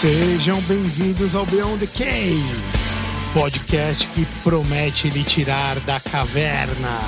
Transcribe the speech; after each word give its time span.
Sejam 0.00 0.62
bem-vindos 0.62 1.36
ao 1.36 1.44
Beyond 1.44 1.86
the 1.86 1.86
Cave, 1.86 2.42
podcast 3.34 4.06
que 4.14 4.24
promete 4.42 5.10
lhe 5.10 5.22
tirar 5.22 5.78
da 5.80 6.00
caverna. 6.00 7.00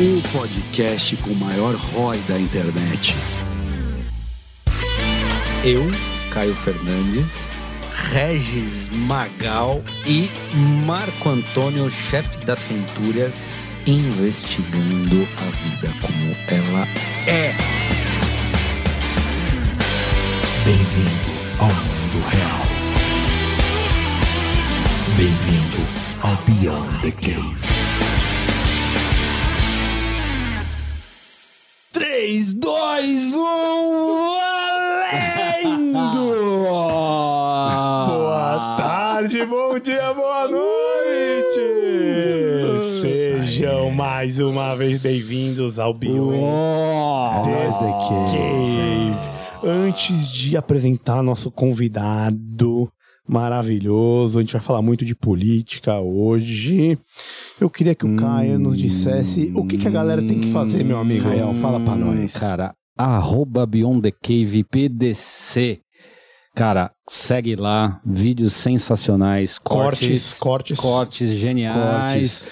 O 0.00 0.22
podcast 0.32 1.14
com 1.18 1.32
o 1.32 1.36
maior 1.36 1.74
ROI 1.74 2.16
da 2.20 2.38
internet. 2.38 3.14
Eu, 5.62 5.90
Caio 6.30 6.56
Fernandes, 6.56 7.52
Regis 7.92 8.88
Magal 8.88 9.84
e 10.06 10.30
Marco 10.86 11.28
Antônio, 11.28 11.90
chefe 11.90 12.42
das 12.46 12.60
Centúrias, 12.60 13.58
investigando 13.86 15.28
a 15.36 15.50
vida 15.50 15.94
como 16.00 16.34
ela 16.48 16.88
é. 17.26 17.89
Bem-vindo 20.64 21.30
ao 21.58 21.68
mundo 21.68 22.20
real. 22.28 22.60
Bem-vindo 25.16 25.80
ao 26.22 26.36
Beyond 26.44 27.00
the 27.00 27.10
Cave. 27.12 27.66
3, 31.92 32.54
2, 32.54 33.34
1, 33.34 33.40
valendo! 35.10 36.14
Boa 38.10 38.76
tarde, 38.78 39.46
bom 39.46 39.78
dia, 39.78 40.12
boa 40.12 40.46
noite! 40.46 41.60
Sejam 43.00 43.90
mais 43.90 44.38
uma 44.38 44.76
vez 44.76 44.98
bem-vindos 44.98 45.78
ao 45.78 45.94
Beyond 45.94 47.48
the 47.48 47.92
Cave. 48.30 49.39
Antes 49.62 50.28
de 50.28 50.56
apresentar 50.56 51.22
nosso 51.22 51.50
convidado 51.50 52.90
maravilhoso, 53.28 54.38
a 54.38 54.42
gente 54.42 54.52
vai 54.52 54.60
falar 54.60 54.82
muito 54.82 55.04
de 55.04 55.14
política 55.14 55.98
hoje. 56.00 56.98
Eu 57.60 57.68
queria 57.68 57.94
que 57.94 58.06
o 58.06 58.16
Caio 58.16 58.58
nos 58.58 58.76
dissesse 58.76 59.52
o 59.54 59.66
que, 59.66 59.76
que 59.76 59.86
a 59.86 59.90
galera 59.90 60.22
tem 60.22 60.40
que 60.40 60.50
fazer, 60.50 60.82
meu 60.82 60.98
amigo. 60.98 61.24
Rael, 61.24 61.54
fala 61.60 61.78
pra 61.78 61.94
nós. 61.94 62.32
Cara, 62.34 62.74
arroba 62.96 63.66
Beyond 63.66 64.02
the 64.02 64.10
Cave 64.10 64.64
PDC. 64.64 65.80
Cara, 66.54 66.90
segue 67.08 67.54
lá, 67.54 68.00
vídeos 68.04 68.54
sensacionais, 68.54 69.58
Cortes, 69.58 70.38
cortes, 70.38 70.78
cortes. 70.78 70.80
cortes 70.80 71.30
geniais. 71.38 72.48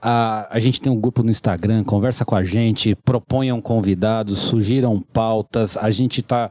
A, 0.00 0.46
a 0.50 0.60
gente 0.60 0.80
tem 0.80 0.92
um 0.92 1.00
grupo 1.00 1.22
no 1.22 1.30
Instagram, 1.30 1.82
conversa 1.84 2.24
com 2.24 2.36
a 2.36 2.42
gente, 2.42 2.94
proponham 2.94 3.60
convidados, 3.60 4.38
sugiram 4.38 5.00
pautas. 5.00 5.76
A 5.76 5.90
gente 5.90 6.20
está 6.20 6.50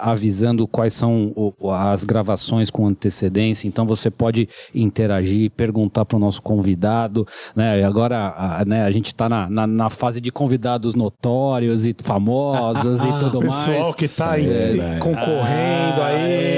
avisando 0.00 0.66
quais 0.66 0.92
são 0.92 1.32
o- 1.36 1.70
as 1.70 2.04
gravações 2.04 2.70
com 2.70 2.86
antecedência, 2.86 3.68
então 3.68 3.86
você 3.86 4.10
pode 4.10 4.48
interagir, 4.74 5.50
perguntar 5.50 6.04
para 6.04 6.16
o 6.16 6.20
nosso 6.20 6.40
convidado. 6.42 7.26
Né? 7.54 7.84
Agora 7.84 8.32
a, 8.36 8.64
né, 8.64 8.82
a 8.82 8.90
gente 8.90 9.06
está 9.06 9.28
na, 9.28 9.48
na, 9.48 9.66
na 9.66 9.90
fase 9.90 10.20
de 10.20 10.30
convidados 10.30 10.94
notórios 10.94 11.84
e 11.86 11.94
famosos 12.02 13.04
e 13.04 13.08
tudo 13.20 13.40
pessoal 13.40 13.66
mais. 13.82 13.94
que 13.94 14.08
tá 14.08 14.32
aí, 14.32 14.46
É, 14.48 14.98
concorrendo 14.98 16.00
Ah, 16.02 16.06
aí. 16.06 16.57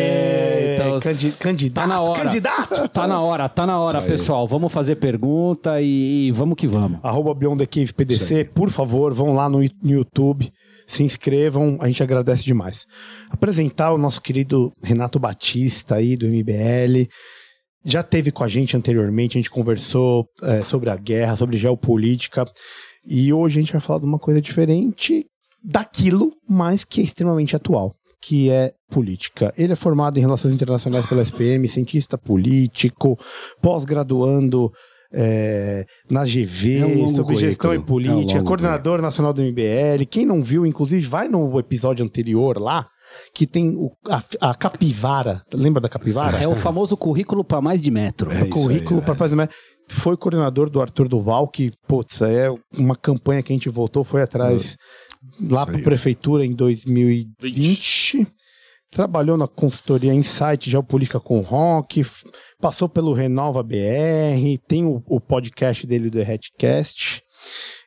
Então- 1.00 1.12
candi- 1.12 1.32
candidato, 1.38 1.82
Tá 1.84 1.86
na 1.88 2.00
hora. 2.00 2.22
candidato. 2.22 2.88
Tá 2.88 3.06
na 3.06 3.20
hora, 3.20 3.48
tá 3.48 3.66
na 3.66 3.78
hora, 3.80 4.02
pessoal. 4.02 4.46
Vamos 4.46 4.72
fazer 4.72 4.96
pergunta 4.96 5.80
e, 5.80 6.28
e 6.28 6.32
vamos 6.32 6.56
que 6.56 6.66
vamos. 6.66 7.00
Arroba 7.02 7.34
Beyond 7.34 7.58
the 7.58 7.66
Cave 7.66 7.92
PDC, 7.92 8.44
por 8.54 8.70
favor, 8.70 9.12
vão 9.12 9.32
lá 9.34 9.48
no, 9.48 9.58
no 9.58 9.90
YouTube, 9.90 10.50
se 10.86 11.02
inscrevam, 11.02 11.76
a 11.80 11.86
gente 11.86 12.02
agradece 12.02 12.42
demais. 12.44 12.84
Apresentar 13.30 13.92
o 13.92 13.98
nosso 13.98 14.20
querido 14.20 14.72
Renato 14.82 15.18
Batista 15.18 15.96
aí 15.96 16.16
do 16.16 16.26
MBL. 16.26 17.08
Já 17.84 18.02
teve 18.02 18.30
com 18.30 18.44
a 18.44 18.48
gente 18.48 18.76
anteriormente, 18.76 19.38
a 19.38 19.40
gente 19.40 19.50
conversou 19.50 20.26
é, 20.42 20.62
sobre 20.64 20.90
a 20.90 20.96
guerra, 20.96 21.34
sobre 21.36 21.56
geopolítica. 21.56 22.44
E 23.06 23.32
hoje 23.32 23.58
a 23.58 23.62
gente 23.62 23.72
vai 23.72 23.80
falar 23.80 24.00
de 24.00 24.04
uma 24.04 24.18
coisa 24.18 24.40
diferente 24.40 25.24
daquilo, 25.64 26.32
mas 26.48 26.84
que 26.84 27.00
é 27.00 27.04
extremamente 27.04 27.54
atual, 27.56 27.94
que 28.22 28.50
é 28.50 28.72
política. 28.90 29.52
Ele 29.56 29.72
é 29.72 29.76
formado 29.76 30.18
em 30.18 30.20
Relações 30.20 30.54
Internacionais 30.54 31.06
pela 31.06 31.22
SPM, 31.22 31.66
cientista 31.68 32.18
político, 32.18 33.18
pós-graduando 33.62 34.70
é, 35.12 35.84
na 36.10 36.24
GV, 36.24 36.78
É 36.78 36.86
um 36.86 37.16
sobre 37.16 37.36
gestão 37.36 37.72
e 37.74 37.78
currículo. 37.78 37.86
política, 38.14 38.38
É 38.38 38.42
um 38.42 38.44
coordenador 38.44 39.00
nacional 39.02 39.32
do 39.32 39.42
MBL. 39.42 40.04
Quem 40.08 40.24
não 40.26 40.42
viu, 40.42 40.64
inclusive, 40.66 41.04
vai 41.06 41.26
no 41.28 41.58
episódio 41.58 42.04
anterior 42.04 42.58
lá, 42.60 42.86
que 43.34 43.44
tem 43.46 43.70
o- 43.76 43.90
a, 44.08 44.22
a 44.50 44.54
capivara. 44.54 45.42
Lembra 45.52 45.80
da 45.80 45.88
capivara? 45.88 46.38
É 46.38 46.46
o 46.46 46.54
famoso 46.54 46.96
currículo 46.96 47.42
para 47.42 47.60
mais 47.60 47.82
de 47.82 47.90
metro. 47.90 48.30
É 48.30 48.44
currículo 48.44 49.00
aí, 49.00 49.04
para 49.04 49.14
fazer 49.16 49.34
mais. 49.34 49.48
Foi 49.88 50.16
coordenador 50.16 50.70
do 50.70 50.80
Arthur 50.80 51.08
Duval, 51.08 51.48
que, 51.48 51.72
putz, 51.88 52.20
é 52.22 52.48
uma 52.78 52.94
campanha 52.94 53.42
que 53.42 53.52
a 53.52 53.56
gente 53.56 53.68
voltou, 53.68 54.04
foi 54.04 54.22
atrás 54.22 54.76
lá 55.48 55.66
para 55.66 55.76
aí. 55.76 55.82
prefeitura 55.82 56.44
em 56.44 56.52
2020. 56.52 58.26
Trabalhou 58.90 59.36
na 59.36 59.46
consultoria 59.46 60.12
Insight 60.12 60.68
Geopolítica 60.68 61.20
com 61.20 61.38
o 61.38 61.42
Rock, 61.42 62.04
passou 62.60 62.88
pelo 62.88 63.12
Renova 63.12 63.62
BR, 63.62 64.58
tem 64.66 64.84
o, 64.84 65.00
o 65.06 65.20
podcast 65.20 65.86
dele, 65.86 66.10
do 66.10 66.18
The 66.18 66.34
Hatcast, 66.34 67.22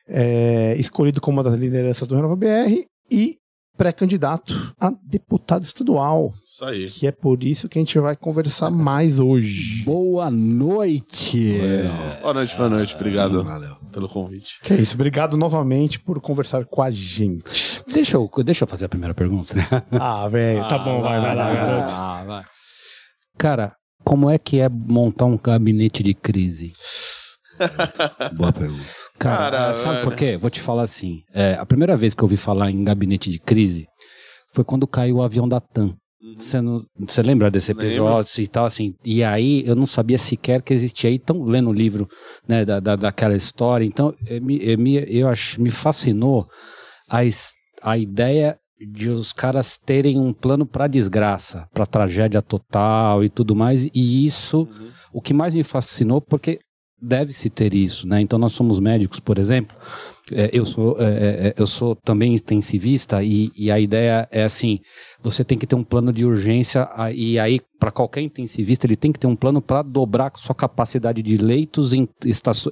é, 0.08 0.74
escolhido 0.78 1.20
como 1.20 1.36
uma 1.36 1.44
das 1.44 1.58
lideranças 1.58 2.08
do 2.08 2.14
Renova 2.14 2.36
BR 2.36 2.86
e 3.10 3.38
pré-candidato 3.76 4.74
a 4.80 4.92
deputado 5.04 5.62
estadual, 5.64 6.32
Isso 6.44 6.64
aí. 6.64 6.88
que 6.88 7.06
é 7.06 7.12
por 7.12 7.42
isso 7.42 7.68
que 7.68 7.78
a 7.78 7.82
gente 7.82 7.98
vai 7.98 8.14
conversar 8.16 8.70
mais 8.72 9.18
hoje. 9.18 9.82
Boa 9.84 10.30
noite. 10.30 11.58
Boa 12.22 12.34
noite, 12.34 12.56
boa 12.56 12.68
noite. 12.68 12.94
Obrigado 12.94 13.42
Valeu. 13.44 13.76
pelo 13.92 14.08
convite. 14.08 14.58
Que 14.62 14.74
é 14.74 14.76
isso, 14.76 14.94
obrigado 14.94 15.36
novamente 15.36 15.98
por 16.00 16.20
conversar 16.20 16.64
com 16.64 16.82
a 16.82 16.90
gente. 16.90 17.82
Deixa 17.92 18.16
eu, 18.16 18.30
deixa 18.44 18.64
eu 18.64 18.68
fazer 18.68 18.86
a 18.86 18.88
primeira 18.88 19.14
pergunta. 19.14 19.54
Ah, 19.92 20.28
velho, 20.28 20.66
tá 20.68 20.78
bom, 20.78 21.00
vai, 21.00 21.20
vai 21.20 21.34
lá, 21.34 21.52
garoto. 21.54 21.92
Ah, 21.96 22.22
vai. 22.26 22.44
Cara, 23.38 23.74
como 24.04 24.28
é 24.30 24.38
que 24.38 24.60
é 24.60 24.68
montar 24.68 25.24
um 25.24 25.36
gabinete 25.36 26.02
de 26.02 26.14
crise? 26.14 26.72
Boa 28.36 28.52
pergunta. 28.52 29.03
Cara, 29.30 29.50
Cara, 29.58 29.74
sabe 29.74 29.98
é- 29.98 30.02
por 30.02 30.14
quê? 30.16 30.36
Vou 30.36 30.50
te 30.50 30.60
falar 30.60 30.82
assim. 30.82 31.22
é, 31.32 31.54
a 31.54 31.66
primeira 31.66 31.96
vez 31.96 32.14
que 32.14 32.22
eu 32.22 32.26
ouvi 32.26 32.36
falar 32.36 32.70
em 32.70 32.84
gabinete 32.84 33.30
de 33.30 33.38
crise 33.38 33.86
foi 34.52 34.64
quando 34.64 34.86
caiu 34.86 35.16
o 35.16 35.22
avião 35.22 35.48
da 35.48 35.60
TAM. 35.60 35.94
Você 36.38 36.58
não- 36.60 36.82
você 36.98 37.22
lembra 37.22 37.50
desse 37.50 37.72
Lembro. 37.72 37.86
episódio 37.86 38.42
e 38.42 38.48
tal, 38.48 38.64
assim? 38.64 38.94
E 39.04 39.22
aí 39.22 39.62
eu 39.66 39.76
não 39.76 39.84
sabia 39.84 40.16
sequer 40.16 40.62
que 40.62 40.72
existia. 40.72 41.10
Aí, 41.10 41.18
tão 41.18 41.42
lendo 41.44 41.68
o 41.68 41.72
livro 41.72 42.08
né, 42.48 42.64
da, 42.64 42.80
da, 42.80 42.96
daquela 42.96 43.36
história. 43.36 43.84
Então, 43.84 44.14
me, 44.40 44.58
eh, 44.64 44.76
me, 44.76 44.94
eu 45.06 45.28
ach, 45.28 45.58
me 45.58 45.68
fascinou 45.70 46.46
a, 47.10 47.18
a 47.82 47.98
ideia 47.98 48.56
de 48.90 49.10
os 49.10 49.32
caras 49.34 49.76
terem 49.78 50.18
um 50.18 50.32
plano 50.32 50.64
para 50.66 50.86
desgraça, 50.86 51.68
para 51.74 51.84
tragédia 51.86 52.40
total 52.40 53.22
e 53.22 53.28
tudo 53.28 53.54
mais. 53.54 53.84
E 53.94 54.24
isso, 54.26 54.66
o 55.12 55.20
que 55.20 55.34
mais 55.34 55.52
me 55.52 55.62
fascinou, 55.62 56.20
porque 56.22 56.58
deve-se 57.00 57.50
ter 57.50 57.74
isso, 57.74 58.06
né? 58.06 58.20
Então 58.20 58.38
nós 58.38 58.52
somos 58.52 58.80
médicos, 58.80 59.20
por 59.20 59.38
exemplo. 59.38 59.76
É, 60.32 60.48
eu 60.54 60.64
sou 60.64 60.96
é, 60.98 61.48
é, 61.48 61.54
eu 61.58 61.66
sou 61.66 61.94
também 61.94 62.32
intensivista 62.32 63.22
e, 63.22 63.52
e 63.54 63.70
a 63.70 63.78
ideia 63.78 64.26
é 64.30 64.42
assim: 64.44 64.78
você 65.22 65.44
tem 65.44 65.58
que 65.58 65.66
ter 65.66 65.76
um 65.76 65.84
plano 65.84 66.10
de 66.14 66.24
urgência 66.24 66.88
e 67.14 67.38
aí 67.38 67.60
para 67.78 67.90
qualquer 67.90 68.22
intensivista 68.22 68.86
ele 68.86 68.96
tem 68.96 69.12
que 69.12 69.18
ter 69.18 69.26
um 69.26 69.36
plano 69.36 69.60
para 69.60 69.82
dobrar 69.82 70.32
sua 70.36 70.54
capacidade 70.54 71.22
de 71.22 71.36
leitos 71.36 71.92
em, 71.92 72.08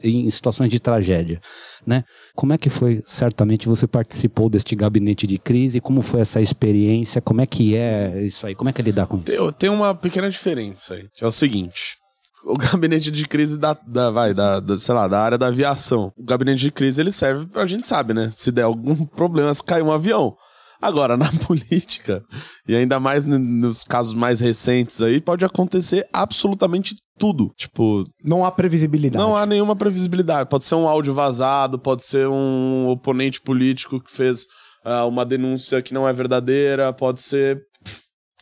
em 0.02 0.30
situações 0.30 0.70
de 0.70 0.80
tragédia, 0.80 1.42
né? 1.86 2.04
Como 2.34 2.54
é 2.54 2.56
que 2.56 2.70
foi? 2.70 3.02
Certamente 3.04 3.68
você 3.68 3.86
participou 3.86 4.48
deste 4.48 4.74
gabinete 4.74 5.26
de 5.26 5.36
crise. 5.36 5.78
Como 5.78 6.00
foi 6.00 6.20
essa 6.20 6.40
experiência? 6.40 7.20
Como 7.20 7.42
é 7.42 7.46
que 7.46 7.76
é 7.76 8.22
isso 8.22 8.46
aí? 8.46 8.54
Como 8.54 8.70
é 8.70 8.72
que 8.72 8.80
é 8.80 8.84
lidar 8.84 9.06
com 9.06 9.18
isso? 9.18 9.26
Tem, 9.26 9.52
tem 9.52 9.68
uma 9.68 9.94
pequena 9.94 10.30
diferença 10.30 10.94
aí, 10.94 11.06
que 11.12 11.22
é 11.22 11.26
o 11.26 11.32
seguinte. 11.32 12.01
O 12.44 12.56
gabinete 12.56 13.10
de 13.10 13.24
crise 13.26 13.58
da, 13.58 13.76
da, 13.86 14.10
vai, 14.10 14.34
da, 14.34 14.60
da, 14.60 14.76
sei 14.76 14.94
lá, 14.94 15.06
da 15.06 15.20
área 15.20 15.38
da 15.38 15.46
aviação. 15.46 16.12
O 16.16 16.24
gabinete 16.24 16.60
de 16.60 16.70
crise, 16.70 17.00
ele 17.00 17.12
serve 17.12 17.46
pra 17.46 17.66
gente 17.66 17.86
sabe, 17.86 18.12
né? 18.12 18.30
Se 18.34 18.50
der 18.50 18.62
algum 18.62 19.04
problema, 19.04 19.54
se 19.54 19.62
cair 19.62 19.82
um 19.82 19.92
avião. 19.92 20.36
Agora, 20.82 21.16
na 21.16 21.30
política, 21.46 22.24
e 22.66 22.74
ainda 22.74 22.98
mais 22.98 23.24
nos 23.24 23.84
casos 23.84 24.12
mais 24.12 24.40
recentes 24.40 25.00
aí, 25.00 25.20
pode 25.20 25.44
acontecer 25.44 26.08
absolutamente 26.12 26.96
tudo. 27.16 27.52
Tipo, 27.56 28.04
Não 28.24 28.44
há 28.44 28.50
previsibilidade. 28.50 29.22
Não 29.22 29.36
há 29.36 29.46
nenhuma 29.46 29.76
previsibilidade. 29.76 30.48
Pode 30.48 30.64
ser 30.64 30.74
um 30.74 30.88
áudio 30.88 31.14
vazado, 31.14 31.78
pode 31.78 32.02
ser 32.02 32.26
um 32.26 32.88
oponente 32.88 33.40
político 33.40 34.00
que 34.00 34.10
fez 34.10 34.46
ah, 34.84 35.06
uma 35.06 35.24
denúncia 35.24 35.80
que 35.80 35.94
não 35.94 36.08
é 36.08 36.12
verdadeira, 36.12 36.92
pode 36.92 37.20
ser. 37.20 37.62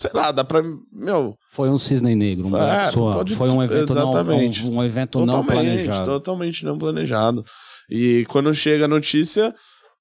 Sei 0.01 0.11
lá, 0.15 0.33
dá 0.33 0.43
pra. 0.43 0.63
Meu. 0.93 1.35
Foi 1.51 1.69
um 1.69 1.77
cisne 1.79 2.15
negro, 2.15 2.47
uma 2.49 2.59
É, 2.73 2.85
pessoa- 2.87 3.13
pode- 3.13 3.37
foi 3.37 3.51
um 3.51 3.63
evento 3.63 3.95
não, 3.95 4.11
exatamente. 4.11 4.65
um, 4.67 4.77
um 4.79 4.83
evento 4.85 5.19
não 5.27 5.43
totalmente, 5.43 5.85
planejado. 5.85 6.05
totalmente 6.07 6.65
não 6.65 6.79
planejado. 6.79 7.45
E 7.91 8.25
quando 8.29 8.55
chega 8.55 8.87
a 8.87 8.89
notícia, 8.89 9.55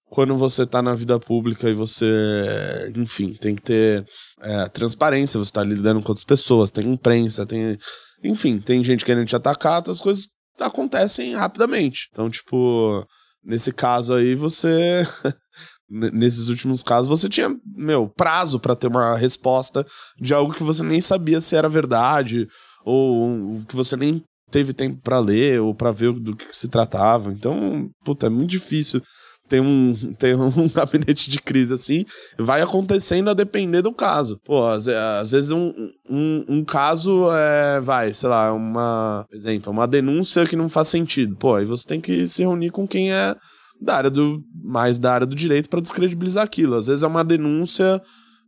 quando 0.09 0.37
você 0.37 0.65
tá 0.65 0.81
na 0.81 0.95
vida 0.95 1.19
pública 1.19 1.69
e 1.69 1.73
você, 1.73 2.91
enfim, 2.95 3.33
tem 3.33 3.55
que 3.55 3.61
ter 3.61 4.05
é, 4.41 4.67
transparência, 4.69 5.37
você 5.39 5.51
tá 5.51 5.63
lidando 5.63 6.01
com 6.01 6.09
outras 6.09 6.23
pessoas, 6.25 6.71
tem 6.71 6.87
imprensa, 6.87 7.45
tem. 7.45 7.77
Enfim, 8.23 8.57
tem 8.59 8.83
gente 8.83 9.03
querendo 9.03 9.27
te 9.27 9.35
atacar, 9.35 9.83
as 9.89 9.99
coisas 9.99 10.27
acontecem 10.59 11.35
rapidamente. 11.35 12.07
Então, 12.11 12.29
tipo, 12.29 13.05
nesse 13.43 13.71
caso 13.73 14.13
aí, 14.13 14.33
você. 14.35 15.05
Nesses 15.89 16.49
últimos 16.49 16.83
casos, 16.83 17.07
você 17.07 17.27
tinha, 17.27 17.55
meu, 17.75 18.07
prazo 18.07 18.59
para 18.59 18.75
ter 18.75 18.87
uma 18.87 19.15
resposta 19.15 19.85
de 20.19 20.33
algo 20.33 20.53
que 20.53 20.63
você 20.63 20.83
nem 20.83 21.01
sabia 21.01 21.41
se 21.41 21.55
era 21.55 21.67
verdade, 21.67 22.47
ou 22.85 23.59
que 23.67 23.75
você 23.75 23.95
nem 23.95 24.23
teve 24.51 24.73
tempo 24.73 24.99
para 25.01 25.19
ler 25.19 25.61
ou 25.61 25.73
para 25.73 25.91
ver 25.91 26.13
do 26.13 26.35
que 26.35 26.55
se 26.55 26.67
tratava. 26.67 27.31
Então, 27.31 27.89
puta, 28.03 28.27
é 28.27 28.29
muito 28.29 28.49
difícil 28.49 29.01
ter 29.49 29.59
um, 29.59 29.93
ter 30.17 30.35
um 30.35 30.69
gabinete 30.69 31.29
de 31.29 31.39
crise 31.41 31.73
assim. 31.73 32.05
Vai 32.37 32.61
acontecendo 32.61 33.29
a 33.29 33.33
depender 33.33 33.81
do 33.81 33.93
caso. 33.93 34.39
Pô, 34.45 34.65
às, 34.65 34.87
às 34.87 35.31
vezes 35.31 35.51
um, 35.51 35.73
um, 36.09 36.45
um, 36.47 36.63
caso 36.63 37.29
é, 37.31 37.81
vai, 37.81 38.13
sei 38.13 38.29
lá, 38.29 38.53
uma, 38.53 39.25
exemplo, 39.33 39.71
uma 39.71 39.87
denúncia 39.87 40.45
que 40.45 40.55
não 40.55 40.69
faz 40.69 40.87
sentido. 40.87 41.35
Pô, 41.35 41.55
aí 41.55 41.65
você 41.65 41.85
tem 41.85 41.99
que 41.99 42.27
se 42.27 42.43
reunir 42.43 42.69
com 42.69 42.87
quem 42.87 43.11
é 43.11 43.35
da 43.81 43.95
área 43.95 44.09
do 44.09 44.43
mais 44.61 44.99
da 44.99 45.13
área 45.13 45.27
do 45.27 45.35
direito 45.35 45.69
para 45.69 45.81
descredibilizar 45.81 46.43
aquilo. 46.43 46.75
Às 46.75 46.87
vezes 46.87 47.03
é 47.03 47.07
uma 47.07 47.23
denúncia, 47.23 48.01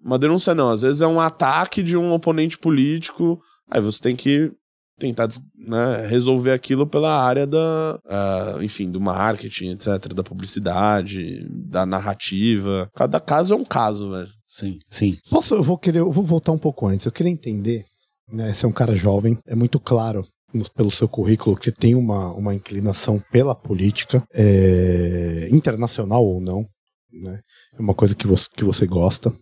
uma 0.04 0.20
denúncia 0.20 0.54
não, 0.54 0.70
às 0.70 0.82
vezes 0.82 1.02
é 1.02 1.08
um 1.08 1.20
ataque 1.20 1.82
de 1.82 1.98
um 1.98 2.12
oponente 2.12 2.58
político. 2.58 3.42
Aí 3.70 3.82
você 3.82 4.00
tem 4.00 4.16
que 4.16 4.52
tentar 5.00 5.28
né, 5.58 6.06
resolver 6.08 6.52
aquilo 6.52 6.86
pela 6.86 7.24
área 7.24 7.48
da, 7.48 8.00
uh, 8.06 8.62
enfim, 8.62 8.92
do 8.92 9.02
marketing, 9.02 9.72
etc, 9.72 10.14
da 10.14 10.24
publicidade, 10.24 11.48
da 11.50 11.86
narrativa. 11.86 12.88
Cada 12.96 13.20
caso 13.20 13.54
é 13.54 13.58
um 13.58 13.66
caso, 13.66 14.12
velho. 14.12 14.30
Sim, 14.48 14.78
sim. 14.90 15.18
Posso, 15.30 15.56
eu 15.56 15.64
vou 15.64 15.78
querer, 15.78 16.00
eu 16.00 16.12
vou 16.12 16.24
voltar 16.24 16.52
um 16.52 16.58
pouco 16.58 16.88
antes. 16.88 17.06
Eu 17.06 17.12
queria 17.12 17.32
entender, 17.32 17.84
né, 18.32 18.54
você 18.54 18.66
é 18.66 18.70
um 18.70 18.74
cara 18.74 18.94
jovem, 18.94 19.40
é 19.48 19.56
muito 19.56 19.80
claro 19.80 20.24
pelo 20.76 20.92
seu 20.92 21.08
currículo 21.08 21.56
que 21.56 21.66
você 21.66 21.72
tem 21.72 21.96
uma, 21.96 22.34
uma 22.34 22.54
inclinação 22.54 23.20
pela 23.32 23.56
política, 23.56 24.24
é, 24.34 25.48
internacional 25.52 26.26
ou 26.26 26.42
não, 26.42 26.66
né? 27.12 27.40
É 27.78 27.82
uma 27.82 27.94
coisa 27.94 28.16
que 28.16 28.28
você, 28.28 28.48
que 28.56 28.64
você 28.64 28.86
gosta. 28.86 29.34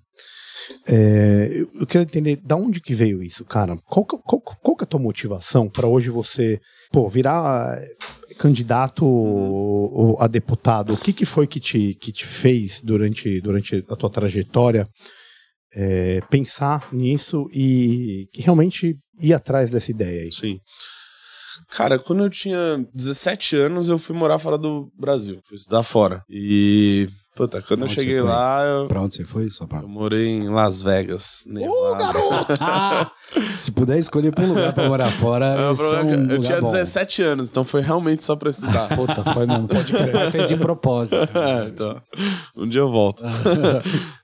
É, 0.87 1.65
eu 1.73 1.85
quero 1.87 2.03
entender 2.03 2.37
da 2.37 2.55
onde 2.55 2.81
que 2.81 2.93
veio 2.93 3.23
isso, 3.23 3.43
cara. 3.45 3.75
Qual, 3.85 4.05
qual, 4.05 4.41
qual 4.41 4.75
que 4.75 4.83
é 4.83 4.85
a 4.85 4.87
tua 4.87 4.99
motivação 4.99 5.69
para 5.69 5.87
hoje 5.87 6.09
você, 6.09 6.59
pô, 6.91 7.07
virar 7.09 7.79
candidato 8.37 10.15
a 10.19 10.27
deputado? 10.27 10.93
O 10.93 10.97
que, 10.97 11.13
que 11.13 11.25
foi 11.25 11.47
que 11.47 11.59
te, 11.59 11.95
que 11.95 12.11
te 12.11 12.25
fez 12.25 12.81
durante, 12.81 13.41
durante 13.41 13.83
a 13.89 13.95
tua 13.95 14.09
trajetória 14.09 14.87
é, 15.73 16.21
pensar 16.29 16.91
nisso 16.93 17.47
e 17.53 18.27
realmente 18.35 18.97
ir 19.21 19.33
atrás 19.33 19.71
dessa 19.71 19.91
ideia 19.91 20.23
aí? 20.23 20.31
Sim. 20.31 20.59
Cara, 21.69 21.99
quando 21.99 22.23
eu 22.23 22.29
tinha 22.29 22.85
17 22.93 23.55
anos, 23.55 23.89
eu 23.89 23.97
fui 23.97 24.15
morar 24.15 24.39
fora 24.39 24.57
do 24.57 24.91
Brasil. 24.97 25.39
Fui 25.43 25.55
estudar 25.55 25.83
fora. 25.83 26.23
E 26.29 27.09
Puta, 27.39 27.61
quando 27.61 27.83
eu 27.83 27.87
cheguei 27.87 28.21
lá. 28.21 28.65
Eu... 28.65 28.87
Pra 28.87 29.01
onde 29.01 29.15
você 29.15 29.23
foi? 29.23 29.49
Só 29.49 29.65
pra... 29.65 29.79
Eu 29.79 29.87
morei 29.87 30.27
em 30.27 30.49
Las 30.49 30.81
Vegas. 30.81 31.45
Ô, 31.47 31.69
oh, 31.69 31.95
garoto! 31.95 32.53
Se 33.55 33.71
puder 33.71 33.97
escolher 33.97 34.33
pra 34.33 34.43
um 34.43 34.49
lugar 34.49 34.73
pra 34.73 34.89
morar 34.89 35.09
fora. 35.11 35.45
É, 35.45 35.61
é 35.61 36.03
um 36.03 36.31
eu 36.31 36.41
tinha 36.41 36.59
bom. 36.59 36.69
17 36.69 37.23
anos, 37.23 37.49
então 37.49 37.63
foi 37.63 37.79
realmente 37.79 38.25
só 38.25 38.35
pra 38.35 38.49
estudar. 38.49 38.89
Puta, 38.93 39.23
foi 39.23 39.45
mesmo. 39.45 39.69
Pode 39.69 39.89
crer. 39.89 40.31
fez 40.31 40.49
de 40.49 40.57
propósito. 40.57 41.15
É, 41.39 41.67
então, 41.67 42.01
um 42.57 42.67
dia 42.67 42.81
eu 42.81 42.91
volto. 42.91 43.23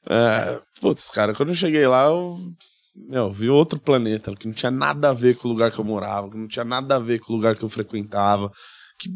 é, 0.10 0.60
putz, 0.82 1.10
cara, 1.10 1.34
quando 1.34 1.50
eu 1.50 1.56
cheguei 1.56 1.88
lá, 1.88 2.06
eu 2.06 2.38
meu, 2.96 3.32
vi 3.32 3.50
outro 3.50 3.80
planeta 3.80 4.36
que 4.36 4.48
não 4.48 4.54
tinha 4.54 4.72
nada 4.72 5.10
a 5.10 5.14
ver 5.14 5.36
com 5.36 5.48
o 5.48 5.52
lugar 5.52 5.72
que 5.72 5.80
eu 5.80 5.86
morava, 5.86 6.30
que 6.30 6.38
não 6.38 6.48
tinha 6.48 6.66
nada 6.66 6.96
a 6.96 7.00
ver 7.00 7.20
com 7.20 7.34
o 7.34 7.36
lugar 7.36 7.56
que 7.56 7.64
eu 7.64 7.70
frequentava 7.70 8.52
que 8.98 9.10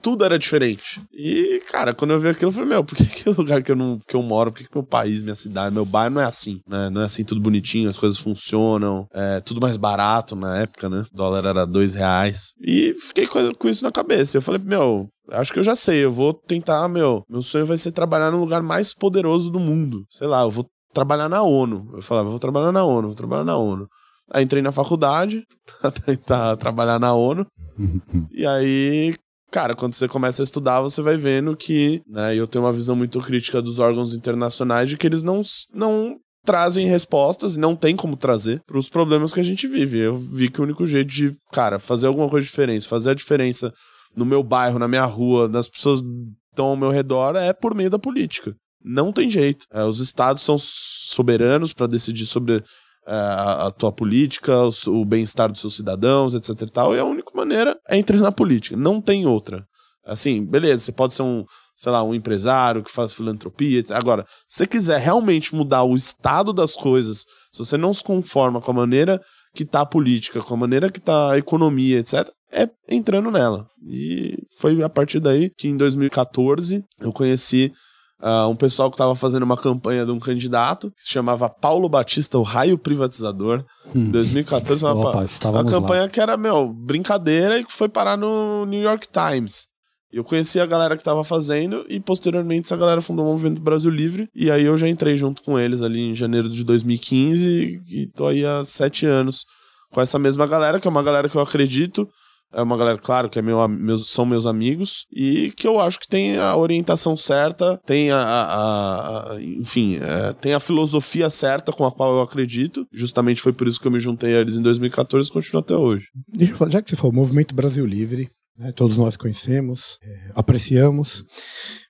tudo 0.00 0.24
era 0.24 0.38
diferente. 0.38 1.00
E, 1.12 1.60
cara, 1.70 1.94
quando 1.94 2.12
eu 2.12 2.18
vi 2.18 2.28
aquilo, 2.28 2.50
eu 2.50 2.52
falei, 2.52 2.68
meu, 2.68 2.84
por 2.84 2.96
que, 2.96 3.04
que 3.04 3.28
o 3.30 3.34
lugar 3.34 3.62
que 3.62 3.70
eu, 3.70 3.76
não, 3.76 3.98
que 3.98 4.16
eu 4.16 4.22
moro, 4.22 4.50
por 4.50 4.58
que, 4.58 4.68
que 4.68 4.74
meu 4.74 4.84
país, 4.84 5.22
minha 5.22 5.34
cidade, 5.34 5.74
meu 5.74 5.84
bairro 5.84 6.14
não 6.14 6.20
é 6.20 6.24
assim, 6.24 6.60
né? 6.66 6.90
Não 6.90 7.02
é 7.02 7.04
assim 7.04 7.24
tudo 7.24 7.40
bonitinho, 7.40 7.88
as 7.88 7.98
coisas 7.98 8.18
funcionam, 8.18 9.06
é 9.12 9.40
tudo 9.40 9.60
mais 9.60 9.76
barato 9.76 10.34
na 10.34 10.58
época, 10.58 10.88
né? 10.88 11.04
O 11.12 11.16
dólar 11.16 11.44
era 11.44 11.66
dois 11.66 11.94
reais. 11.94 12.52
E 12.60 12.94
fiquei 12.98 13.26
com 13.26 13.68
isso 13.68 13.84
na 13.84 13.92
cabeça. 13.92 14.36
Eu 14.36 14.42
falei, 14.42 14.60
meu, 14.64 15.08
acho 15.30 15.52
que 15.52 15.58
eu 15.58 15.64
já 15.64 15.76
sei, 15.76 16.04
eu 16.04 16.10
vou 16.10 16.32
tentar, 16.32 16.88
meu, 16.88 17.22
meu 17.28 17.42
sonho 17.42 17.66
vai 17.66 17.78
ser 17.78 17.92
trabalhar 17.92 18.30
no 18.30 18.40
lugar 18.40 18.62
mais 18.62 18.94
poderoso 18.94 19.50
do 19.50 19.60
mundo. 19.60 20.04
Sei 20.10 20.26
lá, 20.26 20.42
eu 20.42 20.50
vou 20.50 20.66
trabalhar 20.92 21.28
na 21.28 21.42
ONU. 21.42 21.88
Eu 21.94 22.02
falava, 22.02 22.28
vou 22.28 22.38
trabalhar 22.38 22.72
na 22.72 22.84
ONU, 22.84 23.08
vou 23.08 23.16
trabalhar 23.16 23.44
na 23.44 23.56
ONU. 23.56 23.88
Aí 24.30 24.44
entrei 24.44 24.62
na 24.62 24.72
faculdade 24.72 25.44
pra 25.80 25.90
tentar 25.90 26.56
trabalhar 26.56 26.98
na 26.98 27.14
ONU. 27.14 27.46
e 28.32 28.46
aí, 28.46 29.14
cara, 29.50 29.74
quando 29.74 29.94
você 29.94 30.08
começa 30.08 30.42
a 30.42 30.44
estudar, 30.44 30.80
você 30.80 31.02
vai 31.02 31.16
vendo 31.16 31.56
que, 31.56 32.02
né, 32.06 32.34
eu 32.34 32.46
tenho 32.46 32.64
uma 32.64 32.72
visão 32.72 32.96
muito 32.96 33.20
crítica 33.20 33.60
dos 33.60 33.78
órgãos 33.78 34.14
internacionais 34.14 34.88
de 34.88 34.96
que 34.96 35.06
eles 35.06 35.22
não, 35.22 35.42
não 35.74 36.16
trazem 36.44 36.86
respostas, 36.86 37.54
e 37.54 37.58
não 37.58 37.76
tem 37.76 37.94
como 37.94 38.16
trazer, 38.16 38.60
para 38.66 38.78
os 38.78 38.88
problemas 38.88 39.32
que 39.32 39.40
a 39.40 39.44
gente 39.44 39.66
vive. 39.66 39.98
Eu 39.98 40.16
vi 40.16 40.48
que 40.48 40.60
o 40.60 40.64
único 40.64 40.86
jeito 40.86 41.08
de, 41.08 41.32
cara, 41.52 41.78
fazer 41.78 42.06
alguma 42.06 42.28
coisa 42.28 42.44
diferente, 42.44 42.88
fazer 42.88 43.10
a 43.10 43.14
diferença 43.14 43.72
no 44.16 44.24
meu 44.24 44.42
bairro, 44.42 44.78
na 44.78 44.88
minha 44.88 45.04
rua, 45.04 45.48
das 45.48 45.68
pessoas 45.68 46.00
que 46.00 46.06
estão 46.50 46.66
ao 46.66 46.76
meu 46.76 46.90
redor, 46.90 47.36
é 47.36 47.52
por 47.52 47.74
meio 47.74 47.90
da 47.90 47.98
política. 47.98 48.54
Não 48.84 49.12
tem 49.12 49.30
jeito. 49.30 49.66
É, 49.72 49.82
os 49.84 50.00
estados 50.00 50.42
são 50.42 50.56
soberanos 50.58 51.72
para 51.72 51.86
decidir 51.86 52.26
sobre 52.26 52.62
é, 53.06 53.14
a, 53.14 53.66
a, 53.66 53.70
tua 53.70 53.92
política, 53.92 54.52
o, 54.64 55.00
o 55.00 55.04
bem-estar 55.04 55.50
dos 55.50 55.60
seus 55.60 55.74
cidadãos, 55.74 56.34
etc 56.34 56.50
e 56.62 56.70
tal, 56.70 56.94
e 56.94 56.98
a 56.98 57.04
única 57.04 57.30
maneira 57.34 57.78
é 57.88 57.96
entrar 57.96 58.18
na 58.18 58.32
política, 58.32 58.76
não 58.76 59.00
tem 59.00 59.26
outra. 59.26 59.66
Assim, 60.04 60.44
beleza, 60.44 60.82
você 60.82 60.92
pode 60.92 61.14
ser 61.14 61.22
um, 61.22 61.44
sei 61.76 61.92
lá, 61.92 62.02
um 62.02 62.14
empresário 62.14 62.82
que 62.82 62.90
faz 62.90 63.12
filantropia, 63.12 63.78
etc. 63.78 63.92
agora, 63.92 64.24
se 64.48 64.58
você 64.58 64.66
quiser 64.66 65.00
realmente 65.00 65.54
mudar 65.54 65.84
o 65.84 65.94
estado 65.94 66.52
das 66.52 66.74
coisas, 66.74 67.24
se 67.52 67.58
você 67.58 67.76
não 67.76 67.94
se 67.94 68.02
conforma 68.02 68.60
com 68.60 68.70
a 68.72 68.74
maneira 68.74 69.20
que 69.54 69.64
tá 69.64 69.82
a 69.82 69.86
política, 69.86 70.40
com 70.40 70.54
a 70.54 70.56
maneira 70.56 70.90
que 70.90 71.00
tá 71.00 71.32
a 71.32 71.38
economia, 71.38 71.98
etc., 71.98 72.28
é 72.50 72.68
entrando 72.88 73.30
nela. 73.30 73.66
E 73.84 74.36
foi 74.58 74.82
a 74.82 74.88
partir 74.88 75.20
daí 75.20 75.50
que 75.50 75.68
em 75.68 75.76
2014 75.76 76.84
eu 77.00 77.12
conheci 77.12 77.72
uh, 78.22 78.48
um 78.48 78.56
pessoal 78.56 78.90
que 78.90 78.94
estava 78.94 79.14
fazendo 79.14 79.42
uma 79.42 79.56
campanha 79.56 80.06
de 80.06 80.12
um 80.12 80.18
candidato 80.18 80.90
que 80.92 81.02
se 81.02 81.10
chamava 81.10 81.50
Paulo 81.50 81.88
Batista, 81.88 82.38
o 82.38 82.42
raio 82.42 82.78
privatizador. 82.78 83.64
Em 83.94 84.10
2014, 84.10 84.84
uma, 84.84 84.94
Opa, 84.94 85.24
uma 85.50 85.64
campanha 85.64 86.02
lá. 86.02 86.08
que 86.08 86.20
era, 86.20 86.36
meu, 86.36 86.72
brincadeira 86.72 87.58
e 87.58 87.64
que 87.64 87.72
foi 87.72 87.88
parar 87.88 88.16
no 88.16 88.64
New 88.64 88.80
York 88.80 89.08
Times. 89.08 89.66
Eu 90.12 90.22
conheci 90.22 90.60
a 90.60 90.66
galera 90.66 90.94
que 90.94 91.00
estava 91.00 91.24
fazendo 91.24 91.86
e 91.88 91.98
posteriormente 91.98 92.66
essa 92.66 92.76
galera 92.76 93.00
fundou 93.00 93.24
o 93.24 93.28
Movimento 93.30 93.62
Brasil 93.62 93.90
Livre 93.90 94.28
e 94.34 94.50
aí 94.50 94.62
eu 94.64 94.76
já 94.76 94.86
entrei 94.86 95.16
junto 95.16 95.42
com 95.42 95.58
eles 95.58 95.80
ali 95.80 96.00
em 96.00 96.14
janeiro 96.14 96.50
de 96.50 96.62
2015 96.64 97.82
e 97.88 98.06
tô 98.14 98.26
aí 98.26 98.44
há 98.44 98.62
sete 98.62 99.06
anos 99.06 99.46
com 99.90 100.02
essa 100.02 100.18
mesma 100.18 100.46
galera, 100.46 100.78
que 100.78 100.86
é 100.86 100.90
uma 100.90 101.02
galera 101.02 101.30
que 101.30 101.36
eu 101.36 101.40
acredito 101.40 102.06
é 102.52 102.62
uma 102.62 102.76
galera, 102.76 102.98
claro, 102.98 103.30
que 103.30 103.38
é 103.38 103.42
meu, 103.42 103.66
meus, 103.68 104.10
são 104.10 104.26
meus 104.26 104.46
amigos 104.46 105.06
e 105.10 105.52
que 105.56 105.66
eu 105.66 105.80
acho 105.80 105.98
que 105.98 106.06
tem 106.06 106.36
a 106.36 106.56
orientação 106.56 107.16
certa, 107.16 107.78
tem 107.86 108.10
a, 108.10 108.20
a, 108.20 109.32
a 109.32 109.42
enfim, 109.42 109.96
é, 109.96 110.32
tem 110.34 110.54
a 110.54 110.60
filosofia 110.60 111.30
certa 111.30 111.72
com 111.72 111.84
a 111.84 111.92
qual 111.92 112.12
eu 112.12 112.20
acredito. 112.20 112.86
Justamente 112.92 113.40
foi 113.40 113.52
por 113.52 113.66
isso 113.66 113.80
que 113.80 113.86
eu 113.86 113.92
me 113.92 114.00
juntei 114.00 114.36
a 114.36 114.40
eles 114.40 114.56
em 114.56 114.62
2014 114.62 115.28
e 115.28 115.32
continuo 115.32 115.60
até 115.60 115.74
hoje. 115.74 116.06
Deixa 116.28 116.52
eu 116.52 116.56
falar, 116.56 116.70
já 116.70 116.82
que 116.82 116.90
você 116.90 116.96
falou, 116.96 117.12
Movimento 117.12 117.54
Brasil 117.54 117.86
Livre, 117.86 118.28
né, 118.56 118.72
todos 118.72 118.98
nós 118.98 119.16
conhecemos, 119.16 119.98
é, 120.02 120.30
apreciamos, 120.34 121.24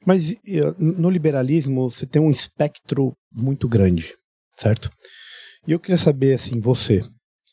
mas 0.07 0.35
no 0.79 1.11
liberalismo 1.11 1.91
você 1.91 2.07
tem 2.07 2.23
um 2.23 2.31
espectro 2.31 3.13
muito 3.33 3.69
grande, 3.69 4.15
certo? 4.57 4.89
E 5.67 5.73
eu 5.73 5.79
queria 5.79 5.99
saber, 5.99 6.35
assim, 6.35 6.61
você, 6.61 7.03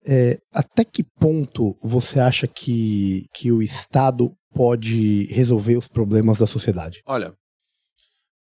é, 0.06 0.38
até 0.54 0.84
que 0.84 1.04
ponto 1.04 1.76
você 1.82 2.20
acha 2.20 2.48
que, 2.48 3.26
que 3.34 3.52
o 3.52 3.62
Estado 3.62 4.32
pode 4.54 5.26
resolver 5.26 5.78
os 5.78 5.88
problemas 5.88 6.40
da 6.40 6.48
sociedade? 6.48 7.02
Olha, 7.06 7.34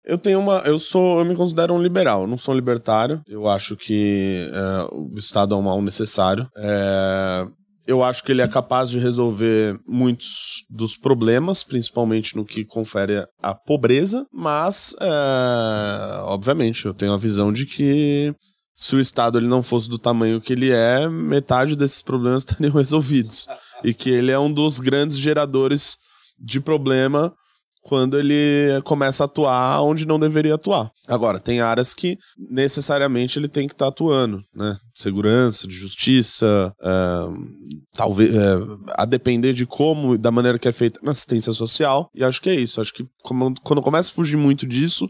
eu 0.04 0.16
tenho 0.16 0.38
uma. 0.38 0.58
Eu 0.58 0.78
sou. 0.78 1.18
Eu 1.18 1.24
me 1.24 1.34
considero 1.34 1.74
um 1.74 1.82
liberal, 1.82 2.26
não 2.26 2.38
sou 2.38 2.54
um 2.54 2.56
libertário. 2.56 3.20
Eu 3.26 3.48
acho 3.48 3.76
que 3.76 4.48
é, 4.52 4.94
o 4.94 5.18
Estado 5.18 5.54
é 5.54 5.58
um 5.58 5.62
mal 5.62 5.82
necessário. 5.82 6.48
É, 6.56 7.44
eu 7.86 8.02
acho 8.04 8.22
que 8.22 8.30
ele 8.30 8.42
é 8.42 8.48
capaz 8.48 8.88
de 8.88 9.00
resolver 9.00 9.78
muitos 9.86 10.64
dos 10.70 10.96
problemas, 10.96 11.64
principalmente 11.64 12.36
no 12.36 12.44
que 12.44 12.64
confere 12.64 13.26
a 13.40 13.54
pobreza, 13.54 14.26
mas, 14.32 14.94
é, 15.00 16.20
obviamente, 16.22 16.86
eu 16.86 16.94
tenho 16.94 17.12
a 17.12 17.18
visão 17.18 17.52
de 17.52 17.64
que 17.64 18.34
se 18.76 18.94
o 18.94 19.00
Estado 19.00 19.38
ele 19.38 19.48
não 19.48 19.62
fosse 19.62 19.88
do 19.88 19.98
tamanho 19.98 20.38
que 20.38 20.52
ele 20.52 20.70
é, 20.70 21.08
metade 21.08 21.74
desses 21.74 22.02
problemas 22.02 22.44
estariam 22.44 22.74
resolvidos. 22.74 23.46
E 23.82 23.94
que 23.94 24.10
ele 24.10 24.30
é 24.30 24.38
um 24.38 24.52
dos 24.52 24.78
grandes 24.78 25.16
geradores 25.16 25.96
de 26.38 26.60
problema 26.60 27.34
quando 27.80 28.18
ele 28.18 28.82
começa 28.84 29.22
a 29.22 29.26
atuar 29.26 29.80
onde 29.80 30.04
não 30.04 30.18
deveria 30.18 30.56
atuar. 30.56 30.90
Agora, 31.06 31.38
tem 31.38 31.60
áreas 31.60 31.94
que 31.94 32.18
necessariamente 32.36 33.38
ele 33.38 33.48
tem 33.48 33.68
que 33.68 33.74
estar 33.74 33.86
tá 33.86 33.88
atuando, 33.88 34.42
né? 34.52 34.76
Segurança, 34.92 35.68
de 35.68 35.74
justiça, 35.74 36.74
é, 36.82 36.90
talvez 37.94 38.34
é, 38.34 38.58
a 38.94 39.04
depender 39.04 39.52
de 39.52 39.64
como, 39.64 40.18
da 40.18 40.32
maneira 40.32 40.58
que 40.58 40.66
é 40.66 40.72
feita 40.72 40.98
na 41.02 41.12
assistência 41.12 41.52
social. 41.52 42.10
E 42.12 42.24
acho 42.24 42.42
que 42.42 42.50
é 42.50 42.54
isso. 42.56 42.80
Acho 42.80 42.92
que 42.92 43.06
como, 43.22 43.54
quando 43.62 43.80
começa 43.80 44.10
a 44.10 44.14
fugir 44.14 44.36
muito 44.36 44.66
disso, 44.66 45.08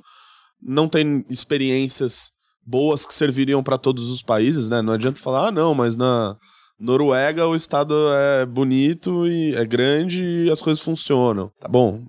não 0.62 0.86
tem 0.86 1.24
experiências 1.30 2.30
boas 2.66 3.06
que 3.06 3.14
serviriam 3.14 3.62
para 3.62 3.78
todos 3.78 4.10
os 4.10 4.22
países, 4.22 4.68
né? 4.68 4.82
Não 4.82 4.92
adianta 4.92 5.20
falar, 5.20 5.48
ah, 5.48 5.52
não, 5.52 5.74
mas 5.74 5.96
na 5.96 6.36
Noruega 6.78 7.46
o 7.46 7.56
estado 7.56 7.94
é 8.12 8.44
bonito 8.44 9.26
e 9.26 9.54
é 9.54 9.64
grande 9.64 10.22
e 10.22 10.50
as 10.50 10.60
coisas 10.60 10.82
funcionam. 10.82 11.50
Tá 11.58 11.68
bom, 11.68 12.02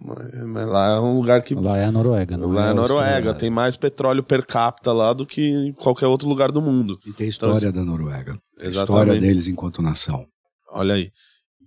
mas 0.48 0.68
lá 0.68 0.96
é 0.96 1.00
um 1.00 1.16
lugar 1.16 1.42
que. 1.42 1.56
Lá 1.56 1.78
é 1.78 1.86
a 1.86 1.92
Noruega, 1.92 2.36
não 2.36 2.52
Lá 2.52 2.66
é 2.66 2.68
a 2.68 2.72
a 2.72 2.74
Noruega, 2.74 3.34
tem 3.34 3.50
mais 3.50 3.78
petróleo 3.78 4.24
per 4.24 4.46
capita 4.46 4.92
lá 4.92 5.14
do 5.14 5.26
que 5.26 5.48
em 5.48 5.72
qualquer 5.72 6.08
outro 6.08 6.28
lugar 6.28 6.52
do 6.52 6.62
mundo. 6.62 7.00
E 7.06 7.14
tem 7.14 7.28
a 7.28 7.30
história 7.30 7.72
da 7.72 7.84
Noruega. 7.84 8.38
A 8.60 8.68
história 8.68 9.18
deles 9.18 9.48
enquanto 9.48 9.82
nação. 9.82 10.26
Olha 10.70 10.96
aí. 10.96 11.12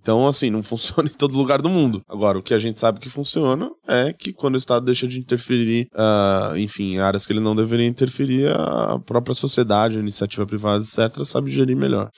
Então, 0.01 0.27
assim, 0.27 0.49
não 0.49 0.63
funciona 0.63 1.09
em 1.09 1.13
todo 1.13 1.37
lugar 1.37 1.61
do 1.61 1.69
mundo. 1.69 2.01
Agora, 2.07 2.37
o 2.37 2.43
que 2.43 2.53
a 2.53 2.59
gente 2.59 2.79
sabe 2.79 2.99
que 2.99 3.09
funciona 3.09 3.69
é 3.87 4.13
que 4.13 4.33
quando 4.33 4.55
o 4.55 4.57
Estado 4.57 4.85
deixa 4.85 5.07
de 5.07 5.19
interferir, 5.19 5.87
ah, 5.95 6.53
enfim, 6.57 6.95
em 6.95 6.99
áreas 6.99 7.25
que 7.25 7.33
ele 7.33 7.39
não 7.39 7.55
deveria 7.55 7.87
interferir, 7.87 8.51
a 8.51 8.99
própria 8.99 9.33
sociedade, 9.33 9.97
a 9.97 10.01
iniciativa 10.01 10.45
privada, 10.45 10.83
etc., 10.83 11.23
sabe 11.25 11.51
gerir 11.51 11.75
melhor. 11.75 12.09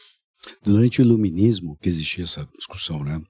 Durante 0.64 1.02
o 1.02 1.04
iluminismo, 1.04 1.78
que 1.82 1.88
existia 1.88 2.24
essa 2.26 2.48
discussão, 2.58 3.04
né? 3.04 3.22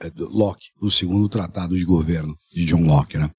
é, 0.00 0.10
Locke, 0.16 0.68
o 0.80 0.90
segundo 0.90 1.28
tratado 1.28 1.76
de 1.76 1.84
governo 1.84 2.34
de 2.52 2.64
John 2.64 2.86
Locke, 2.86 3.18
né? 3.18 3.30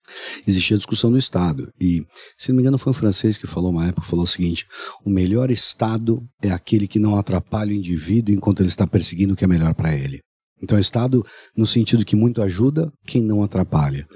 Existia 0.47 0.75
a 0.75 0.77
discussão 0.77 1.11
do 1.11 1.17
Estado. 1.17 1.71
E, 1.79 2.05
se 2.37 2.49
não 2.49 2.57
me 2.57 2.61
engano, 2.61 2.77
foi 2.77 2.91
um 2.91 2.93
francês 2.93 3.37
que 3.37 3.47
falou 3.47 3.71
uma 3.71 3.87
época, 3.87 4.05
falou 4.05 4.23
o 4.23 4.27
seguinte: 4.27 4.65
o 5.03 5.09
melhor 5.09 5.49
Estado 5.49 6.21
é 6.41 6.51
aquele 6.51 6.87
que 6.87 6.99
não 6.99 7.17
atrapalha 7.17 7.71
o 7.71 7.75
indivíduo 7.75 8.33
enquanto 8.33 8.61
ele 8.61 8.69
está 8.69 8.85
perseguindo 8.85 9.33
o 9.33 9.35
que 9.35 9.43
é 9.43 9.47
melhor 9.47 9.73
para 9.73 9.95
ele. 9.95 10.21
Então, 10.61 10.77
o 10.77 10.81
Estado, 10.81 11.25
no 11.55 11.65
sentido 11.65 12.05
que 12.05 12.15
muito 12.15 12.41
ajuda 12.41 12.91
quem 13.05 13.21
não 13.21 13.43
atrapalha. 13.43 14.07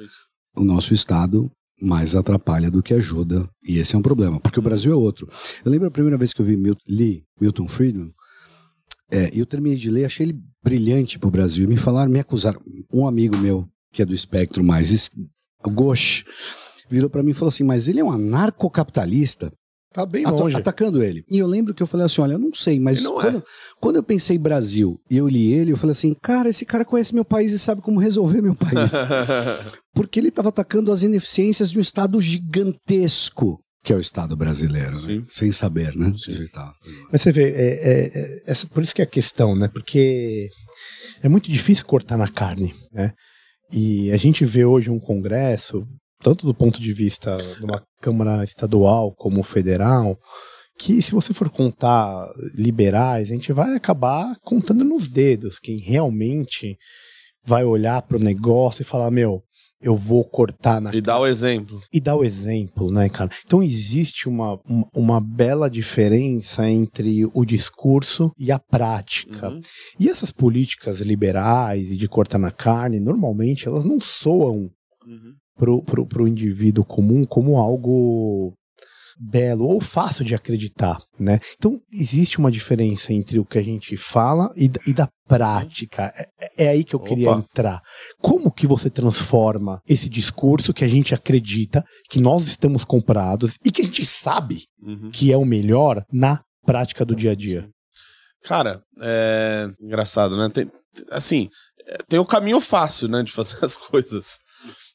O 0.55 0.63
nosso 0.63 0.93
Estado 0.93 1.51
mais 1.81 2.15
atrapalha 2.15 2.71
do 2.71 2.81
que 2.81 2.93
ajuda. 2.93 3.49
E 3.63 3.79
esse 3.79 3.95
é 3.95 3.97
um 3.97 4.01
problema, 4.01 4.39
porque 4.39 4.59
o 4.59 4.63
Brasil 4.63 4.91
é 4.91 4.95
outro. 4.95 5.27
Eu 5.63 5.71
lembro 5.71 5.87
a 5.87 5.91
primeira 5.91 6.17
vez 6.17 6.33
que 6.33 6.41
eu 6.41 6.45
vi 6.45 6.55
Mil 6.55 6.75
li 6.87 7.23
Milton 7.39 7.67
Friedman, 7.67 8.13
é, 9.11 9.29
eu 9.33 9.45
terminei 9.45 9.77
de 9.77 9.89
ler, 9.89 10.05
achei 10.05 10.25
ele 10.25 10.39
brilhante 10.63 11.19
pro 11.19 11.29
Brasil. 11.29 11.67
Me 11.67 11.77
falaram, 11.77 12.11
me 12.11 12.19
acusaram. 12.19 12.59
Um 12.91 13.07
amigo 13.07 13.37
meu, 13.37 13.67
que 13.91 14.01
é 14.01 14.05
do 14.05 14.13
espectro 14.13 14.63
mais 14.63 15.09
gauche, 15.63 16.23
virou 16.89 17.09
para 17.09 17.23
mim 17.23 17.31
e 17.31 17.33
falou 17.33 17.49
assim: 17.49 17.63
Mas 17.63 17.87
ele 17.87 17.99
é 17.99 18.03
um 18.03 18.11
anarcocapitalista. 18.11 19.51
Tá 19.95 20.05
bem 20.05 20.25
longe. 20.25 20.57
atacando 20.57 21.01
ele. 21.01 21.23
E 21.31 21.37
eu 21.37 21.47
lembro 21.47 21.73
que 21.73 21.81
eu 21.81 21.87
falei 21.87 22.05
assim: 22.05 22.19
olha, 22.19 22.33
eu 22.33 22.39
não 22.39 22.53
sei, 22.53 22.77
mas 22.81 23.01
não 23.01 23.17
é. 23.17 23.23
quando, 23.23 23.43
quando 23.79 23.95
eu 23.95 24.03
pensei 24.03 24.37
Brasil 24.37 24.99
e 25.09 25.15
eu 25.15 25.25
li 25.25 25.53
ele, 25.53 25.71
eu 25.71 25.77
falei 25.77 25.93
assim: 25.93 26.13
cara, 26.21 26.49
esse 26.49 26.65
cara 26.65 26.83
conhece 26.83 27.15
meu 27.15 27.23
país 27.23 27.53
e 27.53 27.57
sabe 27.57 27.81
como 27.81 27.97
resolver 27.97 28.41
meu 28.41 28.53
país. 28.55 28.91
Porque 29.95 30.19
ele 30.19 30.27
estava 30.27 30.49
atacando 30.49 30.91
as 30.91 31.01
ineficiências 31.01 31.71
de 31.71 31.77
um 31.77 31.81
Estado 31.81 32.19
gigantesco, 32.19 33.57
que 33.83 33.93
é 33.93 33.95
o 33.95 33.99
Estado 34.01 34.35
brasileiro, 34.35 34.91
né? 34.91 34.99
Sim. 35.01 35.25
sem 35.29 35.51
saber, 35.51 35.95
né? 35.95 36.11
Sim. 36.15 36.45
Mas 37.11 37.21
você 37.21 37.31
vê, 37.31 37.51
é, 37.51 37.53
é- 37.53 38.05
é- 38.13 38.43
essa, 38.47 38.67
por 38.67 38.83
isso 38.83 38.93
que 38.93 39.01
é 39.01 39.05
a 39.05 39.07
questão, 39.09 39.55
né? 39.55 39.69
Porque 39.69 40.49
é 41.23 41.29
muito 41.29 41.49
difícil 41.49 41.85
cortar 41.85 42.17
na 42.17 42.27
carne, 42.27 42.73
né? 42.91 43.13
E 43.71 44.11
a 44.11 44.17
gente 44.17 44.43
vê 44.43 44.65
hoje 44.65 44.89
um 44.89 44.99
Congresso, 44.99 45.85
tanto 46.21 46.45
do 46.45 46.53
ponto 46.53 46.79
de 46.81 46.93
vista 46.93 47.37
de 47.37 47.63
uma 47.63 47.83
Câmara 48.01 48.43
Estadual 48.43 49.13
como 49.15 49.43
federal, 49.43 50.17
que 50.77 51.01
se 51.01 51.11
você 51.11 51.33
for 51.33 51.49
contar 51.49 52.27
liberais, 52.53 53.29
a 53.29 53.33
gente 53.33 53.53
vai 53.53 53.75
acabar 53.75 54.35
contando 54.41 54.83
nos 54.83 55.07
dedos 55.07 55.59
quem 55.59 55.77
realmente 55.77 56.77
vai 57.43 57.63
olhar 57.63 58.01
para 58.01 58.17
o 58.17 58.23
negócio 58.23 58.81
e 58.81 58.85
falar, 58.85 59.11
meu, 59.11 59.41
eu 59.81 59.95
vou 59.95 60.23
cortar 60.23 60.81
na 60.81 60.93
e 60.93 60.99
dá 60.99 61.19
o 61.19 61.27
exemplo. 61.27 61.79
e 61.93 61.99
dá 61.99 62.15
o 62.15 62.23
exemplo, 62.23 62.91
né, 62.91 63.07
cara? 63.07 63.29
Então 63.45 63.61
existe 63.61 64.27
uma, 64.27 64.59
uma, 64.65 64.89
uma 64.95 65.21
bela 65.21 65.69
diferença 65.69 66.67
entre 66.67 67.25
o 67.33 67.45
discurso 67.45 68.31
e 68.37 68.51
a 68.51 68.57
prática. 68.57 69.49
Uhum. 69.49 69.61
E 69.99 70.09
essas 70.09 70.31
políticas 70.31 71.01
liberais 71.01 71.91
e 71.91 71.95
de 71.95 72.07
cortar 72.07 72.39
na 72.39 72.51
carne, 72.51 72.99
normalmente 72.99 73.67
elas 73.67 73.85
não 73.85 74.01
soam 74.01 74.71
Uhum. 75.05 75.35
Pro, 75.55 75.81
pro, 75.83 76.05
pro 76.05 76.27
indivíduo 76.27 76.83
comum 76.85 77.23
como 77.25 77.57
algo 77.57 78.53
belo 79.17 79.65
ou 79.69 79.79
fácil 79.79 80.25
de 80.25 80.35
acreditar, 80.35 80.97
né? 81.17 81.39
Então 81.55 81.79
existe 81.89 82.37
uma 82.37 82.51
diferença 82.51 83.13
entre 83.13 83.39
o 83.39 83.45
que 83.45 83.57
a 83.57 83.63
gente 83.63 83.95
fala 83.95 84.51
e, 84.57 84.67
da- 84.67 84.81
e 84.85 84.93
da 84.93 85.07
prática. 85.25 86.11
É, 86.57 86.65
é 86.65 86.67
aí 86.67 86.83
que 86.83 86.93
eu 86.93 86.99
queria 86.99 87.31
Opa. 87.31 87.39
entrar. 87.39 87.81
Como 88.21 88.51
que 88.51 88.67
você 88.67 88.89
transforma 88.89 89.79
esse 89.87 90.09
discurso 90.09 90.73
que 90.73 90.83
a 90.83 90.87
gente 90.87 91.15
acredita, 91.15 91.81
que 92.09 92.19
nós 92.19 92.43
estamos 92.45 92.83
comprados 92.83 93.53
e 93.65 93.71
que 93.71 93.81
a 93.81 93.85
gente 93.85 94.05
sabe 94.05 94.63
Uhum. 94.81 95.09
que 95.11 95.31
é 95.31 95.37
o 95.37 95.45
melhor 95.45 96.03
na 96.11 96.41
prática 96.65 97.05
do 97.05 97.15
dia 97.15 97.31
a 97.31 97.35
dia? 97.35 97.69
Cara, 98.43 98.81
é 99.01 99.67
engraçado, 99.81 100.35
né? 100.35 100.49
Tem, 100.49 100.69
assim, 101.09 101.47
é, 101.87 101.97
tem 102.09 102.19
o 102.19 102.25
caminho 102.25 102.59
fácil, 102.59 103.07
né, 103.07 103.23
de 103.23 103.31
fazer 103.31 103.55
as 103.63 103.77
coisas. 103.77 104.39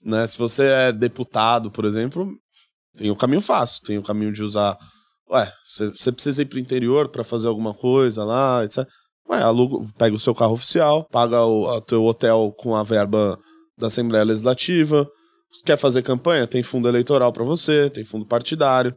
Né? 0.03 0.27
Se 0.27 0.39
você 0.39 0.65
é 0.65 0.93
deputado, 0.93 1.71
por 1.71 1.85
exemplo, 1.85 2.31
tem 2.97 3.11
o 3.11 3.17
caminho 3.17 3.41
fácil, 3.41 3.83
tem 3.85 3.99
o 3.99 4.03
caminho 4.03 4.33
de 4.33 4.43
usar. 4.43 4.77
Ué, 5.31 5.53
você 5.65 6.11
precisa 6.11 6.43
ir 6.43 6.47
pro 6.47 6.59
interior 6.59 7.09
pra 7.09 7.23
fazer 7.23 7.47
alguma 7.47 7.73
coisa 7.73 8.25
lá, 8.25 8.65
etc. 8.65 8.87
Ué, 9.29 9.41
aluga, 9.43 9.87
pega 9.97 10.17
o 10.17 10.19
seu 10.19 10.35
carro 10.35 10.55
oficial, 10.55 11.07
paga 11.11 11.45
o 11.45 11.81
teu 11.81 12.05
hotel 12.05 12.53
com 12.59 12.75
a 12.75 12.83
verba 12.83 13.39
da 13.79 13.87
Assembleia 13.87 14.25
Legislativa. 14.25 15.09
Quer 15.65 15.77
fazer 15.77 16.03
campanha? 16.03 16.47
Tem 16.47 16.63
fundo 16.63 16.89
eleitoral 16.89 17.33
pra 17.33 17.45
você, 17.45 17.89
tem 17.91 18.05
fundo 18.05 18.27
partidário. 18.27 18.95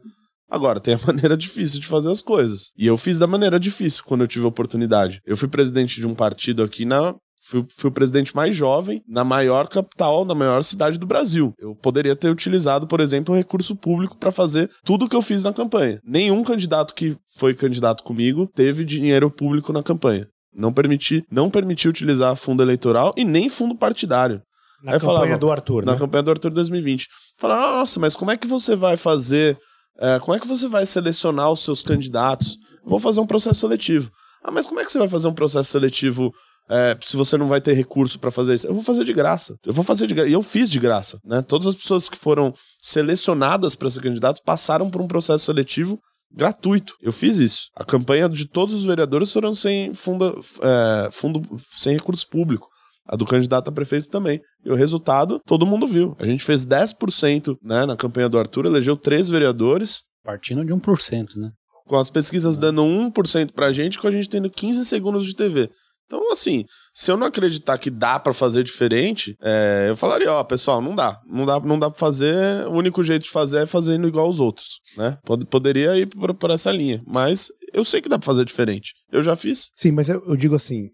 Agora, 0.50 0.78
tem 0.78 0.94
a 0.94 1.00
maneira 1.06 1.36
difícil 1.36 1.80
de 1.80 1.86
fazer 1.86 2.10
as 2.10 2.22
coisas. 2.22 2.70
E 2.76 2.86
eu 2.86 2.96
fiz 2.96 3.18
da 3.18 3.26
maneira 3.26 3.58
difícil 3.58 4.04
quando 4.04 4.22
eu 4.22 4.28
tive 4.28 4.44
a 4.44 4.48
oportunidade. 4.48 5.20
Eu 5.24 5.36
fui 5.36 5.48
presidente 5.48 6.00
de 6.00 6.06
um 6.06 6.14
partido 6.14 6.62
aqui 6.62 6.84
na. 6.84 7.14
Fui, 7.46 7.64
fui 7.76 7.90
o 7.90 7.92
presidente 7.92 8.34
mais 8.34 8.56
jovem 8.56 9.02
na 9.06 9.22
maior 9.22 9.68
capital, 9.68 10.24
na 10.24 10.34
maior 10.34 10.64
cidade 10.64 10.98
do 10.98 11.06
Brasil. 11.06 11.52
Eu 11.58 11.74
poderia 11.74 12.16
ter 12.16 12.30
utilizado, 12.30 12.86
por 12.86 13.00
exemplo, 13.00 13.34
o 13.34 13.36
recurso 13.36 13.76
público 13.76 14.16
para 14.16 14.32
fazer 14.32 14.70
tudo 14.82 15.04
o 15.04 15.08
que 15.08 15.14
eu 15.14 15.20
fiz 15.22 15.42
na 15.42 15.52
campanha. 15.52 16.00
Nenhum 16.04 16.42
candidato 16.42 16.94
que 16.94 17.16
foi 17.36 17.52
candidato 17.54 18.02
comigo 18.02 18.46
teve 18.54 18.84
dinheiro 18.84 19.30
público 19.30 19.72
na 19.72 19.82
campanha. 19.82 20.26
Não 20.54 20.72
permiti, 20.72 21.24
não 21.30 21.50
permiti 21.50 21.88
utilizar 21.88 22.34
fundo 22.36 22.62
eleitoral 22.62 23.12
e 23.16 23.24
nem 23.24 23.48
fundo 23.48 23.74
partidário 23.76 24.40
Na 24.82 24.92
Aí 24.92 25.00
campanha 25.00 25.18
falava, 25.18 25.38
do 25.38 25.50
Arthur, 25.50 25.84
na 25.84 25.92
né? 25.92 25.98
campanha 25.98 26.22
do 26.22 26.30
Arthur 26.30 26.52
2020. 26.52 27.08
Falaram, 27.38 27.78
nossa, 27.78 28.00
mas 28.00 28.14
como 28.14 28.30
é 28.30 28.36
que 28.36 28.46
você 28.46 28.74
vai 28.76 28.96
fazer? 28.96 29.58
é, 30.00 30.18
como 30.18 30.34
é 30.34 30.40
que 30.40 30.46
você 30.46 30.66
vai 30.66 30.86
selecionar 30.86 31.50
os 31.50 31.62
seus 31.62 31.82
candidatos? 31.82 32.56
Vou 32.84 32.98
fazer 32.98 33.20
um 33.20 33.26
processo 33.26 33.60
seletivo. 33.60 34.10
Ah, 34.42 34.50
mas 34.50 34.66
como 34.66 34.80
é 34.80 34.84
que 34.84 34.92
você 34.92 34.98
vai 34.98 35.08
fazer 35.08 35.28
um 35.28 35.34
processo 35.34 35.70
seletivo 35.70 36.32
é, 36.68 36.96
se 37.00 37.16
você 37.16 37.36
não 37.36 37.48
vai 37.48 37.60
ter 37.60 37.74
recurso 37.74 38.18
pra 38.18 38.30
fazer 38.30 38.54
isso? 38.54 38.66
Eu 38.66 38.74
vou 38.74 38.82
fazer 38.82 39.04
de 39.04 39.12
graça. 39.12 39.56
Eu 39.64 39.72
vou 39.72 39.84
fazer 39.84 40.06
de 40.06 40.14
graça. 40.14 40.30
E 40.30 40.32
eu 40.32 40.42
fiz 40.42 40.70
de 40.70 40.78
graça. 40.78 41.18
Né? 41.24 41.42
Todas 41.42 41.66
as 41.66 41.74
pessoas 41.74 42.08
que 42.08 42.16
foram 42.16 42.52
selecionadas 42.80 43.74
para 43.74 43.90
ser 43.90 44.00
candidatos 44.02 44.40
passaram 44.44 44.90
por 44.90 45.00
um 45.00 45.06
processo 45.06 45.44
seletivo 45.44 45.98
gratuito. 46.32 46.94
Eu 47.00 47.12
fiz 47.12 47.36
isso. 47.36 47.68
A 47.76 47.84
campanha 47.84 48.28
de 48.28 48.48
todos 48.48 48.74
os 48.74 48.84
vereadores 48.84 49.32
foram 49.32 49.54
sem 49.54 49.94
fundo, 49.94 50.38
é, 50.62 51.08
fundo 51.12 51.42
sem 51.58 51.94
recurso 51.94 52.26
público. 52.28 52.68
A 53.06 53.16
do 53.16 53.26
candidato 53.26 53.68
a 53.68 53.72
prefeito 53.72 54.08
também. 54.08 54.40
E 54.64 54.70
o 54.70 54.74
resultado, 54.74 55.38
todo 55.46 55.66
mundo 55.66 55.86
viu. 55.86 56.16
A 56.18 56.24
gente 56.24 56.42
fez 56.42 56.66
10% 56.66 57.54
né, 57.62 57.84
na 57.84 57.96
campanha 57.96 58.30
do 58.30 58.38
Arthur, 58.38 58.64
elegeu 58.64 58.96
três 58.96 59.28
vereadores, 59.28 60.02
Partindo 60.24 60.64
de 60.64 60.72
1%, 60.72 61.36
né? 61.36 61.50
com 61.86 61.96
as 61.96 62.08
pesquisas 62.08 62.56
dando 62.56 62.82
1% 62.82 63.52
pra 63.52 63.72
gente, 63.72 63.98
com 63.98 64.08
a 64.08 64.10
gente 64.10 64.28
tendo 64.28 64.48
15 64.48 64.86
segundos 64.86 65.26
de 65.26 65.36
TV. 65.36 65.68
Então, 66.06 66.30
assim, 66.32 66.64
se 66.94 67.10
eu 67.10 67.16
não 67.16 67.26
acreditar 67.26 67.78
que 67.78 67.90
dá 67.90 68.18
pra 68.20 68.32
fazer 68.32 68.62
diferente, 68.62 69.34
é, 69.42 69.86
eu 69.88 69.96
falaria, 69.96 70.30
ó, 70.32 70.44
pessoal, 70.44 70.80
não 70.80 70.94
dá. 70.94 71.18
Não 71.26 71.46
dá, 71.46 71.58
não 71.60 71.78
dá 71.78 71.90
pra 71.90 71.98
fazer. 71.98 72.66
O 72.68 72.72
único 72.72 73.02
jeito 73.02 73.24
de 73.24 73.30
fazer 73.30 73.62
é 73.62 73.66
fazendo 73.66 74.06
igual 74.06 74.26
aos 74.26 74.38
outros, 74.40 74.66
né? 74.96 75.16
Pod- 75.24 75.46
Poderia 75.46 75.96
ir 75.96 76.06
por, 76.06 76.34
por 76.34 76.50
essa 76.50 76.70
linha. 76.70 77.02
Mas 77.06 77.48
eu 77.72 77.84
sei 77.84 78.00
que 78.00 78.08
dá 78.08 78.18
pra 78.18 78.26
fazer 78.26 78.44
diferente. 78.44 78.92
Eu 79.10 79.22
já 79.22 79.34
fiz. 79.34 79.70
Sim, 79.76 79.92
mas 79.92 80.08
eu, 80.08 80.22
eu 80.26 80.36
digo 80.36 80.54
assim, 80.54 80.88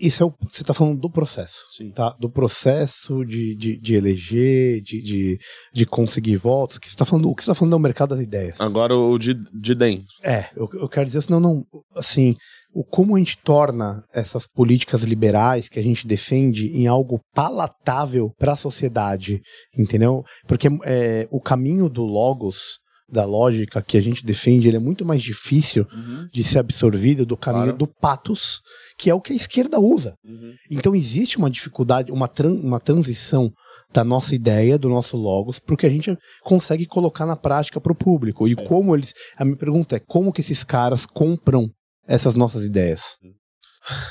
isso 0.00 0.22
é 0.22 0.26
o, 0.26 0.34
você 0.50 0.64
tá 0.64 0.74
falando 0.74 0.98
do 0.98 1.10
processo, 1.10 1.58
Sim. 1.76 1.90
tá? 1.92 2.14
Do 2.20 2.30
processo 2.30 3.24
de, 3.24 3.54
de, 3.56 3.78
de 3.78 3.94
eleger, 3.94 4.80
de, 4.82 5.00
de, 5.02 5.38
de 5.74 5.86
conseguir 5.86 6.36
votos, 6.36 6.78
que 6.78 6.88
você 6.90 6.96
tá 6.96 7.04
falando, 7.04 7.28
o 7.28 7.34
que 7.34 7.42
você 7.42 7.50
tá 7.50 7.54
falando 7.54 7.74
é 7.74 7.76
o 7.76 7.80
mercado 7.80 8.10
das 8.16 8.20
ideias. 8.24 8.60
Agora 8.60 8.94
o 8.96 9.16
de, 9.18 9.34
de 9.34 9.74
dentro. 9.74 10.06
É, 10.22 10.48
eu, 10.56 10.68
eu 10.74 10.88
quero 10.88 11.06
dizer, 11.06 11.22
senão 11.22 11.38
não, 11.40 11.64
assim, 11.94 12.34
o 12.78 12.84
como 12.84 13.16
a 13.16 13.18
gente 13.18 13.38
torna 13.38 14.04
essas 14.12 14.46
políticas 14.46 15.02
liberais 15.02 15.68
que 15.68 15.78
a 15.78 15.82
gente 15.82 16.06
defende 16.06 16.68
em 16.76 16.86
algo 16.86 17.18
palatável 17.34 18.30
para 18.38 18.52
a 18.52 18.56
sociedade, 18.56 19.40
entendeu? 19.76 20.22
Porque 20.46 20.68
é, 20.84 21.26
o 21.30 21.40
caminho 21.40 21.88
do 21.88 22.04
logos 22.04 22.78
da 23.08 23.24
lógica 23.24 23.80
que 23.80 23.96
a 23.96 24.00
gente 24.00 24.26
defende, 24.26 24.66
ele 24.66 24.76
é 24.76 24.80
muito 24.80 25.04
mais 25.06 25.22
difícil 25.22 25.86
Uhum. 25.92 26.26
de 26.32 26.42
ser 26.42 26.58
absorvido 26.58 27.24
do 27.24 27.36
caminho 27.36 27.66
Claro. 27.66 27.78
do 27.78 27.86
patos, 27.86 28.60
que 28.98 29.08
é 29.08 29.14
o 29.14 29.20
que 29.20 29.32
a 29.32 29.36
esquerda 29.36 29.78
usa. 29.78 30.14
Uhum. 30.24 30.52
Então 30.70 30.92
existe 30.94 31.38
uma 31.38 31.48
dificuldade, 31.48 32.10
uma, 32.10 32.26
tran- 32.28 32.58
uma 32.60 32.80
transição 32.80 33.50
da 33.92 34.02
nossa 34.02 34.34
ideia, 34.34 34.76
do 34.76 34.88
nosso 34.88 35.16
logos, 35.16 35.60
para 35.60 35.74
o 35.74 35.78
que 35.78 35.86
a 35.86 35.90
gente 35.90 36.14
consegue 36.42 36.84
colocar 36.84 37.24
na 37.24 37.36
prática 37.36 37.80
para 37.80 37.92
o 37.92 37.96
público. 37.96 38.46
E 38.48 38.56
como 38.56 38.94
eles. 38.94 39.14
A 39.38 39.44
minha 39.44 39.56
pergunta 39.56 39.94
é 39.96 40.00
como 40.00 40.32
que 40.32 40.40
esses 40.40 40.64
caras 40.64 41.06
compram 41.06 41.70
essas 42.06 42.34
nossas 42.34 42.64
ideias? 42.64 43.16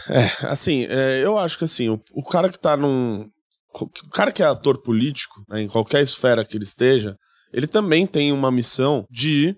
É, 0.09 0.47
assim, 0.47 0.85
é, 0.89 1.23
eu 1.23 1.37
acho 1.37 1.57
que 1.57 1.65
assim, 1.65 1.89
o, 1.89 2.01
o 2.13 2.23
cara 2.23 2.49
que 2.49 2.59
tá 2.59 2.77
num. 2.77 3.27
O 3.73 4.09
cara 4.09 4.31
que 4.31 4.41
é 4.41 4.45
ator 4.45 4.81
político, 4.81 5.43
né, 5.49 5.61
em 5.61 5.67
qualquer 5.67 6.01
esfera 6.01 6.45
que 6.45 6.55
ele 6.55 6.63
esteja, 6.63 7.17
ele 7.51 7.67
também 7.67 8.07
tem 8.07 8.31
uma 8.31 8.51
missão 8.51 9.05
de. 9.09 9.55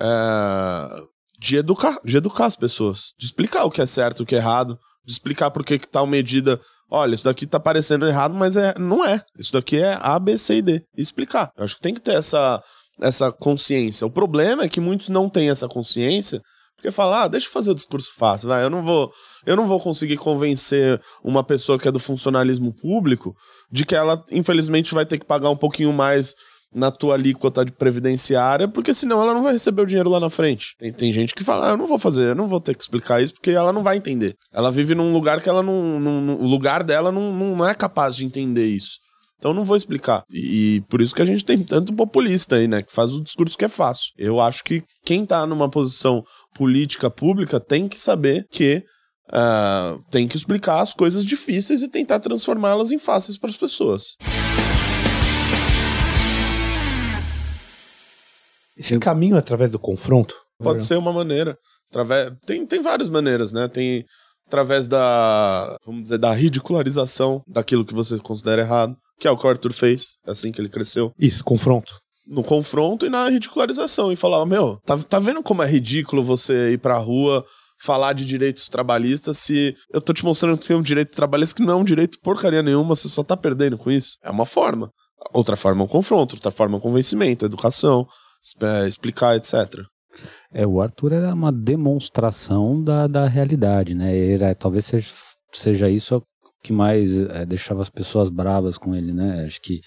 é, 0.00 0.88
de, 1.38 1.56
educar, 1.56 1.98
de 2.04 2.16
educar 2.16 2.46
as 2.46 2.56
pessoas. 2.56 3.12
De 3.18 3.26
explicar 3.26 3.64
o 3.64 3.70
que 3.70 3.80
é 3.80 3.86
certo, 3.86 4.22
o 4.22 4.26
que 4.26 4.34
é 4.34 4.38
errado. 4.38 4.78
De 5.04 5.12
explicar 5.12 5.50
por 5.50 5.64
que, 5.64 5.78
tal 5.78 6.06
medida. 6.06 6.60
Olha, 6.90 7.14
isso 7.14 7.24
daqui 7.24 7.46
tá 7.46 7.58
parecendo 7.58 8.06
errado, 8.06 8.34
mas 8.34 8.56
é, 8.56 8.74
não 8.78 9.04
é. 9.04 9.22
Isso 9.38 9.52
daqui 9.52 9.78
é 9.78 9.98
A, 10.00 10.18
B, 10.18 10.36
C 10.36 10.56
e 10.56 10.62
D. 10.62 10.82
E 10.96 11.00
explicar. 11.00 11.50
Eu 11.56 11.64
acho 11.64 11.76
que 11.76 11.80
tem 11.80 11.94
que 11.94 12.00
ter 12.00 12.14
essa, 12.14 12.62
essa 13.00 13.32
consciência. 13.32 14.06
O 14.06 14.10
problema 14.10 14.64
é 14.64 14.68
que 14.68 14.80
muitos 14.80 15.08
não 15.08 15.28
têm 15.28 15.48
essa 15.48 15.66
consciência. 15.66 16.42
Porque 16.80 16.90
fala, 16.90 17.24
ah, 17.24 17.28
deixa 17.28 17.46
eu 17.46 17.52
fazer 17.52 17.70
o 17.70 17.74
discurso 17.74 18.14
fácil, 18.16 18.48
vai. 18.48 18.64
Eu 18.64 18.70
não 18.70 18.82
vou, 18.82 19.12
eu 19.44 19.54
não 19.54 19.68
vou 19.68 19.78
conseguir 19.78 20.16
convencer 20.16 20.98
uma 21.22 21.44
pessoa 21.44 21.78
que 21.78 21.86
é 21.86 21.92
do 21.92 22.00
funcionalismo 22.00 22.72
público 22.72 23.36
de 23.70 23.84
que 23.84 23.94
ela, 23.94 24.24
infelizmente, 24.32 24.94
vai 24.94 25.04
ter 25.04 25.18
que 25.18 25.26
pagar 25.26 25.50
um 25.50 25.56
pouquinho 25.56 25.92
mais 25.92 26.34
na 26.72 26.90
tua 26.90 27.14
alíquota 27.14 27.64
de 27.64 27.72
previdenciária, 27.72 28.66
porque 28.66 28.94
senão 28.94 29.20
ela 29.20 29.34
não 29.34 29.42
vai 29.42 29.52
receber 29.52 29.82
o 29.82 29.86
dinheiro 29.86 30.08
lá 30.08 30.18
na 30.18 30.30
frente. 30.30 30.74
Tem, 30.78 30.90
tem 30.90 31.12
gente 31.12 31.34
que 31.34 31.44
fala, 31.44 31.68
ah, 31.68 31.70
eu 31.72 31.76
não 31.76 31.86
vou 31.86 31.98
fazer, 31.98 32.30
eu 32.30 32.34
não 32.34 32.48
vou 32.48 32.60
ter 32.60 32.74
que 32.74 32.82
explicar 32.82 33.20
isso, 33.20 33.34
porque 33.34 33.50
ela 33.50 33.72
não 33.72 33.82
vai 33.82 33.98
entender. 33.98 34.34
Ela 34.50 34.70
vive 34.70 34.94
num 34.94 35.12
lugar 35.12 35.42
que 35.42 35.48
ela 35.50 35.62
não. 35.62 35.74
o 36.40 36.46
lugar 36.46 36.82
dela 36.82 37.12
não, 37.12 37.32
não 37.32 37.68
é 37.68 37.74
capaz 37.74 38.16
de 38.16 38.24
entender 38.24 38.66
isso. 38.66 38.98
Então 39.40 39.52
eu 39.52 39.54
não 39.54 39.64
vou 39.64 39.74
explicar. 39.74 40.22
E, 40.30 40.82
por 40.86 41.00
isso 41.00 41.14
que 41.14 41.22
a 41.22 41.24
gente 41.24 41.42
tem 41.42 41.64
tanto 41.64 41.94
populista 41.94 42.56
aí, 42.56 42.68
né? 42.68 42.82
Que 42.82 42.92
faz 42.92 43.14
o 43.14 43.22
discurso 43.22 43.56
que 43.56 43.64
é 43.64 43.70
fácil. 43.70 44.12
Eu 44.18 44.38
acho 44.38 44.62
que 44.62 44.84
quem 45.02 45.24
tá 45.24 45.46
numa 45.46 45.70
posição 45.70 46.22
política 46.54 47.10
pública 47.10 47.58
tem 47.58 47.88
que 47.88 47.98
saber 47.98 48.46
que 48.50 48.84
ah, 49.32 49.96
tem 50.10 50.28
que 50.28 50.36
explicar 50.36 50.82
as 50.82 50.92
coisas 50.92 51.24
difíceis 51.24 51.80
e 51.80 51.88
tentar 51.88 52.20
transformá-las 52.20 52.90
em 52.90 52.98
fáceis 52.98 53.38
para 53.38 53.48
as 53.48 53.56
pessoas. 53.56 54.16
Esse 58.76 58.98
caminho 58.98 59.36
é 59.36 59.38
através 59.38 59.70
do 59.70 59.78
confronto? 59.78 60.34
Pode 60.62 60.84
ser 60.84 60.98
uma 60.98 61.14
maneira. 61.14 61.56
Através... 61.88 62.30
Tem, 62.44 62.66
tem 62.66 62.82
várias 62.82 63.08
maneiras, 63.08 63.52
né? 63.52 63.68
Tem 63.68 64.04
através 64.50 64.88
da, 64.88 65.76
vamos 65.86 66.02
dizer, 66.02 66.18
da 66.18 66.32
ridicularização 66.32 67.40
daquilo 67.46 67.84
que 67.84 67.94
você 67.94 68.18
considera 68.18 68.62
errado, 68.62 68.96
que 69.20 69.28
é 69.28 69.30
o 69.30 69.36
que 69.36 69.46
o 69.46 69.48
Arthur 69.48 69.72
fez, 69.72 70.16
é 70.26 70.32
assim 70.32 70.50
que 70.50 70.60
ele 70.60 70.68
cresceu. 70.68 71.12
Isso, 71.16 71.44
confronto. 71.44 71.94
No 72.26 72.42
confronto 72.42 73.06
e 73.06 73.08
na 73.08 73.28
ridicularização. 73.28 74.10
E 74.10 74.16
falar, 74.16 74.44
meu, 74.46 74.78
tá, 74.84 74.98
tá 74.98 75.18
vendo 75.20 75.42
como 75.42 75.62
é 75.62 75.66
ridículo 75.66 76.24
você 76.24 76.72
ir 76.72 76.78
pra 76.78 76.98
rua 76.98 77.44
falar 77.82 78.12
de 78.12 78.26
direitos 78.26 78.68
trabalhistas 78.68 79.38
se 79.38 79.74
eu 79.90 80.02
tô 80.02 80.12
te 80.12 80.22
mostrando 80.22 80.58
que 80.58 80.66
tem 80.66 80.76
um 80.76 80.82
direito 80.82 81.16
trabalhista 81.16 81.54
que 81.54 81.62
não 81.62 81.74
é 81.74 81.76
um 81.76 81.84
direito 81.84 82.18
porcaria 82.22 82.62
nenhuma, 82.62 82.94
você 82.94 83.08
só 83.08 83.22
tá 83.22 83.36
perdendo 83.36 83.78
com 83.78 83.90
isso. 83.90 84.18
É 84.22 84.30
uma 84.30 84.44
forma. 84.44 84.90
Outra 85.32 85.56
forma 85.56 85.82
é 85.82 85.84
um 85.84 85.88
confronto, 85.88 86.34
outra 86.34 86.50
forma 86.50 86.74
é 86.74 86.78
um 86.78 86.80
convencimento, 86.80 87.46
educação, 87.46 88.06
é, 88.62 88.88
explicar, 88.88 89.36
etc. 89.36 89.54
É, 90.52 90.66
o 90.66 90.80
Arthur 90.80 91.12
era 91.12 91.34
uma 91.34 91.52
demonstração 91.52 92.82
da, 92.82 93.06
da 93.06 93.26
realidade, 93.26 93.94
né? 93.94 94.16
Era, 94.16 94.54
talvez 94.54 94.86
seja, 94.86 95.12
seja 95.52 95.88
isso 95.88 96.22
que 96.62 96.72
mais 96.72 97.16
é, 97.16 97.46
deixava 97.46 97.80
as 97.80 97.88
pessoas 97.88 98.28
bravas 98.28 98.76
com 98.76 98.94
ele, 98.94 99.12
né? 99.12 99.44
Acho 99.44 99.60
que 99.60 99.80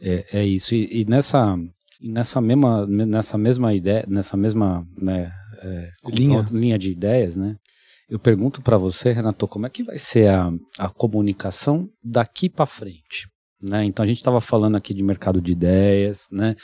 é, 0.00 0.40
é 0.40 0.46
isso. 0.46 0.74
E, 0.74 1.02
e 1.02 1.04
nessa, 1.04 1.56
nessa, 2.00 2.40
mesma, 2.40 2.86
nessa 2.86 3.38
mesma 3.38 3.74
ideia, 3.74 4.04
nessa 4.08 4.36
mesma 4.36 4.86
né, 4.96 5.30
é, 5.62 5.90
Linha. 6.06 6.46
linha 6.50 6.78
de 6.78 6.90
ideias, 6.90 7.36
né? 7.36 7.56
Eu 8.08 8.18
pergunto 8.18 8.62
para 8.62 8.78
você, 8.78 9.12
Renato, 9.12 9.46
como 9.46 9.66
é 9.66 9.70
que 9.70 9.82
vai 9.82 9.98
ser 9.98 10.30
a, 10.30 10.50
a 10.78 10.88
comunicação 10.88 11.88
daqui 12.02 12.48
para 12.48 12.64
frente? 12.64 13.28
Né? 13.62 13.84
Então 13.84 14.04
a 14.04 14.06
gente 14.06 14.16
estava 14.18 14.40
falando 14.40 14.76
aqui 14.76 14.94
de 14.94 15.02
mercado 15.02 15.40
de 15.40 15.52
ideias, 15.52 16.28
né? 16.32 16.54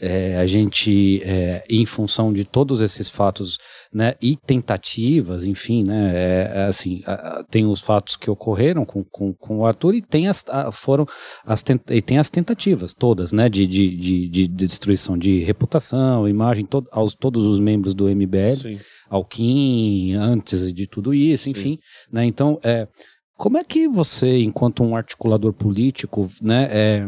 É, 0.00 0.36
a 0.38 0.46
gente, 0.46 1.22
é, 1.22 1.62
em 1.70 1.84
função 1.86 2.32
de 2.32 2.44
todos 2.44 2.80
esses 2.80 3.08
fatos, 3.08 3.58
né, 3.92 4.14
e 4.20 4.34
tentativas, 4.36 5.46
enfim, 5.46 5.84
né, 5.84 6.10
é, 6.14 6.52
é 6.54 6.64
assim, 6.64 7.02
a- 7.06 7.12
a- 7.40 7.44
tem 7.44 7.66
os 7.66 7.80
fatos 7.80 8.16
que 8.16 8.30
ocorreram 8.30 8.84
com, 8.84 9.04
com, 9.04 9.32
com 9.34 9.58
o 9.58 9.66
Arthur 9.66 9.94
e 9.94 10.02
tem 10.02 10.26
as, 10.28 10.44
a- 10.48 10.72
foram 10.72 11.06
as, 11.44 11.62
tent- 11.62 11.90
e 11.90 12.00
tem 12.02 12.18
as 12.18 12.30
tentativas 12.30 12.92
todas, 12.92 13.32
né, 13.32 13.48
de, 13.48 13.66
de, 13.66 13.94
de, 13.96 14.28
de 14.28 14.48
destruição 14.48 15.16
de 15.16 15.44
reputação, 15.44 16.26
imagem, 16.28 16.64
to, 16.64 16.84
aos 16.90 17.14
todos 17.14 17.44
os 17.44 17.58
membros 17.60 17.94
do 17.94 18.08
MBL, 18.08 18.56
Sim. 18.56 18.80
Alquim, 19.10 20.14
antes 20.14 20.72
de 20.74 20.86
tudo 20.86 21.12
isso, 21.14 21.48
enfim, 21.48 21.78
né, 22.10 22.24
então, 22.24 22.58
é, 22.64 22.88
como 23.36 23.58
é 23.58 23.64
que 23.64 23.86
você, 23.88 24.38
enquanto 24.38 24.82
um 24.82 24.96
articulador 24.96 25.52
político, 25.52 26.26
né, 26.40 26.68
é, 26.70 27.06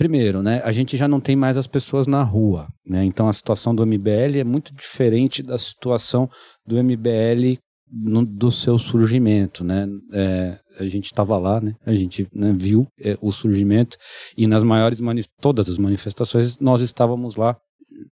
Primeiro, 0.00 0.42
né, 0.42 0.62
a 0.64 0.72
gente 0.72 0.96
já 0.96 1.06
não 1.06 1.20
tem 1.20 1.36
mais 1.36 1.58
as 1.58 1.66
pessoas 1.66 2.06
na 2.06 2.22
rua, 2.22 2.66
né? 2.88 3.04
Então 3.04 3.28
a 3.28 3.32
situação 3.34 3.74
do 3.74 3.84
MBL 3.84 4.38
é 4.38 4.44
muito 4.44 4.74
diferente 4.74 5.42
da 5.42 5.58
situação 5.58 6.26
do 6.66 6.78
MBL 6.78 7.58
no- 7.86 8.24
do 8.24 8.50
seu 8.50 8.78
surgimento, 8.78 9.62
né? 9.62 9.86
É, 10.14 10.58
a 10.78 10.86
gente 10.86 11.04
estava 11.04 11.36
lá, 11.36 11.60
né? 11.60 11.74
A 11.84 11.94
gente 11.94 12.26
né, 12.34 12.50
viu 12.56 12.86
é, 12.98 13.18
o 13.20 13.30
surgimento 13.30 13.98
e 14.38 14.46
nas 14.46 14.64
maiores 14.64 15.02
todas 15.38 15.68
as 15.68 15.76
manifestações 15.76 16.56
nós 16.58 16.80
estávamos 16.80 17.36
lá 17.36 17.54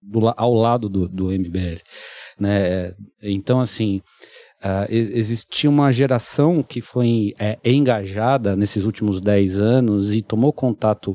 do 0.00 0.32
ao 0.38 0.54
lado 0.54 0.88
do, 0.88 1.06
do 1.06 1.30
MBL, 1.30 1.82
né? 2.40 2.94
Então 3.22 3.60
assim 3.60 4.00
e- 4.88 5.18
existia 5.18 5.68
uma 5.68 5.92
geração 5.92 6.62
que 6.62 6.80
foi 6.80 7.34
é, 7.38 7.58
engajada 7.62 8.56
nesses 8.56 8.86
últimos 8.86 9.20
10 9.20 9.60
anos 9.60 10.14
e 10.14 10.22
tomou 10.22 10.50
contato 10.50 11.14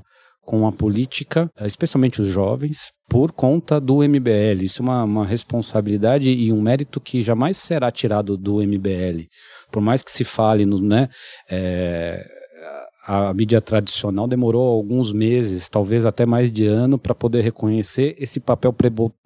com 0.50 0.66
a 0.66 0.72
política, 0.72 1.48
eh, 1.60 1.68
especialmente 1.68 2.20
os 2.20 2.28
jovens, 2.28 2.92
por 3.08 3.32
conta 3.32 3.80
do 3.80 4.02
MBL. 4.02 4.64
Isso 4.64 4.82
é 4.82 4.84
uma, 4.84 5.04
uma 5.04 5.24
responsabilidade 5.24 6.32
e 6.32 6.52
um 6.52 6.60
mérito 6.60 7.00
que 7.00 7.22
jamais 7.22 7.56
será 7.56 7.92
tirado 7.92 8.36
do 8.36 8.56
MBL. 8.56 9.28
Por 9.72 9.80
mais 9.80 10.04
que 10.04 10.12
se 10.12 10.24
fale, 10.24 10.66
no, 10.66 10.82
né, 10.82 11.08
eh, 11.48 12.28
a, 13.06 13.32
mídia 13.32 13.62
tradicional 13.62 14.28
demorou 14.28 14.68
alguns 14.68 15.12
meses, 15.12 15.70
talvez 15.70 16.04
até 16.04 16.26
mais 16.26 16.52
de 16.52 16.66
ano, 16.66 16.98
para 16.98 17.14
poder 17.14 17.44
reconhecer 17.44 18.16
esse 18.18 18.40
papel 18.40 18.74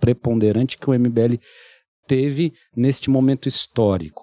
preponderante 0.02 0.78
que 0.78 0.90
o 0.90 0.94
MBL 0.94 1.38
teve 2.06 2.52
neste 2.76 3.10
momento 3.10 3.48
histórico. 3.48 4.23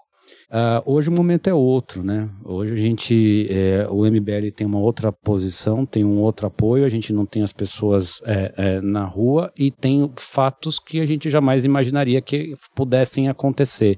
Ah, 0.50 0.82
hoje 0.84 1.08
o 1.08 1.12
momento 1.12 1.48
é 1.48 1.54
outro, 1.54 2.02
né? 2.02 2.28
Hoje 2.44 2.74
a 2.74 2.76
gente, 2.76 3.46
é, 3.48 3.86
o 3.88 4.04
MBL 4.04 4.50
tem 4.54 4.66
uma 4.66 4.80
outra 4.80 5.12
posição, 5.12 5.86
tem 5.86 6.04
um 6.04 6.18
outro 6.18 6.48
apoio, 6.48 6.84
a 6.84 6.88
gente 6.88 7.12
não 7.12 7.24
tem 7.24 7.42
as 7.42 7.52
pessoas 7.52 8.20
é, 8.24 8.52
é, 8.56 8.80
na 8.80 9.04
rua 9.04 9.52
e 9.56 9.70
tem 9.70 10.12
fatos 10.16 10.80
que 10.80 11.00
a 11.00 11.06
gente 11.06 11.30
jamais 11.30 11.64
imaginaria 11.64 12.20
que 12.20 12.54
pudessem 12.74 13.28
acontecer. 13.28 13.96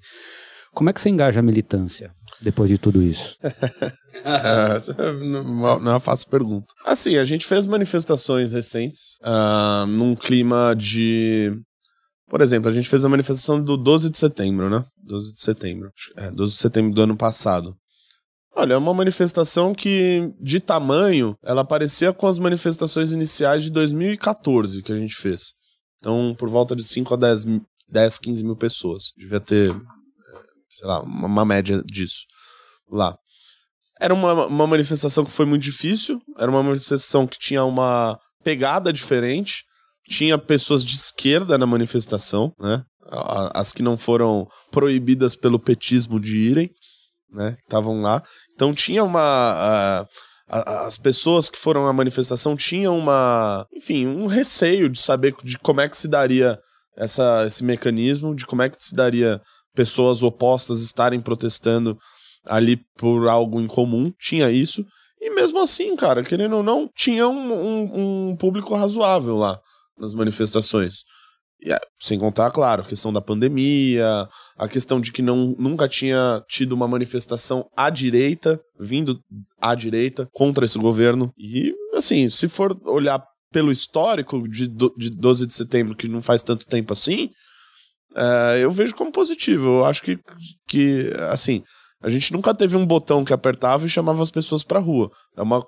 Como 0.74 0.90
é 0.90 0.92
que 0.92 1.00
você 1.00 1.08
engaja 1.08 1.40
a 1.40 1.42
militância 1.42 2.10
depois 2.40 2.68
de 2.68 2.78
tudo 2.78 3.02
isso? 3.02 3.38
É, 4.24 5.12
não 5.14 5.42
não 5.42 5.68
é 5.68 5.94
uma 5.94 5.98
fácil 5.98 6.28
pergunta. 6.28 6.66
Assim, 6.84 7.16
a 7.16 7.24
gente 7.24 7.46
fez 7.46 7.66
manifestações 7.66 8.52
recentes 8.52 9.16
ah, 9.22 9.84
num 9.88 10.14
clima 10.14 10.74
de. 10.76 11.50
Por 12.32 12.40
exemplo, 12.40 12.70
a 12.70 12.72
gente 12.72 12.88
fez 12.88 13.04
a 13.04 13.10
manifestação 13.10 13.62
do 13.62 13.76
12 13.76 14.08
de 14.08 14.16
setembro, 14.16 14.70
né? 14.70 14.82
12 15.04 15.34
de 15.34 15.40
setembro. 15.42 15.90
É, 16.16 16.30
12 16.30 16.54
de 16.54 16.58
setembro 16.60 16.94
do 16.94 17.02
ano 17.02 17.14
passado. 17.14 17.76
Olha, 18.56 18.72
é 18.72 18.76
uma 18.78 18.94
manifestação 18.94 19.74
que, 19.74 20.32
de 20.40 20.58
tamanho, 20.58 21.36
ela 21.44 21.62
parecia 21.62 22.10
com 22.10 22.26
as 22.26 22.38
manifestações 22.38 23.12
iniciais 23.12 23.64
de 23.64 23.70
2014 23.70 24.82
que 24.82 24.90
a 24.90 24.96
gente 24.96 25.14
fez. 25.14 25.52
Então, 26.00 26.34
por 26.38 26.48
volta 26.48 26.74
de 26.74 26.82
5 26.82 27.12
a 27.12 27.18
10, 27.18 27.44
mi- 27.44 27.60
10 27.90 28.18
15 28.18 28.42
mil 28.42 28.56
pessoas. 28.56 29.12
Devia 29.14 29.38
ter, 29.38 29.70
eh, 29.70 30.40
sei 30.70 30.86
lá, 30.88 31.02
uma 31.02 31.44
média 31.44 31.82
disso 31.84 32.20
lá. 32.90 33.14
Era 34.00 34.14
uma, 34.14 34.46
uma 34.46 34.66
manifestação 34.66 35.22
que 35.22 35.30
foi 35.30 35.44
muito 35.44 35.62
difícil, 35.64 36.18
era 36.38 36.50
uma 36.50 36.62
manifestação 36.62 37.26
que 37.26 37.38
tinha 37.38 37.62
uma 37.62 38.18
pegada 38.42 38.90
diferente, 38.90 39.64
tinha 40.12 40.36
pessoas 40.38 40.84
de 40.84 40.94
esquerda 40.96 41.56
na 41.56 41.66
manifestação, 41.66 42.52
né? 42.60 42.82
as 43.54 43.72
que 43.72 43.82
não 43.82 43.96
foram 43.98 44.46
proibidas 44.70 45.34
pelo 45.36 45.58
petismo 45.58 46.18
de 46.20 46.36
irem, 46.36 46.70
né? 47.30 47.56
Estavam 47.60 48.00
lá. 48.00 48.22
Então 48.54 48.72
tinha 48.74 49.04
uma. 49.04 49.20
a- 49.20 50.06
as 50.86 50.98
pessoas 50.98 51.48
que 51.50 51.58
foram 51.58 51.86
à 51.86 51.92
manifestação 51.92 52.56
tinham 52.56 52.96
uma. 52.98 53.66
Enfim, 53.74 54.06
um 54.06 54.26
receio 54.26 54.88
de 54.88 55.00
saber 55.00 55.34
de 55.42 55.58
como 55.58 55.80
é 55.80 55.88
que 55.88 55.96
se 55.96 56.08
daria 56.08 56.58
essa, 56.96 57.44
esse 57.46 57.64
mecanismo, 57.64 58.34
de 58.34 58.46
como 58.46 58.62
é 58.62 58.68
que 58.68 58.76
se 58.78 58.94
daria 58.94 59.40
pessoas 59.74 60.22
opostas 60.22 60.80
estarem 60.80 61.20
protestando 61.20 61.96
ali 62.46 62.78
por 62.98 63.28
algo 63.28 63.60
em 63.60 63.66
comum. 63.66 64.10
Tinha 64.18 64.50
isso. 64.50 64.84
E 65.20 65.30
mesmo 65.30 65.60
assim, 65.60 65.94
cara, 65.96 66.22
querendo 66.22 66.56
ou 66.56 66.62
não, 66.62 66.88
tinha 66.96 67.26
um, 67.28 67.52
um- 67.52 68.28
um 68.30 68.36
público 68.36 68.74
razoável 68.74 69.36
lá 69.36 69.58
nas 70.02 70.12
manifestações. 70.12 71.04
E, 71.64 71.72
é, 71.72 71.78
sem 72.00 72.18
contar, 72.18 72.50
claro, 72.50 72.82
a 72.82 72.84
questão 72.84 73.12
da 73.12 73.20
pandemia, 73.20 74.28
a 74.58 74.68
questão 74.68 75.00
de 75.00 75.12
que 75.12 75.22
não, 75.22 75.54
nunca 75.56 75.88
tinha 75.88 76.42
tido 76.48 76.72
uma 76.72 76.88
manifestação 76.88 77.64
à 77.76 77.88
direita, 77.88 78.60
vindo 78.78 79.20
à 79.60 79.74
direita, 79.76 80.28
contra 80.32 80.64
esse 80.64 80.76
governo. 80.76 81.32
E, 81.38 81.72
assim, 81.94 82.28
se 82.28 82.48
for 82.48 82.76
olhar 82.84 83.22
pelo 83.52 83.70
histórico 83.70 84.48
de, 84.48 84.66
do- 84.66 84.92
de 84.98 85.08
12 85.08 85.46
de 85.46 85.54
setembro, 85.54 85.94
que 85.94 86.08
não 86.08 86.20
faz 86.20 86.42
tanto 86.42 86.66
tempo 86.66 86.92
assim, 86.92 87.28
é, 88.16 88.58
eu 88.60 88.72
vejo 88.72 88.94
como 88.96 89.12
positivo. 89.12 89.68
Eu 89.68 89.84
acho 89.84 90.02
que, 90.02 90.18
que, 90.68 91.12
assim, 91.30 91.62
a 92.02 92.10
gente 92.10 92.32
nunca 92.32 92.52
teve 92.54 92.76
um 92.76 92.84
botão 92.84 93.24
que 93.24 93.32
apertava 93.32 93.86
e 93.86 93.88
chamava 93.88 94.22
as 94.22 94.30
pessoas 94.30 94.62
pra 94.64 94.78
rua. 94.78 95.10
É 95.36 95.42
uma, 95.42 95.64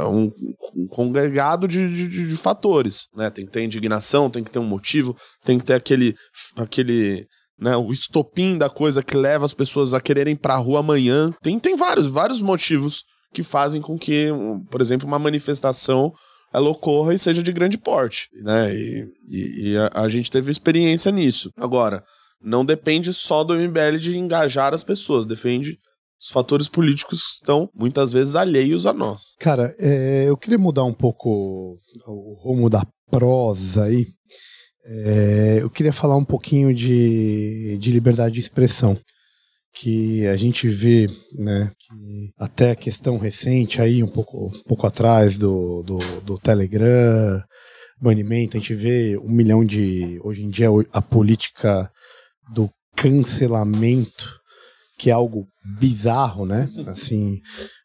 é 0.00 0.04
um, 0.06 0.30
um 0.76 0.86
congregado 0.88 1.68
de, 1.68 1.88
de, 2.08 2.08
de- 2.28 2.36
fatores, 2.36 3.06
né? 3.14 3.30
Tem 3.30 3.44
que 3.46 3.52
ter 3.52 3.62
indignação, 3.62 4.28
tem 4.28 4.42
que 4.42 4.50
ter 4.50 4.58
um 4.58 4.64
motivo, 4.66 5.16
tem 5.44 5.58
que 5.58 5.64
ter 5.64 5.74
aquele, 5.74 6.14
aquele 6.56 7.26
né, 7.58 7.76
o 7.76 7.92
estopim 7.92 8.58
da 8.58 8.68
coisa 8.68 9.02
que 9.02 9.16
leva 9.16 9.44
as 9.46 9.54
pessoas 9.54 9.94
a 9.94 10.00
quererem 10.00 10.34
ir 10.34 10.38
pra 10.38 10.56
rua 10.56 10.80
amanhã. 10.80 11.32
Tem, 11.42 11.58
tem 11.58 11.76
vários, 11.76 12.06
vários 12.10 12.40
motivos 12.40 13.02
que 13.32 13.42
fazem 13.42 13.80
com 13.80 13.96
que, 13.98 14.28
por 14.70 14.80
exemplo, 14.80 15.06
uma 15.06 15.18
manifestação 15.18 16.12
ela 16.52 16.68
ocorra 16.70 17.12
e 17.12 17.18
seja 17.18 17.42
de 17.42 17.52
grande 17.52 17.76
porte, 17.76 18.28
né? 18.42 18.72
E, 18.72 19.04
e- 19.28 19.68
e 19.70 19.76
a, 19.76 19.90
a 20.02 20.08
gente 20.08 20.30
teve 20.30 20.50
experiência 20.52 21.10
nisso. 21.10 21.50
Agora, 21.56 22.02
não 22.40 22.64
depende 22.64 23.12
só 23.12 23.42
do 23.42 23.54
MBL 23.54 23.96
de 23.98 24.18
engajar 24.18 24.74
as 24.74 24.82
pessoas, 24.82 25.26
depende 25.26 25.78
os 26.20 26.30
fatores 26.30 26.68
políticos 26.68 27.22
que 27.22 27.32
estão 27.34 27.68
muitas 27.74 28.12
vezes 28.12 28.34
alheios 28.34 28.86
a 28.86 28.92
nós. 28.92 29.34
Cara, 29.38 29.74
é, 29.78 30.28
eu 30.28 30.36
queria 30.36 30.58
mudar 30.58 30.84
um 30.84 30.92
pouco 30.92 31.78
o 32.06 32.34
rumo 32.42 32.70
da 32.70 32.86
prosa 33.10 33.84
aí. 33.84 34.06
É, 34.86 35.58
eu 35.60 35.70
queria 35.70 35.92
falar 35.92 36.16
um 36.16 36.24
pouquinho 36.24 36.74
de, 36.74 37.76
de 37.78 37.90
liberdade 37.90 38.34
de 38.34 38.40
expressão. 38.40 38.98
Que 39.76 40.24
a 40.28 40.36
gente 40.36 40.68
vê, 40.68 41.06
né, 41.36 41.72
que 41.76 42.32
até 42.38 42.70
a 42.70 42.76
questão 42.76 43.18
recente 43.18 43.82
aí, 43.82 44.04
um 44.04 44.08
pouco, 44.08 44.46
um 44.46 44.62
pouco 44.68 44.86
atrás 44.86 45.36
do, 45.36 45.82
do, 45.82 45.98
do 46.20 46.38
Telegram, 46.38 47.42
banimento, 48.00 48.56
a 48.56 48.60
gente 48.60 48.72
vê 48.72 49.18
um 49.18 49.30
milhão 49.30 49.64
de. 49.64 50.20
Hoje 50.22 50.44
em 50.44 50.48
dia, 50.48 50.68
a 50.92 51.02
política 51.02 51.90
do 52.52 52.70
cancelamento, 52.96 54.38
que 54.98 55.10
é 55.10 55.12
algo 55.12 55.46
bizarro, 55.78 56.46
né? 56.46 56.68
Assim, 56.86 57.40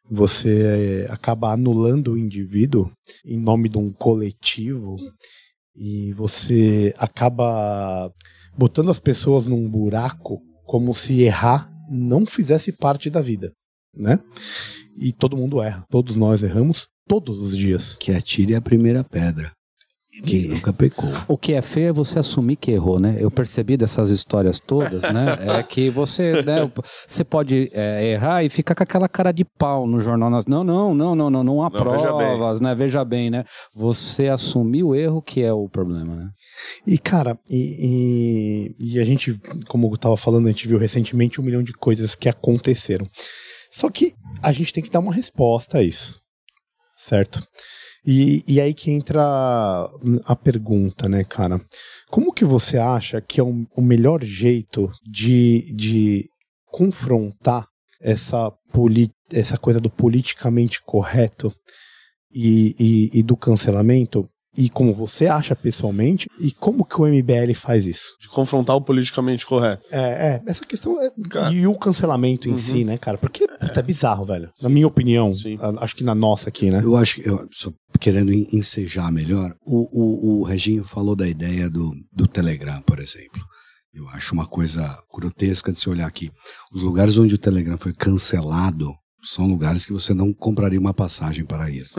você 0.10 1.08
acaba 1.10 1.52
anulando 1.52 2.14
o 2.14 2.18
indivíduo 2.18 2.92
em 3.26 3.40
nome 3.40 3.70
de 3.70 3.78
um 3.78 3.92
coletivo 3.92 4.96
e 5.76 6.14
você 6.14 6.94
acaba 6.98 8.12
botando 8.58 8.90
as 8.90 9.00
pessoas 9.00 9.46
num 9.46 9.70
buraco 9.70 10.40
como 10.66 10.94
se 10.94 11.22
errar 11.22 11.70
não 11.90 12.26
fizesse 12.26 12.72
parte 12.72 13.10
da 13.10 13.22
vida, 13.22 13.52
né? 13.96 14.20
E 14.96 15.12
todo 15.12 15.38
mundo 15.38 15.62
erra, 15.62 15.84
todos 15.90 16.16
nós 16.16 16.44
erramos 16.44 16.88
todos 17.08 17.40
os 17.40 17.58
dias. 17.58 17.98
Que 18.00 18.12
atire 18.12 18.54
a 18.54 18.62
primeira 18.62 19.04
pedra. 19.04 19.52
Quem 20.24 20.48
nunca 20.48 20.74
pecou. 20.74 21.10
O 21.28 21.38
que 21.38 21.54
é 21.54 21.62
feio 21.62 21.90
é 21.90 21.94
você 21.94 22.20
assumir 22.20 22.56
que 22.56 22.72
errou, 22.72 23.00
né? 23.00 23.16
Eu 23.20 23.32
percebi 23.32 23.78
dessas 23.78 24.10
histórias 24.10 24.60
todas, 24.60 25.02
né? 25.14 25.26
É 25.60 25.64
que 25.64 25.90
você, 25.90 26.42
né, 26.44 26.70
você 27.08 27.24
pode 27.24 27.70
é, 27.74 28.12
errar 28.12 28.44
e 28.44 28.50
ficar 28.50 28.76
com 28.76 28.84
aquela 28.84 29.08
cara 29.08 29.32
de 29.32 29.44
pau 29.46 29.88
no 29.88 30.00
jornal. 30.00 30.30
Não, 30.48 30.64
não, 30.64 30.94
não, 30.94 31.16
não, 31.16 31.30
não, 31.30 31.44
não 31.44 31.64
há 31.64 31.70
Não, 31.70 31.92
veja 31.92 32.08
provas, 32.14 32.60
né? 32.60 32.76
Veja 32.76 33.04
bem, 33.06 33.30
né? 33.30 33.44
Você 33.74 34.28
assumir 34.28 34.84
o 34.84 34.94
erro 34.94 35.22
que 35.22 35.42
é 35.42 35.54
o 35.54 35.68
problema, 35.70 36.16
né? 36.16 36.30
E, 36.86 36.98
cara, 36.98 37.38
e, 37.50 38.76
e- 38.80 38.94
e 38.94 39.00
a 39.00 39.04
gente, 39.04 39.40
como 39.68 39.92
eu 39.92 39.98
tava 39.98 40.18
falando, 40.18 40.48
a 40.48 40.52
gente 40.52 40.68
viu 40.68 40.78
recentemente 40.78 41.40
um 41.40 41.44
milhão 41.44 41.64
de 41.64 41.74
coisas 41.74 42.16
que 42.16 42.28
aconteceram. 42.30 43.08
Só 43.72 43.90
que 43.90 44.14
a 44.42 44.52
gente 44.52 44.74
tem 44.74 44.84
que 44.84 44.90
dar 44.90 45.00
uma 45.00 45.14
resposta 45.14 45.78
a 45.78 45.84
isso. 45.84 46.20
Certo? 46.98 47.40
E, 48.06 48.44
e 48.48 48.62
aí 48.62 48.74
que 48.74 48.90
entra 48.92 49.22
a 50.26 50.36
pergunta, 50.36 51.08
né, 51.10 51.24
cara? 51.24 51.60
Como 52.10 52.34
que 52.34 52.46
você 52.46 52.78
acha 52.78 53.22
que 53.22 53.40
é 53.40 53.44
o, 53.44 53.66
o 53.76 53.82
melhor 53.82 54.24
jeito 54.24 54.90
de, 55.04 55.74
de 55.76 56.26
confrontar 56.66 57.66
essa, 58.02 58.52
poli, 58.72 59.10
essa 59.32 59.58
coisa 59.58 59.80
do 59.80 59.90
politicamente 59.90 60.82
correto 60.86 61.54
e, 62.34 62.74
e, 62.80 63.20
e 63.20 63.24
do 63.24 63.36
cancelamento? 63.36 64.28
E 64.58 64.68
como 64.68 64.94
você 64.94 65.28
acha 65.28 65.56
pessoalmente? 65.56 66.28
E 66.40 66.52
como 66.52 66.84
que 66.84 67.00
o 67.00 67.06
MBL 67.06 67.54
faz 67.54 67.86
isso? 67.86 68.16
De 68.20 68.28
confrontar 68.28 68.76
o 68.76 68.82
politicamente 68.82 69.46
correto. 69.46 69.86
É, 69.92 70.00
é 70.00 70.42
essa 70.48 70.66
questão 70.66 71.00
é, 71.02 71.12
Cara. 71.30 71.54
e 71.54 71.68
o 71.68 71.76
cancelamento 71.78 72.50
em 72.50 72.54
Uhum. 72.54 72.58
si, 72.58 72.84
né, 72.84 72.98
cara? 72.98 73.18
Porque 73.18 73.48
puta, 73.48 73.80
é 73.80 73.84
bizarro, 73.84 74.26
velho. 74.26 74.50
Na 74.62 74.68
minha 74.68 74.88
opinião, 74.88 75.32
Sim. 75.32 75.56
a- 75.62 75.84
acho 75.84 75.96
que 75.96 76.04
na 76.04 76.16
nossa 76.16 76.50
aqui, 76.50 76.72
né? 76.72 76.82
Eu 76.84 76.98
acho 76.98 77.22
que, 77.22 77.30
eu, 77.30 77.48
só 77.52 77.72
querendo 78.00 78.34
en- 78.34 78.48
ensejar 78.54 79.12
melhor, 79.12 79.54
o, 79.66 79.88
o, 79.92 80.40
o 80.40 80.44
Reginho 80.44 80.84
falou 80.84 81.16
da 81.16 81.28
ideia 81.28 81.70
do, 81.70 81.92
do 82.12 82.28
Telegram, 82.28 82.82
por 82.82 83.00
exemplo. 83.00 83.42
Eu 83.94 84.08
acho 84.10 84.34
uma 84.34 84.46
coisa 84.46 84.98
grotesca 85.14 85.72
de 85.72 85.80
se 85.80 85.90
olhar 85.90 86.08
aqui. 86.08 86.30
Os 86.72 86.82
lugares 86.84 87.18
onde 87.18 87.36
o 87.36 87.40
Telegram 87.40 87.78
foi 87.78 87.94
cancelado 87.94 88.94
são 89.24 89.48
lugares 89.48 89.86
que 89.86 89.92
você 89.92 90.14
não 90.14 90.32
compraria 90.34 90.80
uma 90.80 90.94
passagem 90.94 91.46
para 91.46 91.70
ir. 91.70 91.86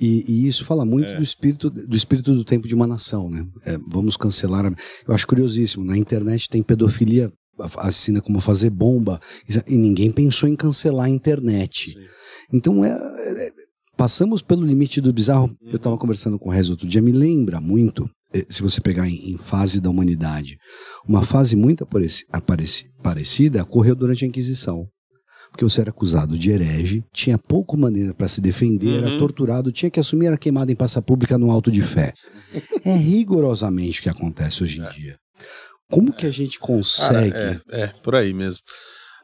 E, 0.00 0.24
e 0.32 0.46
isso 0.48 0.64
fala 0.64 0.84
muito 0.84 1.12
do 1.16 1.22
espírito 1.22 1.68
do 1.68 1.96
espírito 1.96 2.32
do 2.34 2.44
tempo 2.44 2.68
de 2.68 2.74
uma 2.74 2.86
nação, 2.86 3.28
né? 3.28 3.44
É, 3.64 3.76
vamos 3.88 4.16
cancelar. 4.16 4.64
a- 4.64 4.72
Eu 5.06 5.12
acho 5.14 5.26
curiosíssimo. 5.26 5.84
Na 5.84 5.96
internet 5.96 6.48
tem 6.48 6.62
pedofilia 6.62 7.32
assina 7.78 8.20
como 8.22 8.40
fazer 8.40 8.70
bomba 8.70 9.20
e 9.68 9.76
ninguém 9.76 10.10
pensou 10.10 10.48
em 10.48 10.56
cancelar 10.56 11.06
a 11.06 11.10
internet. 11.10 11.94
Então 12.52 12.82
é, 12.84 12.90
é- 12.90 13.50
passamos 14.04 14.40
pelo 14.40 14.64
limite 14.64 14.98
do 14.98 15.12
bizarro. 15.12 15.54
Eu 15.62 15.76
estava 15.76 15.98
conversando 15.98 16.38
com 16.38 16.48
o 16.48 16.52
Rez 16.52 16.70
outro 16.70 16.86
dia. 16.88 17.02
Me 17.02 17.12
lembra 17.12 17.60
muito. 17.60 18.08
eh, 18.32 18.46
Se 18.48 18.62
você 18.62 18.80
pegar 18.80 19.06
em, 19.06 19.32
em 19.32 19.36
fase 19.36 19.78
da 19.78 19.90
humanidade, 19.90 20.56
uma 21.06 21.22
fase 21.22 21.54
muito 21.54 21.84
apareci- 21.84 22.24
apareci- 22.32 22.86
parecida 23.02 23.62
ocorreu 23.62 23.94
durante 23.94 24.24
a 24.24 24.28
Inquisição 24.28 24.86
porque 25.50 25.64
você 25.64 25.80
era 25.80 25.90
acusado 25.90 26.38
de 26.38 26.48
herege, 26.52 27.02
tinha 27.12 27.36
pouco 27.36 27.76
maneira 27.76 28.14
para 28.14 28.28
se 28.28 28.40
defender, 28.40 28.98
era 28.98 29.10
Uhum. 29.10 29.18
torturado, 29.18 29.72
tinha 29.72 29.90
que 29.90 29.98
assumir 29.98 30.28
a 30.32 30.38
queimada 30.38 30.70
em 30.70 30.76
praça 30.76 31.02
pública 31.02 31.36
no 31.36 31.50
auto 31.50 31.72
de 31.72 31.82
fé. 31.82 32.12
É 32.86 32.94
rigorosamente 32.94 33.98
o 33.98 34.02
que 34.04 34.08
acontece 34.08 34.62
hoje 34.62 34.80
em 34.80 34.88
dia. 34.92 35.16
Como 35.90 36.12
que 36.12 36.24
a 36.24 36.30
gente 36.30 36.56
Cara, 36.58 36.66
consegue? 36.68 37.36
é, 37.36 37.60
é, 37.72 37.86
por 38.02 38.14
aí 38.14 38.32
mesmo. 38.32 38.62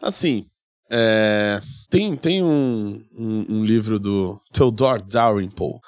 Assim, 0.02 0.46
é, 0.90 1.60
tem, 1.90 2.16
tem 2.16 2.42
um, 2.42 3.02
um, 3.16 3.56
um 3.56 3.64
livro 3.64 3.98
do 3.98 4.40
Theodore 4.52 5.02
Dalrymple, 5.02 5.80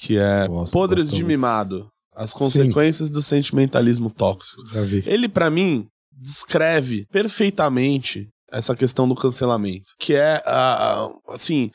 que 0.00 0.16
é 0.16 0.46
Gosto, 0.46 0.72
Podres 0.72 1.04
gosto 1.04 1.16
de 1.16 1.22
muito. 1.22 1.28
Mimado, 1.28 1.90
as 2.14 2.32
consequências 2.32 3.10
do 3.10 3.22
sentimentalismo 3.22 4.10
tóxico. 4.10 4.62
Ele, 5.06 5.28
pra 5.28 5.50
mim, 5.50 5.86
descreve 6.12 7.06
perfeitamente 7.10 8.28
essa 8.50 8.74
questão 8.74 9.08
do 9.08 9.14
cancelamento, 9.14 9.92
que 9.98 10.14
é, 10.14 10.42
ah, 10.46 11.08
assim, 11.28 11.70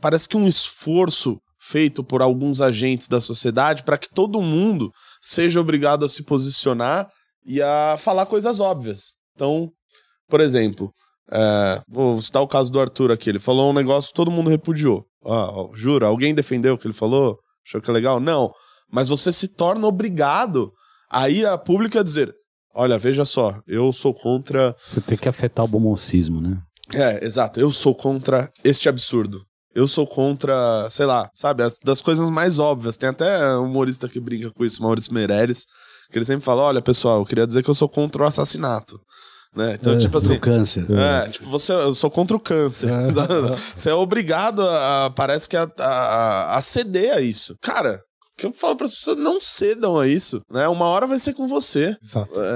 parece 0.00 0.28
que 0.28 0.36
um 0.36 0.46
esforço 0.46 1.38
feito 1.60 2.02
por 2.02 2.22
alguns 2.22 2.60
agentes 2.60 3.08
da 3.08 3.20
sociedade 3.20 3.82
para 3.82 3.98
que 3.98 4.08
todo 4.12 4.40
mundo 4.40 4.90
seja 5.20 5.60
obrigado 5.60 6.04
a 6.04 6.08
se 6.08 6.22
posicionar 6.22 7.08
e 7.44 7.60
a 7.60 7.96
falar 7.98 8.26
coisas 8.26 8.58
óbvias. 8.58 9.14
Então, 9.34 9.70
por 10.28 10.40
exemplo, 10.40 10.92
é, 11.30 11.82
vou 11.88 12.20
citar 12.20 12.42
o 12.42 12.48
caso 12.48 12.70
do 12.70 12.80
Arthur 12.80 13.12
aqui. 13.12 13.30
Ele 13.30 13.38
falou 13.38 13.70
um 13.70 13.74
negócio 13.74 14.08
que 14.10 14.14
todo 14.14 14.30
mundo 14.30 14.50
repudiou. 14.50 15.04
Ah, 15.24 15.52
jura? 15.74 16.06
Alguém 16.06 16.34
defendeu 16.34 16.74
o 16.74 16.78
que 16.78 16.86
ele 16.86 16.94
falou? 16.94 17.38
Achou 17.66 17.80
que 17.80 17.90
é 17.90 17.92
legal? 17.92 18.18
Não. 18.18 18.52
Mas 18.90 19.08
você 19.08 19.32
se 19.32 19.48
torna 19.48 19.86
obrigado 19.86 20.72
a 21.10 21.28
ir 21.28 21.46
a 21.46 21.58
público 21.58 21.98
a 21.98 22.02
dizer: 22.02 22.34
olha, 22.74 22.98
veja 22.98 23.24
só, 23.24 23.60
eu 23.66 23.92
sou 23.92 24.14
contra. 24.14 24.74
Você 24.82 25.00
tem 25.00 25.18
que 25.18 25.28
afetar 25.28 25.64
o 25.64 25.68
bom 25.68 25.80
mocismo, 25.80 26.40
né? 26.40 26.58
É, 26.94 27.22
exato, 27.22 27.60
eu 27.60 27.70
sou 27.70 27.94
contra 27.94 28.50
este 28.64 28.88
absurdo. 28.88 29.42
Eu 29.74 29.86
sou 29.86 30.06
contra, 30.06 30.88
sei 30.90 31.04
lá, 31.04 31.30
sabe, 31.34 31.62
as, 31.62 31.76
das 31.84 32.00
coisas 32.00 32.30
mais 32.30 32.58
óbvias. 32.58 32.96
Tem 32.96 33.10
até 33.10 33.56
um 33.58 33.66
humorista 33.66 34.08
que 34.08 34.18
brinca 34.18 34.50
com 34.50 34.64
isso, 34.64 34.82
Maurício 34.82 35.12
Meirelles, 35.12 35.66
Que 36.10 36.18
ele 36.18 36.24
sempre 36.24 36.44
fala: 36.44 36.62
olha, 36.62 36.80
pessoal, 36.80 37.18
eu 37.18 37.26
queria 37.26 37.46
dizer 37.46 37.62
que 37.62 37.68
eu 37.68 37.74
sou 37.74 37.88
contra 37.88 38.22
o 38.22 38.26
assassinato. 38.26 38.98
Né? 39.56 39.74
Então, 39.80 39.94
É, 39.94 39.98
tipo 39.98 40.18
assim. 40.18 40.38
Câncer. 40.38 40.86
É, 40.90 41.28
tipo, 41.28 41.48
você, 41.48 41.72
eu 41.72 41.94
sou 41.94 42.10
contra 42.10 42.36
o 42.36 42.40
câncer. 42.40 42.88
você 43.74 43.90
é 43.90 43.94
obrigado 43.94 44.62
a, 44.62 45.06
a- 45.06 45.10
parece 45.10 45.48
que 45.48 45.56
a, 45.56 45.68
a, 45.78 46.56
a 46.56 46.60
ceder 46.60 47.14
a 47.14 47.20
isso. 47.20 47.54
Cara, 47.62 47.94
o 48.34 48.40
que 48.40 48.46
eu 48.46 48.52
falo 48.52 48.76
para 48.76 48.86
as 48.86 48.92
pessoas, 48.94 49.16
não 49.16 49.40
cedam 49.40 49.98
a 49.98 50.06
isso, 50.06 50.40
né? 50.50 50.68
Uma 50.68 50.86
hora 50.86 51.06
vai 51.06 51.18
ser 51.18 51.32
com 51.32 51.48
você. 51.48 51.96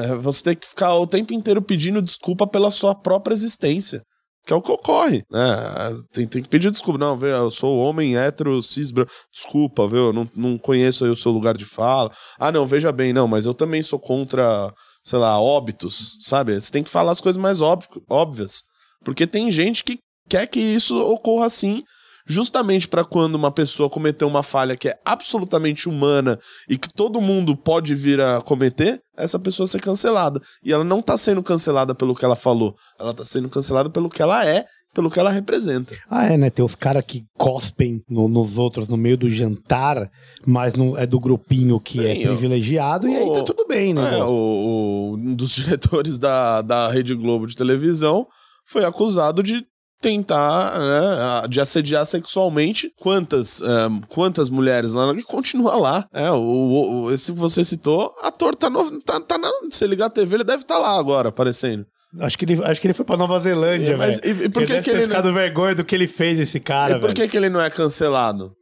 É, 0.09 0.15
você 0.17 0.43
tem 0.45 0.55
que 0.57 0.67
ficar 0.69 0.95
o 0.95 1.07
tempo 1.07 1.33
inteiro 1.33 1.61
pedindo 1.63 2.01
desculpa 2.03 2.47
pela 2.47 2.71
sua 2.71 2.95
própria 2.95 3.35
existência. 3.35 4.01
Que 4.45 4.53
é 4.53 4.57
o 4.57 4.61
que 4.63 4.73
ocorre, 4.73 5.23
né? 5.31 5.93
Tem, 6.13 6.27
tem 6.27 6.43
que 6.43 6.49
pedir 6.49 6.69
desculpa. 6.71 6.99
Não, 6.99 7.17
vê, 7.17 7.33
eu 7.33 7.49
sou 7.49 7.79
homem 7.79 8.17
hétero, 8.17 8.61
cis. 8.61 8.91
Desculpa, 9.33 9.87
viu? 9.87 10.07
Eu 10.07 10.13
não, 10.13 10.29
não 10.37 10.59
conheço 10.59 11.05
aí 11.05 11.11
o 11.13 11.17
seu 11.17 11.31
lugar 11.31 11.57
de 11.57 11.65
fala. 11.65 12.11
Ah, 12.41 12.51
não, 12.51 12.67
veja 12.67 12.91
bem, 12.91 13.13
não, 13.13 13.29
mas 13.29 13.47
eu 13.47 13.55
também 13.55 13.85
sou 13.85 14.01
contra, 14.01 14.73
sei 15.03 15.19
lá, 15.19 15.41
óbitos, 15.41 16.19
sabe? 16.21 16.59
Você 16.59 16.71
tem 16.71 16.83
que 16.83 16.91
falar 16.91 17.13
as 17.13 17.21
coisas 17.21 17.41
mais 17.41 17.61
óbvio- 17.61 18.03
óbvias. 18.09 18.63
Porque 19.05 19.27
tem 19.27 19.51
gente 19.51 19.83
que 19.83 19.99
quer 20.29 20.47
que 20.47 20.61
isso 20.61 20.97
ocorra 20.99 21.47
assim, 21.47 21.83
justamente 22.27 22.87
para 22.87 23.05
quando 23.05 23.35
uma 23.35 23.51
pessoa 23.51 23.91
cometeu 23.91 24.29
uma 24.29 24.43
falha 24.43 24.77
que 24.77 24.89
é 24.89 24.99
absolutamente 25.05 25.89
humana 25.89 26.39
e 26.69 26.79
que 26.79 26.89
todo 26.89 27.21
mundo 27.21 27.57
pode 27.57 27.95
vir 27.95 28.21
a 28.21 28.41
cometer, 28.41 29.01
essa 29.17 29.39
pessoa 29.39 29.67
ser 29.67 29.81
cancelada. 29.81 30.41
E 30.65 30.73
ela 30.73 30.85
não 30.85 31.03
tá 31.03 31.17
sendo 31.17 31.43
cancelada 31.43 31.95
pelo 31.95 32.15
que 32.15 32.25
ela 32.25 32.37
falou, 32.37 32.75
ela 32.99 33.13
tá 33.13 33.25
sendo 33.25 33.49
cancelada 33.49 33.91
pelo 33.91 34.09
que 34.09 34.23
ela 34.23 34.47
é, 34.47 34.65
pelo 34.95 35.11
que 35.11 35.19
ela 35.19 35.31
representa. 35.31 35.95
Ah, 36.11 36.27
é, 36.27 36.37
né? 36.37 36.51
Tem 36.51 36.65
os 36.65 36.75
caras 36.75 37.05
que 37.07 37.25
cospem 37.39 38.03
no- 38.09 38.29
nos 38.29 38.59
outros 38.59 38.89
no 38.89 38.97
meio 38.97 39.17
do 39.17 39.31
jantar, 39.31 40.11
mas 40.47 40.75
não 40.75 40.97
é 40.97 41.07
do 41.07 41.19
grupinho 41.21 41.81
que 41.81 42.01
é 42.01 42.15
Tem, 42.15 42.25
ó. 42.29 42.33
privilegiado, 42.33 43.09
e 43.09 43.17
aí 43.17 43.33
tá 43.33 43.43
tudo 43.43 43.67
bem, 43.67 43.95
né? 43.95 44.19
É, 44.19 44.25
o, 44.25 44.29
o- 44.29 45.15
um 45.17 45.35
dos 45.35 45.53
diretores 45.57 46.19
da, 46.19 46.63
da 46.63 46.89
Rede 46.89 47.15
Globo 47.15 47.47
de 47.47 47.57
televisão 47.57 48.27
foi 48.67 48.85
acusado 48.85 49.43
de 49.43 49.65
tentar, 50.01 50.79
né, 50.81 51.49
de 51.49 51.61
assediar 51.61 52.05
sexualmente 52.05 52.91
quantas, 53.01 53.63
é, 53.63 53.67
quantas 54.09 54.51
mulheres 54.51 54.93
lá 54.95 55.13
e 55.15 55.23
continua 55.23 55.77
lá. 55.77 56.09
É, 56.13 56.29
o, 56.33 56.37
o- 56.39 57.03
o- 57.05 57.13
esse 57.13 57.33
que 57.33 57.39
você 57.39 57.63
citou, 57.65 58.13
ator 58.21 58.55
tá, 58.57 58.69
no, 58.69 59.01
tá, 59.01 59.21
tá 59.21 59.39
na, 59.39 59.49
se 59.71 59.87
ligar 59.87 60.07
a 60.07 60.11
TV, 60.11 60.35
ele 60.37 60.45
deve 60.45 60.63
estar 60.63 60.79
lá 60.79 60.99
agora, 60.99 61.29
aparecendo. 61.29 61.87
Acho, 62.21 62.37
que 62.39 62.45
ele, 62.45 62.63
acho 62.65 62.81
que 62.81 62.87
ele 62.87 62.95
foi 62.95 63.05
pra 63.05 63.17
Nova 63.17 63.41
Zelândia, 63.41 63.97
Mas 63.97 64.21
velho. 64.21 64.43
e, 64.43 64.45
e 64.45 64.49
por 64.49 64.61
Ele 64.63 64.67
que, 64.67 64.73
deve 64.75 64.85
que 64.85 64.91
ter 64.91 64.97
ele 64.97 65.07
não, 65.07 65.17
ficado 65.17 65.33
vergonha 65.33 65.75
do 65.75 65.85
que 65.85 65.95
ele 65.95 66.07
fez, 66.07 66.39
esse 66.39 66.61
cara, 66.61 66.93
e 66.97 67.01
por 67.01 67.07
velho. 67.09 67.15
que, 67.15 67.29
que 67.29 67.37
ele 67.37 67.49
não 67.49 67.61
é 67.61 67.71
cancelado? 67.71 68.53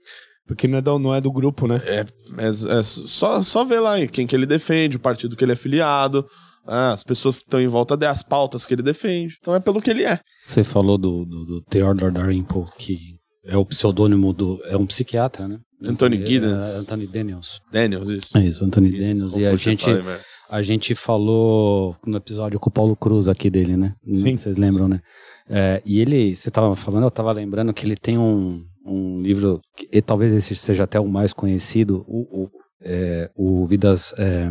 Porque 0.46 0.66
não 0.68 0.78
é, 0.78 0.80
do, 0.80 0.98
não 0.98 1.14
é 1.14 1.20
do 1.20 1.30
grupo, 1.32 1.66
né? 1.66 1.80
É, 1.84 2.00
é, 2.00 2.48
é 2.48 2.82
só, 2.82 3.42
só 3.42 3.64
ver 3.64 3.80
lá 3.80 4.04
quem 4.06 4.26
que 4.26 4.34
ele 4.34 4.46
defende, 4.46 4.96
o 4.96 5.00
partido 5.00 5.36
que 5.36 5.44
ele 5.44 5.52
é 5.52 5.56
filiado, 5.56 6.26
ah, 6.66 6.92
as 6.92 7.02
pessoas 7.02 7.36
que 7.38 7.42
estão 7.44 7.60
em 7.60 7.68
volta 7.68 7.96
dele, 7.96 8.12
as 8.12 8.22
pautas 8.22 8.64
que 8.66 8.74
ele 8.74 8.82
defende. 8.82 9.36
Então 9.40 9.54
é 9.54 9.60
pelo 9.60 9.80
que 9.80 9.90
ele 9.90 10.04
é. 10.04 10.18
Você 10.40 10.62
falou 10.64 10.96
do, 10.98 11.24
do, 11.24 11.44
do 11.44 11.62
Theodore 11.70 12.12
Dalrymple, 12.12 12.66
que 12.78 12.98
é 13.44 13.56
o 13.56 13.64
pseudônimo 13.64 14.32
do... 14.32 14.60
É 14.66 14.76
um 14.76 14.86
psiquiatra, 14.86 15.48
né? 15.48 15.58
Anthony 15.84 16.22
É, 16.22 16.26
Giddens. 16.26 16.52
é, 16.52 16.76
Anthony 16.78 17.06
Daniels. 17.06 17.60
Daniels, 17.72 18.10
isso. 18.10 18.36
É 18.38 18.44
isso, 18.44 18.64
Anthony 18.64 18.92
Daniels. 18.92 19.34
E 19.34 19.46
a 19.46 19.56
gente, 19.56 19.82
falei. 19.84 20.02
A 20.50 20.62
gente 20.62 20.94
falou 20.94 21.96
no 22.04 22.16
episódio 22.16 22.58
com 22.58 22.68
o 22.68 22.72
Paulo 22.72 22.96
Cruz 22.96 23.28
aqui 23.28 23.48
dele, 23.48 23.76
né? 23.76 23.94
Sim. 24.04 24.36
Vocês 24.36 24.56
lembram, 24.56 24.88
né? 24.88 25.00
É, 25.48 25.80
e 25.86 26.00
ele, 26.00 26.34
você 26.34 26.50
tava 26.50 26.74
falando, 26.74 27.04
eu 27.04 27.10
tava 27.10 27.30
lembrando 27.32 27.72
que 27.72 27.86
ele 27.86 27.96
tem 27.96 28.18
um, 28.18 28.64
um 28.84 29.22
livro, 29.22 29.60
que, 29.76 29.88
e 29.92 30.02
talvez 30.02 30.32
esse 30.32 30.54
seja 30.56 30.84
até 30.84 30.98
o 30.98 31.08
mais 31.08 31.32
conhecido, 31.32 32.04
o, 32.08 32.44
o, 32.44 32.50
é, 32.82 33.30
o 33.36 33.64
Vidas, 33.66 34.12
é, 34.18 34.50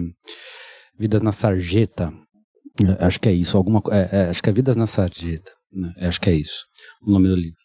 Vidas 0.98 1.22
na 1.22 1.32
Sarjeta. 1.32 2.14
É, 2.82 3.06
Acho 3.06 3.20
que 3.20 3.28
é 3.28 3.34
isso, 3.34 3.58
alguma 3.58 3.82
é, 3.92 4.10
é, 4.12 4.30
acho 4.30 4.42
que 4.42 4.50
é 4.50 4.54
Vidas 4.54 4.78
na 4.78 4.88
Sarjeta. 4.88 5.52
né? 5.72 5.94
É, 5.98 6.08
Acho 6.08 6.22
que 6.22 6.30
é 6.30 6.34
isso, 6.34 6.64
o 7.06 7.12
nome 7.12 7.28
do 7.28 7.36
livro. 7.36 7.58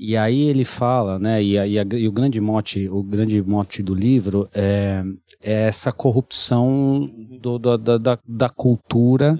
E 0.00 0.16
aí 0.16 0.42
ele 0.42 0.64
fala, 0.64 1.18
né? 1.18 1.42
E, 1.42 1.58
a- 1.58 1.66
e 1.66 1.76
a- 1.78 1.84
e 1.92 2.06
o 2.06 2.12
grande 2.12 2.40
mote, 2.40 2.88
o 2.88 3.02
grande 3.02 3.42
mote 3.42 3.82
do 3.82 3.94
livro 3.94 4.48
é, 4.54 5.02
é 5.42 5.66
essa 5.66 5.90
corrupção 5.92 7.10
do- 7.40 7.58
da, 7.58 7.76
da, 7.76 7.98
da, 7.98 8.18
da 8.26 8.48
cultura 8.48 9.38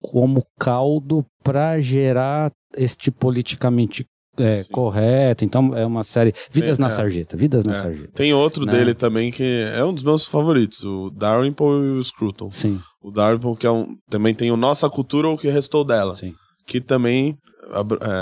como 0.00 0.42
caldo 0.58 1.24
para 1.44 1.78
gerar 1.80 2.50
este 2.76 3.10
politicamente 3.10 4.06
é, 4.40 4.62
correto. 4.70 5.44
Então 5.44 5.76
é 5.76 5.84
uma 5.84 6.04
série. 6.04 6.32
Vidas 6.50 6.78
É, 6.78 6.80
na 6.80 6.86
é. 6.86 6.90
Sarjeta. 6.90 7.36
Vidas 7.36 7.64
na 7.64 7.72
É. 7.72 7.74
Sarjeta. 7.74 8.12
Tem 8.14 8.32
outro 8.32 8.64
Né? 8.64 8.70
dele 8.72 8.94
também 8.94 9.32
que 9.32 9.64
é 9.74 9.84
um 9.84 9.92
dos 9.92 10.04
meus 10.04 10.24
favoritos, 10.26 10.84
o 10.84 11.10
Dalrymple 11.10 11.66
e 11.66 11.98
o 11.98 12.04
Scruton. 12.04 12.48
Sim, 12.50 12.78
O 13.02 13.10
Dalrymple 13.10 13.56
que 13.56 13.66
é 13.66 13.70
um, 13.70 13.96
também 14.08 14.32
tem 14.34 14.52
o 14.52 14.56
Nossa 14.56 14.88
Cultura 14.88 15.26
ou 15.28 15.34
o 15.34 15.38
que 15.38 15.48
restou 15.48 15.82
dela, 15.84 16.14
sim. 16.14 16.34
que 16.66 16.80
também 16.80 17.36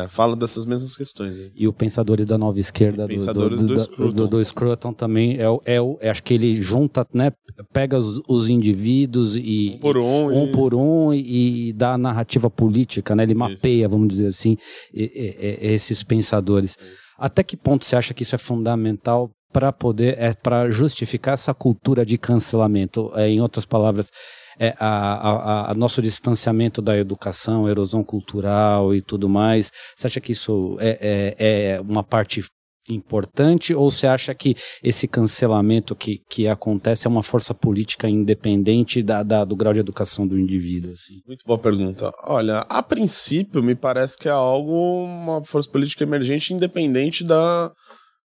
é, 0.05 0.09
fala 0.09 0.35
dessas 0.35 0.65
mesmas 0.67 0.97
questões. 0.97 1.39
aí. 1.39 1.53
E 1.55 1.69
o 1.69 1.73
Pensadores 1.73 2.27
da 2.27 2.37
Nova 2.39 2.59
Esquerda 2.59 3.07
do, 3.07 3.15
do, 3.17 3.67
do 3.67 3.75
do, 3.75 3.81
Scruton. 3.81 4.27
do, 4.29 4.45
Scruton 4.45 4.93
também 4.93 5.37
é, 5.39 5.49
o- 5.49 5.61
é, 5.65 5.77
é 6.01 6.11
acho 6.11 6.23
que 6.23 6.35
ele 6.35 6.61
junta, 6.61 7.07
né? 7.13 7.33
Pega 7.73 7.99
os, 7.99 8.21
os 8.29 8.49
indivíduos 8.49 9.37
e 9.37 9.75
Um 9.77 9.79
por 9.79 9.97
um. 9.99 10.27
um 10.29 10.45
e- 10.47 10.53
por 10.53 10.75
um 10.75 11.13
e, 11.13 11.69
e 11.69 11.73
dá 11.73 11.95
a 11.95 11.99
narrativa 11.99 12.49
política, 12.51 13.15
né? 13.15 13.23
Ele 13.23 13.35
mapeia, 13.35 13.89
vamos 13.89 14.09
dizer 14.09 14.29
assim, 14.29 14.57
e- 14.93 15.57
esses 15.61 16.03
pensadores. 16.03 16.77
Até 17.19 17.43
que 17.43 17.57
ponto 17.57 17.85
você 17.87 17.97
acha 17.97 18.13
que 18.13 18.23
isso 18.23 18.35
é 18.35 18.39
fundamental 18.39 19.31
para 19.57 19.73
poder, 19.73 20.19
é 20.19 20.35
para 20.35 20.71
justificar 20.71 21.33
essa 21.33 21.55
cultura 21.55 22.05
de 22.05 22.19
cancelamento? 22.19 23.11
É, 23.15 23.27
em 23.31 23.41
outras 23.41 23.65
palavras, 23.65 24.11
é 24.59 24.75
a, 24.79 24.89
a, 24.89 25.71
a- 25.71 25.75
nosso 25.75 26.03
distanciamento 26.03 26.83
da 26.83 26.95
educação, 26.95 27.67
erosão 27.67 28.05
cultural 28.05 28.95
e 28.95 29.01
tudo 29.01 29.31
mais. 29.31 29.73
Você 29.97 30.09
acha 30.09 30.21
que 30.21 30.33
isso 30.33 30.77
é, 30.79 31.35
é, 31.41 31.75
é 31.77 31.81
uma 31.81 32.05
parte 32.05 32.45
importante 32.91 33.75
ou 33.75 33.91
você 33.91 34.07
acha 34.07 34.35
que 34.35 34.55
esse 34.83 35.09
cancelamento 35.09 35.97
que, 35.97 36.21
que 36.31 36.47
acontece 36.47 37.07
é 37.07 37.11
uma 37.11 37.23
força 37.23 37.55
política 37.55 38.09
independente 38.11 39.03
da, 39.03 39.23
da- 39.23 39.45
do 39.45 39.57
grau 39.57 39.73
de 39.73 39.81
educação 39.81 40.27
do 40.27 40.39
indivíduo? 40.39 40.93
Assim? 40.93 41.15
Muito 41.27 41.45
boa 41.47 41.59
pergunta. 41.59 42.13
Olha, 42.25 42.59
a 42.69 42.83
princípio 42.83 43.63
me 43.63 43.75
parece 43.75 44.19
que 44.19 44.29
é 44.29 44.33
algo, 44.33 45.03
uma 45.05 45.43
força 45.43 45.71
política 45.71 46.05
emergente 46.05 46.53
independente 46.53 47.25
da 47.25 47.73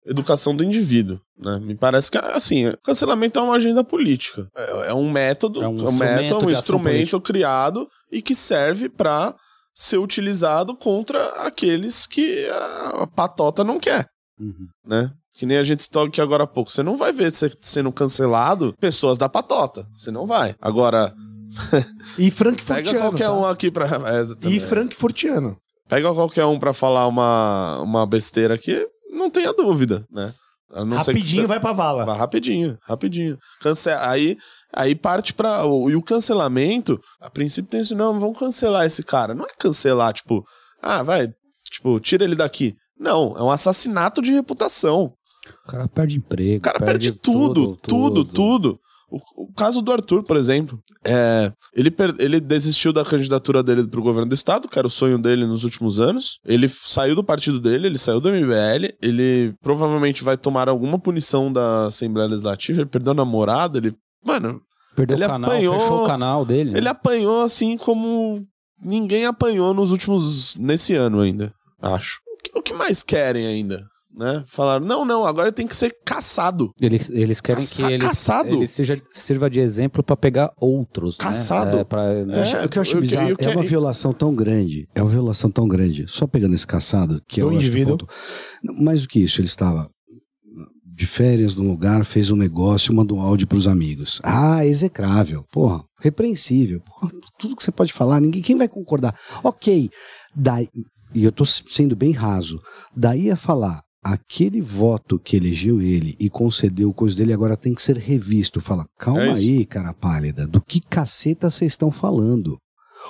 educação 0.06 0.54
do 0.54 0.62
indivíduo, 0.64 1.18
né? 1.38 1.58
Me 1.60 1.74
parece 1.74 2.10
que, 2.10 2.18
assim, 2.18 2.72
cancelamento 2.82 3.38
é 3.38 3.42
uma 3.42 3.54
agenda 3.56 3.82
política. 3.82 4.48
É, 4.56 4.88
é 4.90 4.94
um 4.94 5.10
método, 5.10 5.60
É 5.62 5.64
é 5.64 5.68
um 5.68 5.72
um, 5.72 5.76
instrumento 5.76 6.22
método, 6.22 6.46
um 6.46 6.50
instrumento 6.50 7.20
criado 7.20 7.88
e 8.12 8.20
que 8.22 8.34
serve 8.34 8.88
para 8.88 9.34
ser 9.74 9.98
utilizado 9.98 10.76
contra 10.76 11.24
aqueles 11.46 12.06
que 12.06 12.46
a 12.48 13.06
patota 13.06 13.64
não 13.64 13.78
quer, 13.80 14.06
Uhum. 14.38 14.68
né? 14.86 15.10
Que 15.36 15.46
nem 15.46 15.56
a 15.56 15.64
gente 15.64 15.80
estou 15.80 16.04
aqui 16.04 16.20
agora 16.20 16.44
há 16.44 16.46
pouco. 16.46 16.70
Você 16.70 16.82
não 16.82 16.96
vai 16.96 17.12
ver 17.12 17.32
sendo 17.60 17.90
cancelado 17.90 18.72
pessoas 18.78 19.18
da 19.18 19.28
patota. 19.28 19.84
Você 19.96 20.12
não 20.12 20.26
vai. 20.26 20.54
Agora, 20.60 21.12
E 22.18 22.30
pega 22.30 22.36
Frankfurtiano. 22.36 22.98
qualquer 23.00 23.24
tá? 23.24 23.32
um 23.32 23.44
aqui 23.44 23.70
pra. 23.70 23.86
É, 23.86 24.48
E. 24.48 24.60
Frankfurtiano. 24.60 25.56
Pega 25.88 26.12
qualquer 26.14 26.44
um 26.46 26.58
pra 26.58 26.72
falar 26.72 27.06
uma, 27.08 27.80
uma 27.82 28.06
besteira 28.06 28.54
aqui, 28.54 28.86
não 29.14 29.30
tenha 29.30 29.52
dúvida, 29.52 30.06
né? 30.10 30.34
A 30.72 30.84
não 30.84 30.96
ser 31.02 31.12
que 31.12 31.18
Rapidinho 31.18 31.42
você- 31.42 31.48
vai 31.48 31.60
pra 31.60 31.72
vala. 31.72 32.04
Vai 32.04 32.18
rapidinho, 32.18 32.76
rapidinho. 32.82 33.38
Cance... 33.60 33.88
Aí, 33.90 34.36
aí 34.74 34.94
parte 34.94 35.32
pra. 35.32 35.62
E 35.88 35.94
o 35.94 36.02
cancelamento, 36.02 37.00
a 37.20 37.30
princípio 37.30 37.70
tem 37.70 37.80
isso, 37.80 37.94
não, 37.94 38.18
vamos 38.18 38.38
cancelar 38.38 38.84
esse 38.84 39.02
cara. 39.04 39.34
Não 39.34 39.44
é 39.44 39.50
cancelar, 39.58 40.12
tipo, 40.12 40.44
ah, 40.82 41.02
vai, 41.02 41.28
tipo, 41.70 42.00
tira 42.00 42.24
ele 42.24 42.34
daqui. 42.34 42.74
Não, 42.98 43.36
é 43.36 43.42
um 43.42 43.50
assassinato 43.50 44.20
de 44.20 44.32
reputação. 44.32 45.12
O 45.64 45.70
cara 45.70 45.86
perde 45.86 46.16
emprego. 46.16 46.58
O 46.58 46.62
cara 46.62 46.80
perde, 46.80 47.12
tudo, 47.12 47.76
tudo, 47.76 48.24
tudo, 48.24 48.80
O, 49.36 49.44
o 49.44 49.52
caso 49.54 49.80
do 49.82 49.92
Arthur, 49.92 50.22
por 50.24 50.36
exemplo, 50.36 50.78
é, 51.04 51.52
ele, 51.74 51.90
per- 51.90 52.14
ele 52.18 52.40
desistiu 52.40 52.92
da 52.92 53.04
candidatura 53.04 53.62
dele 53.62 53.86
pro 53.86 54.02
governo 54.02 54.28
do 54.28 54.34
estado, 54.34 54.68
que 54.68 54.78
era 54.78 54.88
o 54.88 54.90
sonho 54.90 55.18
dele 55.18 55.46
nos 55.46 55.62
últimos 55.64 56.00
anos. 56.00 56.38
Ele 56.44 56.68
saiu 56.68 57.14
do 57.14 57.22
partido 57.22 57.60
dele, 57.60 57.86
ele 57.86 57.98
saiu 57.98 58.20
do 58.20 58.28
MBL, 58.30 58.94
ele 59.02 59.54
provavelmente 59.62 60.24
vai 60.24 60.36
tomar 60.36 60.68
alguma 60.68 60.98
punição 60.98 61.52
da 61.52 61.86
Assembleia 61.86 62.28
Legislativa, 62.28 62.80
ele 62.80 62.90
perdeu 62.90 63.12
a 63.12 63.16
namorada, 63.16 63.78
ele. 63.78 63.94
Mano, 64.24 64.60
Perdeu 64.96 65.16
Ele 65.16 65.24
o 65.24 65.28
canal, 65.28 65.50
apanhou- 65.50 65.80
fechou 65.80 66.04
o 66.04 66.06
canal 66.06 66.44
dele. 66.44 66.70
né? 66.70 66.78
ele 66.78 66.88
apanhou 66.88 67.42
assim 67.42 67.76
como 67.76 68.44
ninguém 68.80 69.26
apanhou 69.26 69.74
nos 69.74 69.90
últimos. 69.90 70.54
nesse 70.56 70.94
ano 70.94 71.20
ainda, 71.20 71.52
acho. 71.82 72.20
O 72.54 72.62
que 72.62 72.72
mais 72.72 73.02
querem 73.02 73.46
ainda? 73.46 73.84
Né? 74.16 74.44
Falaram, 74.46 74.86
não, 74.86 75.04
não, 75.04 75.26
agora 75.26 75.50
tem 75.50 75.66
que 75.66 75.74
ser 75.74 75.92
caçado. 76.04 76.70
Eles, 76.80 77.10
eles 77.10 77.40
querem 77.40 77.62
Caça- 77.64 77.74
que 77.86 77.92
ele, 77.92 77.98
caçado. 77.98 78.48
ele 78.48 78.66
seja, 78.66 78.96
sirva 79.12 79.50
de 79.50 79.58
exemplo 79.58 80.04
para 80.04 80.16
pegar 80.16 80.52
outros. 80.60 81.16
Caçado. 81.16 81.76
Né? 81.76 81.80
É, 81.80 81.84
pra, 81.84 82.24
né? 82.24 82.44
É, 82.52 82.64
o 82.64 82.68
que 82.68 82.78
eu 82.78 82.82
acho 82.82 82.96
eu- 82.96 83.00
bizarro 83.00 83.30
eu- 83.30 83.36
eu- 83.40 83.50
é 83.50 83.54
uma 83.56 83.62
violação 83.64 84.12
tão 84.12 84.32
grande, 84.32 84.86
é 84.94 85.02
uma 85.02 85.10
violação 85.10 85.50
tão 85.50 85.66
grande, 85.66 86.06
só 86.08 86.26
pegando 86.28 86.54
esse 86.54 86.66
caçado, 86.66 87.20
que 87.28 87.40
acho 87.40 87.50
que 87.50 87.56
indivíduo. 87.56 87.98
ponto- 87.98 88.08
Mais 88.80 89.02
do 89.02 89.08
que 89.08 89.18
isso, 89.18 89.40
ele 89.40 89.48
estava 89.48 89.90
de 90.96 91.06
férias 91.08 91.56
num 91.56 91.68
lugar, 91.68 92.04
fez 92.04 92.30
um 92.30 92.36
negócio, 92.36 92.94
mandou 92.94 93.18
um 93.18 93.20
áudio 93.20 93.48
pros 93.48 93.66
amigos. 93.66 94.20
Ah, 94.22 94.64
execrável. 94.64 95.44
Porra, 95.50 95.82
repreensível. 96.00 96.80
Porra, 96.82 97.10
tudo 97.36 97.56
que 97.56 97.64
você 97.64 97.72
pode 97.72 97.92
falar, 97.92 98.20
ninguém 98.20 98.40
quem 98.40 98.54
vai 98.56 98.68
concordar. 98.68 99.12
Ok, 99.42 99.90
daí, 100.36 100.68
e 101.12 101.24
eu 101.24 101.32
tô 101.32 101.44
sendo 101.44 101.96
bem 101.96 102.12
raso. 102.12 102.60
Daí 102.96 103.28
a 103.28 103.34
falar, 103.34 103.82
aquele 104.04 104.60
voto 104.60 105.18
que 105.18 105.36
elegeu 105.36 105.80
ele 105.80 106.14
e 106.20 106.28
concedeu 106.28 106.92
coisa 106.92 107.16
dele 107.16 107.32
agora 107.32 107.56
tem 107.56 107.72
que 107.72 107.82
ser 107.82 107.96
revisto. 107.96 108.60
Fala, 108.60 108.84
calma 108.98 109.22
É 109.22 109.32
aí, 109.32 109.64
cara 109.64 109.94
pálida, 109.94 110.46
do 110.46 110.60
que 110.60 110.80
caceta 110.80 111.48
vocês 111.48 111.72
estão 111.72 111.90
falando? 111.90 112.58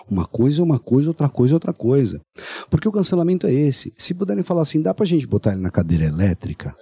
Uma 0.09 0.27
coisa 0.27 0.61
é 0.61 0.65
uma 0.65 0.79
coisa, 0.79 1.11
outra 1.11 1.29
coisa 1.29 1.55
é 1.55 1.57
outra 1.57 1.73
coisa. 1.73 2.21
Porque 2.69 2.89
o 2.89 2.93
cancelamento 2.93 3.47
é 3.47 3.53
esse. 3.53 3.93
Se 3.97 4.15
puderem 4.15 4.43
falar 4.43 4.63
assim, 4.63 4.83
dá 4.83 4.93
pra 4.93 5.07
gente 5.07 5.27
botar 5.27 5.53
ele 5.53 5.63
na 5.63 5.71
cadeira 5.71 6.05
elétrica? 6.05 6.75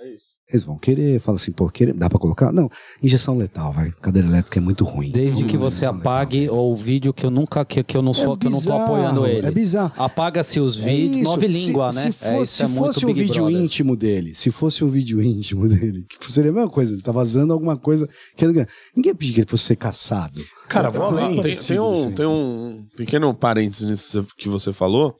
É. 0.48 0.52
Eles 0.54 0.64
vão 0.64 0.76
querer, 0.76 1.20
fala 1.20 1.36
assim, 1.36 1.52
pô, 1.52 1.68
querer, 1.70 1.94
dá 1.94 2.10
pra 2.10 2.18
colocar? 2.18 2.52
Não, 2.52 2.68
injeção 3.02 3.36
letal, 3.38 3.72
vai. 3.72 3.90
Cadeira 4.02 4.28
elétrica 4.28 4.58
é 4.58 4.62
muito 4.62 4.84
ruim. 4.84 5.10
Desde 5.10 5.44
que 5.44 5.54
na 5.54 5.60
você 5.60 5.86
apague 5.86 6.40
letal. 6.40 6.70
o 6.70 6.76
vídeo 6.76 7.12
que 7.14 7.24
eu 7.24 7.30
nunca 7.30 7.64
que, 7.64 7.82
que 7.82 7.96
eu 7.96 8.02
não 8.02 8.12
sou, 8.12 8.36
que 8.36 8.46
eu 8.46 8.50
não 8.50 8.58
tô 8.58 8.64
bizarro, 8.64 8.84
apoiando 8.84 9.26
ele. 9.26 9.46
É 9.46 9.50
bizarro. 9.50 9.92
Apaga-se 9.96 10.60
os 10.60 10.78
É 10.78 10.84
vídeos, 10.84 11.16
isso. 11.22 11.24
nove 11.30 11.46
Se- 11.46 11.52
língua, 11.52 11.92
se, 11.92 12.04
né? 12.06 12.12
fosse, 12.12 12.26
é, 12.26 12.42
isso 12.42 12.62
é 12.62 12.66
se 12.66 12.72
muito 12.72 12.84
fosse 12.86 13.04
um 13.06 13.08
Big 13.08 13.20
vídeo 13.22 13.44
Brother. 13.44 13.60
íntimo 13.62 13.96
dele, 13.96 14.34
se 14.34 14.50
fosse 14.50 14.84
um 14.84 14.88
vídeo 14.88 15.22
íntimo 15.22 15.68
dele, 15.68 16.04
que 16.08 16.30
seria 16.32 16.50
a 16.50 16.54
mesma 16.54 16.70
coisa, 16.70 16.94
ele 16.94 17.02
tá 17.02 17.12
vazando 17.12 17.52
alguma 17.52 17.76
coisa 17.76 18.08
que 18.36 18.44
ele... 18.44 18.66
ninguém 18.96 19.14
pediu 19.14 19.34
que 19.34 19.40
ele 19.40 19.48
fosse 19.48 19.64
ser 19.64 19.76
caçado. 19.76 20.40
Cara, 20.68 20.90
vou 20.90 21.04
além. 21.06 21.40
Tem, 21.40 21.54
tem 21.56 21.78
um, 21.80 21.94
assim. 21.94 22.12
tem 22.12 22.26
um 22.26 22.84
pequeno 22.96 23.32
parênteses 23.32 23.86
nisso 23.88 24.26
que 24.36 24.48
você 24.48 24.72
falou. 24.72 25.14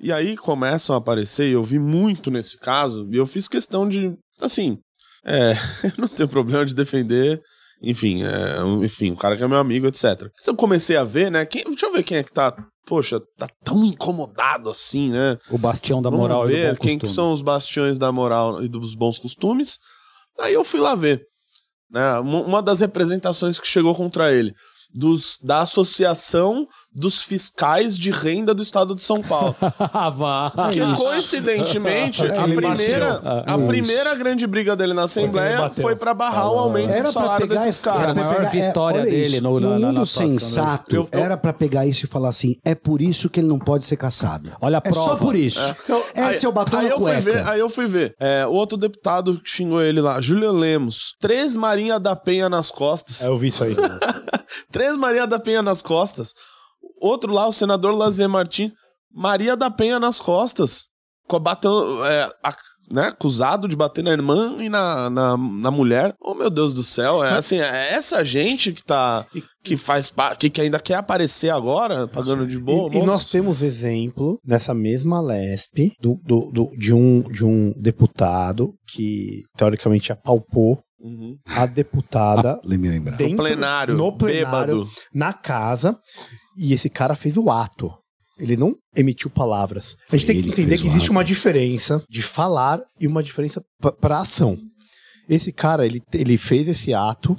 E 0.00 0.12
aí 0.12 0.36
começam 0.36 0.94
a 0.94 0.98
aparecer, 0.98 1.48
e 1.48 1.52
eu 1.52 1.64
vi 1.64 1.78
muito 1.78 2.30
nesse 2.30 2.58
caso, 2.58 3.08
e 3.10 3.16
eu 3.16 3.26
fiz 3.26 3.48
questão 3.48 3.88
de, 3.88 4.16
assim, 4.40 4.78
é, 5.24 5.52
eu 5.82 5.92
não 5.98 6.08
tenho 6.08 6.28
problema 6.28 6.64
de 6.64 6.74
defender, 6.74 7.40
enfim, 7.82 8.22
é, 8.22 8.84
enfim, 8.84 9.12
o 9.12 9.16
cara 9.16 9.36
que 9.36 9.42
é 9.42 9.48
meu 9.48 9.58
amigo, 9.58 9.86
etc. 9.86 10.04
Mas 10.36 10.46
eu 10.46 10.54
comecei 10.54 10.96
a 10.96 11.04
ver, 11.04 11.30
né, 11.30 11.44
quem, 11.44 11.64
deixa 11.64 11.86
eu 11.86 11.92
ver 11.92 12.02
quem 12.02 12.18
é 12.18 12.22
que 12.22 12.32
tá, 12.32 12.54
poxa, 12.86 13.20
tá 13.36 13.48
tão 13.64 13.84
incomodado 13.84 14.70
assim, 14.70 15.10
né? 15.10 15.36
O 15.50 15.58
bastião 15.58 16.00
da 16.00 16.10
Vamos 16.10 16.22
moral 16.22 16.48
e 16.48 16.52
ver 16.52 16.72
do 16.72 16.78
bom 16.78 16.84
quem 16.84 16.98
que 16.98 17.08
são 17.08 17.32
os 17.32 17.42
bastiões 17.42 17.98
da 17.98 18.10
moral 18.10 18.62
e 18.62 18.68
dos 18.68 18.94
bons 18.94 19.18
costumes. 19.18 19.78
Aí 20.40 20.54
eu 20.54 20.64
fui 20.64 20.80
lá 20.80 20.94
ver. 20.94 21.22
Né, 21.90 22.18
uma 22.20 22.60
das 22.60 22.80
representações 22.80 23.58
que 23.58 23.66
chegou 23.66 23.94
contra 23.94 24.32
ele. 24.32 24.52
Dos, 24.94 25.38
da 25.42 25.60
Associação 25.60 26.66
dos 26.94 27.22
Fiscais 27.22 27.96
de 27.96 28.10
Renda 28.10 28.52
do 28.54 28.62
Estado 28.62 28.94
de 28.94 29.02
São 29.02 29.22
Paulo. 29.22 29.54
Ah, 29.92 30.10
vá. 30.10 30.52
Que 30.72 30.80
coincidentemente, 30.96 32.24
a 32.24 32.44
primeira, 32.44 33.44
a 33.46 33.58
primeira 33.58 34.14
grande 34.14 34.46
briga 34.46 34.74
dele 34.74 34.94
na 34.94 35.04
Assembleia 35.04 35.70
foi 35.80 35.94
pra 35.94 36.14
barrar 36.14 36.50
o 36.52 36.58
aumento 36.58 37.02
do 37.02 37.12
salário 37.12 37.46
desses 37.46 37.78
Foi 37.78 37.92
caras. 37.92 38.18
a 38.18 38.20
maior 38.24 38.36
pegar- 38.50 38.50
vitória 38.66 39.00
olha 39.02 39.10
dele 39.10 39.24
isso, 39.24 39.42
no- 39.42 39.60
no, 39.60 39.60
na- 39.60 39.68
na- 39.68 39.74
mundo 39.74 39.82
na 39.82 39.90
atuação 40.02 40.26
dele. 40.26 40.40
sensato, 40.40 40.96
Eu- 40.96 41.08
eu- 41.12 41.20
era 41.20 41.36
pra 41.36 41.52
pegar 41.52 41.86
isso 41.86 42.04
e 42.04 42.08
falar 42.08 42.30
assim, 42.30 42.54
é 42.64 42.74
por 42.74 43.00
isso 43.02 43.28
que 43.28 43.40
ele 43.40 43.48
não 43.48 43.58
pode 43.58 43.84
ser 43.86 43.96
caçado. 43.96 44.52
Olha 44.60 44.78
a 44.78 44.82
É 44.84 44.92
só 44.92 45.04
prova. 45.04 45.24
por 45.24 45.36
isso. 45.36 45.60
Então, 45.84 46.02
Esse 46.30 46.46
é 46.46 46.48
o 46.48 46.52
batom 46.52 46.78
aí 46.78 46.88
na 46.88 46.94
eu 46.94 47.00
fui 47.00 47.20
ver, 47.20 47.46
Aí 47.48 47.60
eu 47.60 47.68
fui 47.68 47.86
ver. 47.86 48.14
É, 48.18 48.46
o 48.46 48.52
outro 48.52 48.76
deputado 48.78 49.38
que 49.40 49.48
xingou 49.50 49.82
ele 49.82 50.00
lá, 50.00 50.20
Julian 50.20 50.52
Lemos. 50.52 51.14
Três 51.20 51.54
Marinha 51.54 52.00
da 52.00 52.16
Penha 52.16 52.48
nas 52.48 52.70
costas. 52.70 53.20
É, 53.22 53.28
eu 53.28 53.36
vi 53.36 53.48
isso 53.48 53.62
aí. 53.64 53.76
Três 54.70 54.96
Maria 54.96 55.26
da 55.26 55.38
Penha 55.38 55.62
nas 55.62 55.82
costas. 55.82 56.32
Outro 57.00 57.32
lá, 57.32 57.46
o 57.46 57.52
senador 57.52 57.94
Lazier 57.94 58.28
Martins, 58.28 58.72
Maria 59.12 59.56
da 59.56 59.70
Penha 59.70 59.98
nas 59.98 60.18
costas. 60.18 60.86
Co- 61.28 61.38
Batendo, 61.40 62.04
é, 62.04 62.30
a- 62.44 62.54
né, 62.90 63.08
acusado 63.08 63.68
de 63.68 63.76
bater 63.76 64.02
na 64.02 64.12
irmã 64.12 64.56
e 64.60 64.68
na, 64.70 65.10
na, 65.10 65.36
na 65.36 65.70
mulher. 65.70 66.14
Oh, 66.22 66.34
meu 66.34 66.48
Deus 66.48 66.72
do 66.72 66.82
céu. 66.82 67.22
É 67.22 67.34
assim, 67.34 67.56
é 67.60 67.92
essa 67.92 68.24
gente 68.24 68.72
que 68.72 68.82
tá. 68.82 69.26
que 69.62 69.76
faz 69.76 70.10
que, 70.38 70.48
que 70.48 70.60
ainda 70.62 70.80
quer 70.80 70.94
aparecer 70.94 71.50
agora, 71.50 72.08
pagando 72.08 72.46
de 72.46 72.58
boa. 72.58 72.90
E, 72.94 72.98
e 72.98 73.02
nós 73.02 73.26
temos 73.26 73.60
exemplo 73.60 74.38
nessa 74.42 74.72
mesma 74.72 75.20
LESP 75.20 75.92
do, 76.00 76.18
do, 76.24 76.50
do- 76.50 76.70
de, 76.78 76.94
um, 76.94 77.20
de 77.30 77.44
um 77.44 77.74
deputado 77.76 78.72
que 78.86 79.42
teoricamente 79.56 80.10
apalpou 80.10 80.80
Uhum. 81.00 81.38
a 81.46 81.64
deputada 81.66 82.60
me 82.64 82.76
lembrar. 82.88 83.16
dentro, 83.16 83.36
No 83.36 83.42
plenário, 83.42 83.94
no 83.96 84.12
plenário 84.16 84.74
bêbado. 84.78 84.90
na 85.14 85.32
casa 85.32 85.96
e 86.56 86.72
esse 86.72 86.88
cara 86.90 87.14
fez 87.14 87.36
o 87.36 87.50
ato. 87.50 87.92
Ele 88.38 88.56
não 88.56 88.74
emitiu 88.96 89.30
palavras. 89.30 89.96
A 90.10 90.16
gente 90.16 90.26
Foi 90.26 90.34
tem 90.34 90.42
que 90.42 90.48
ele 90.48 90.50
entender 90.62 90.78
que 90.78 90.86
existe 90.86 91.06
ato. 91.06 91.12
uma 91.12 91.24
diferença 91.24 92.04
de 92.08 92.22
falar 92.22 92.80
e 93.00 93.06
uma 93.06 93.22
diferença 93.22 93.60
pa- 93.80 93.92
pra 93.92 94.20
ação. 94.20 94.56
Esse 95.28 95.52
cara, 95.52 95.84
ele, 95.86 96.00
ele 96.12 96.36
fez 96.38 96.68
esse 96.68 96.94
ato 96.94 97.36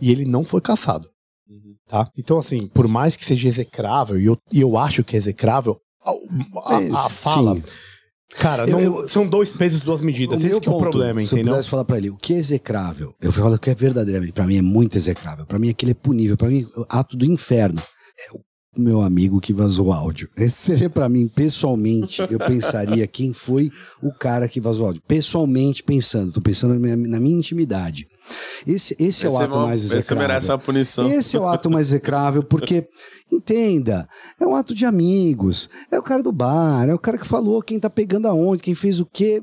e 0.00 0.10
ele 0.10 0.24
não 0.24 0.42
foi 0.44 0.60
caçado. 0.60 1.08
Uhum. 1.48 1.74
Tá? 1.88 2.08
Então, 2.18 2.38
assim, 2.38 2.66
por 2.68 2.86
mais 2.88 3.16
que 3.16 3.24
seja 3.24 3.48
execrável, 3.48 4.20
e 4.20 4.26
eu, 4.26 4.36
e 4.52 4.60
eu 4.60 4.76
acho 4.76 5.02
que 5.04 5.16
é 5.16 5.18
execrável, 5.18 5.78
a, 6.04 6.10
a- 6.76 7.06
a 7.06 7.08
fala. 7.08 7.54
Sim. 7.56 7.62
Cara, 8.38 8.62
Eu- 8.62 8.70
não- 8.70 8.80
eu- 8.80 9.08
são 9.08 9.26
dois 9.26 9.52
pesos, 9.52 9.80
duas 9.80 10.00
medidas. 10.00 10.42
Esse 10.44 10.54
é 10.54 10.56
o 10.56 10.60
ponto, 10.60 10.80
problema, 10.80 11.20
se 11.24 11.32
eu 11.32 11.38
entendeu? 11.38 11.54
pudesse 11.54 11.68
falar 11.68 11.84
pra 11.84 11.98
ele, 11.98 12.10
o 12.10 12.16
que 12.16 12.32
é 12.34 12.36
execrável? 12.38 13.12
Eu 13.20 13.32
falo 13.32 13.58
que 13.58 13.68
é 13.70 13.74
verdadeiramente, 13.74 14.32
pra 14.32 14.46
mim 14.46 14.56
é 14.56 14.62
muito 14.62 14.96
execrável. 14.96 15.44
Pra 15.44 15.58
mim 15.58 15.68
aquilo 15.68 15.90
é 15.90 15.94
punível, 15.94 16.36
pra 16.36 16.48
mim 16.48 16.66
é 16.76 16.80
o 16.80 16.86
ato 16.88 17.16
do 17.16 17.24
inferno. 17.24 17.80
É 18.18 18.32
o 18.32 18.40
meu 18.76 19.02
amigo 19.02 19.40
que 19.40 19.52
vazou 19.52 19.88
o 19.88 19.92
áudio. 19.92 20.28
Esse 20.36 20.56
seria 20.56 20.88
pra 20.88 21.08
mim, 21.08 21.26
pessoalmente, 21.26 22.22
eu 22.30 22.38
pensaria 22.38 23.04
quem 23.06 23.32
foi 23.32 23.70
o 24.00 24.12
cara 24.12 24.48
que 24.48 24.60
vazou 24.60 24.84
o 24.84 24.86
áudio. 24.88 25.02
Pessoalmente 25.08 25.82
pensando, 25.82 26.32
tô 26.32 26.40
pensando 26.40 26.74
na 26.74 26.80
minha, 26.80 26.96
na 26.96 27.20
minha 27.20 27.36
intimidade. 27.36 28.06
Esse, 28.64 28.94
esse 28.98 29.26
é 29.26 29.28
o 29.28 29.32
Esse 29.32 29.42
ato 29.42 29.54
uma- 29.54 29.66
mais 29.66 29.84
esse 29.84 29.94
execrável. 29.94 30.28
merece 30.28 30.50
uma 30.52 30.58
punição. 30.58 31.10
Esse 31.10 31.36
é 31.36 31.40
o 31.40 31.48
ato 31.48 31.68
mais 31.68 31.88
execrável, 31.88 32.44
porque, 32.44 32.86
entenda, 33.32 34.08
é 34.38 34.46
um 34.46 34.54
ato 34.54 34.72
de 34.72 34.86
amigos, 34.86 35.68
é 35.90 35.98
o 35.98 36.02
cara 36.02 36.22
do 36.22 36.30
bar, 36.30 36.88
é 36.88 36.94
o 36.94 36.98
cara 36.98 37.18
que 37.18 37.26
falou 37.26 37.60
quem 37.62 37.80
tá 37.80 37.90
pegando 37.90 38.26
aonde, 38.28 38.62
quem 38.62 38.74
fez 38.74 39.00
o 39.00 39.06
quê. 39.06 39.42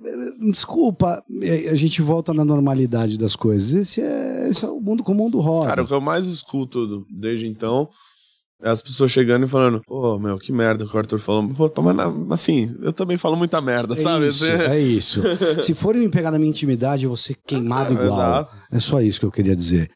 Desculpa, 0.49 1.21
é, 1.41 1.67
a 1.69 1.75
gente 1.75 2.01
volta 2.01 2.33
na 2.33 2.45
normalidade 2.45 3.17
das 3.17 3.35
coisas. 3.35 3.73
Esse 3.73 3.99
é, 4.01 4.47
esse 4.49 4.63
é 4.63 4.69
o 4.69 4.79
mundo 4.79 5.03
como 5.03 5.19
o 5.19 5.23
mundo 5.25 5.39
roda. 5.39 5.67
Cara, 5.67 5.83
o 5.83 5.85
que 5.87 5.93
eu 5.93 5.99
mais 5.99 6.25
escuto 6.25 6.87
do- 6.87 7.05
desde 7.09 7.45
então 7.47 7.89
é 7.91 8.16
as 8.61 8.81
pessoas 8.81 9.11
chegando 9.11 9.45
e 9.45 9.47
falando, 9.47 9.81
pô, 9.85 10.17
meu, 10.17 10.37
que 10.39 10.51
merda 10.51 10.85
que 10.85 10.95
o 10.95 10.97
Arthur 10.97 11.19
falou. 11.19 11.47
Pô, 11.69 11.81
mas 11.81 11.95
na- 11.95 12.33
assim, 12.33 12.75
eu 12.81 12.91
também 12.91 13.15
falo 13.17 13.35
muita 13.35 13.61
merda, 13.61 13.93
é 13.93 13.97
sabe? 13.97 14.27
isso, 14.27 14.43
Assim, 14.45 14.51
é 14.71 14.79
isso. 14.79 15.21
Se 15.61 15.73
forem 15.75 16.01
me 16.01 16.09
pegar 16.09 16.31
na 16.31 16.39
minha 16.39 16.49
intimidade, 16.49 17.03
eu 17.03 17.09
vou 17.09 17.17
ser 17.17 17.35
queimado 17.45 17.91
É, 17.91 17.93
igual. 17.93 18.07
exato. 18.19 18.57
É 18.71 18.79
só 18.79 18.99
isso 19.01 19.19
que 19.19 19.25
eu 19.25 19.31
queria 19.31 19.55
dizer. 19.55 19.91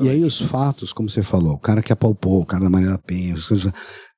E 0.00 0.08
aí 0.08 0.24
os 0.24 0.40
fatos, 0.40 0.92
como 0.92 1.08
você 1.08 1.22
falou, 1.22 1.52
o 1.54 1.58
cara 1.58 1.82
que 1.82 1.92
apalpou, 1.92 2.40
o 2.42 2.46
cara 2.46 2.64
da 2.64 2.70
Maria 2.70 2.90
da 2.90 2.98
Penha, 2.98 3.34
as 3.34 3.46
coisas, 3.46 3.70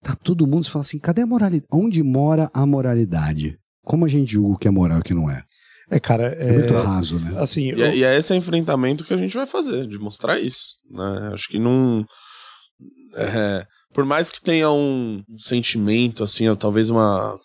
tá 0.03 0.15
todo 0.15 0.47
mundo 0.47 0.69
fala 0.71 0.83
assim, 0.83 0.99
cadê 0.99 1.23
a 1.23 1.27
moralidade? 1.27 1.67
Onde 1.73 2.03
mora 2.03 2.51
a 2.55 2.65
moralidade? 2.65 3.59
Como 3.85 4.05
a 4.05 4.09
gente 4.09 4.33
julga 4.33 4.55
o 4.55 4.59
que 4.59 4.69
é 4.69 4.71
moral 4.71 4.99
e 4.99 5.01
o 5.01 5.05
que 5.05 5.13
não 5.13 5.29
é? 5.31 5.43
É, 5.91 6.01
cara, 6.01 6.29
É, 6.29 6.53
muito 6.53 6.75
é, 6.75 6.81
raso, 6.81 7.19
né? 7.19 7.35
assim, 7.41 7.65
E, 7.67 7.71
eu- 7.71 7.85
é- 7.85 7.97
e 7.97 8.05
é 8.05 8.17
esse 8.17 8.35
enfrentamento 8.35 9.05
que 9.05 9.13
a 9.15 9.17
gente 9.17 9.37
vai 9.37 9.47
fazer, 9.47 9.87
de 9.87 9.99
mostrar 9.99 10.39
isso. 10.41 10.77
Né? 10.91 11.31
Acho 11.33 11.49
que 11.49 11.59
não. 11.59 12.05
é, 13.17 13.65
por 13.93 14.05
mais 14.05 14.31
que 14.31 14.41
tenha 14.41 14.71
um 14.71 15.23
sentimento, 15.39 16.25
assim, 16.25 16.49
ou 16.49 16.57
talvez 16.57 16.91
uma. 16.91 17.39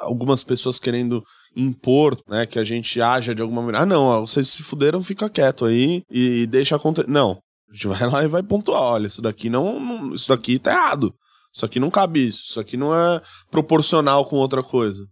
Algumas 0.00 0.42
pessoas 0.42 0.78
querendo 0.78 1.22
impor, 1.54 2.16
né, 2.28 2.46
que 2.46 2.58
a 2.58 2.64
gente 2.64 3.02
haja 3.02 3.34
de 3.34 3.42
alguma 3.42 3.60
maneira. 3.60 3.82
Ah, 3.82 3.86
não, 3.86 4.04
ó, 4.04 4.20
vocês 4.20 4.48
se 4.48 4.62
fuderam, 4.62 5.02
fica 5.02 5.28
quieto 5.28 5.64
aí 5.66 6.02
e, 6.10 6.46
deixa 6.46 6.76
acontecer. 6.76 7.08
Não. 7.10 7.38
A 7.70 7.74
gente 7.74 7.86
vai 7.88 8.08
lá 8.08 8.24
e 8.24 8.28
vai 8.28 8.42
pontuar. 8.42 8.80
Olha, 8.82 9.06
isso 9.06 9.20
daqui 9.20 9.50
não, 9.50 9.78
não- 9.78 10.14
Isso 10.14 10.28
daqui 10.28 10.58
tá 10.58 10.70
errado. 10.72 11.12
Isso 11.54 11.66
aqui 11.66 11.78
não 11.78 11.90
cabe 11.90 12.26
isso. 12.26 12.44
Isso 12.48 12.60
aqui 12.60 12.76
não 12.78 12.94
é 12.94 13.20
proporcional 13.50 14.24
com 14.24 14.36
outra 14.36 14.62
coisa. 14.62 15.04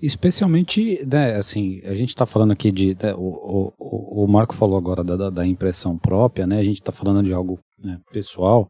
Especialmente, 0.00 1.04
né, 1.06 1.34
assim, 1.36 1.80
a 1.84 1.94
gente 1.94 2.14
tá 2.14 2.26
falando 2.26 2.52
aqui 2.52 2.70
de. 2.70 2.96
né, 3.00 3.14
o, 3.14 3.72
o- 3.78 4.24
o, 4.24 4.28
Marco 4.28 4.54
falou 4.54 4.76
agora 4.76 5.02
da, 5.04 5.16
da, 5.16 5.30
impressão 5.46 5.96
própria, 5.98 6.46
né? 6.46 6.58
A 6.58 6.64
gente 6.64 6.82
tá 6.82 6.92
falando 6.92 7.22
de 7.22 7.32
algo 7.32 7.58
né, 7.82 7.98
pessoal. 8.12 8.68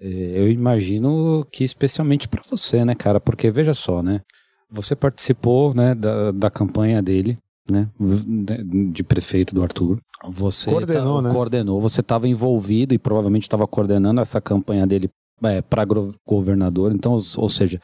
É, 0.00 0.06
eu 0.06 0.50
imagino 0.50 1.44
que 1.50 1.64
especialmente 1.64 2.28
para 2.28 2.42
você, 2.48 2.84
né, 2.84 2.94
cara? 2.94 3.18
Porque 3.20 3.50
veja 3.50 3.74
só, 3.74 4.02
né? 4.02 4.20
Você 4.70 4.94
participou 4.94 5.74
né, 5.74 5.94
da, 5.94 6.30
da 6.30 6.50
campanha 6.50 7.02
dele, 7.02 7.38
né? 7.68 7.88
v- 7.98 8.62
De 8.92 9.02
prefeito 9.02 9.54
do 9.54 9.62
Arthur. 9.62 9.98
Você 10.30 10.70
Coordenou, 10.70 11.22
tá- 11.22 11.28
né? 11.28 11.34
coordenou, 11.34 11.80
você 11.80 12.00
estava 12.00 12.28
envolvido 12.28 12.94
e 12.94 12.98
provavelmente 12.98 13.44
estava 13.44 13.66
coordenando 13.66 14.20
essa 14.20 14.40
campanha 14.40 14.86
dele 14.86 15.08
para 15.70 15.86
governador. 16.26 16.92
Então, 16.92 17.12
ou 17.36 17.48
seja, 17.48 17.80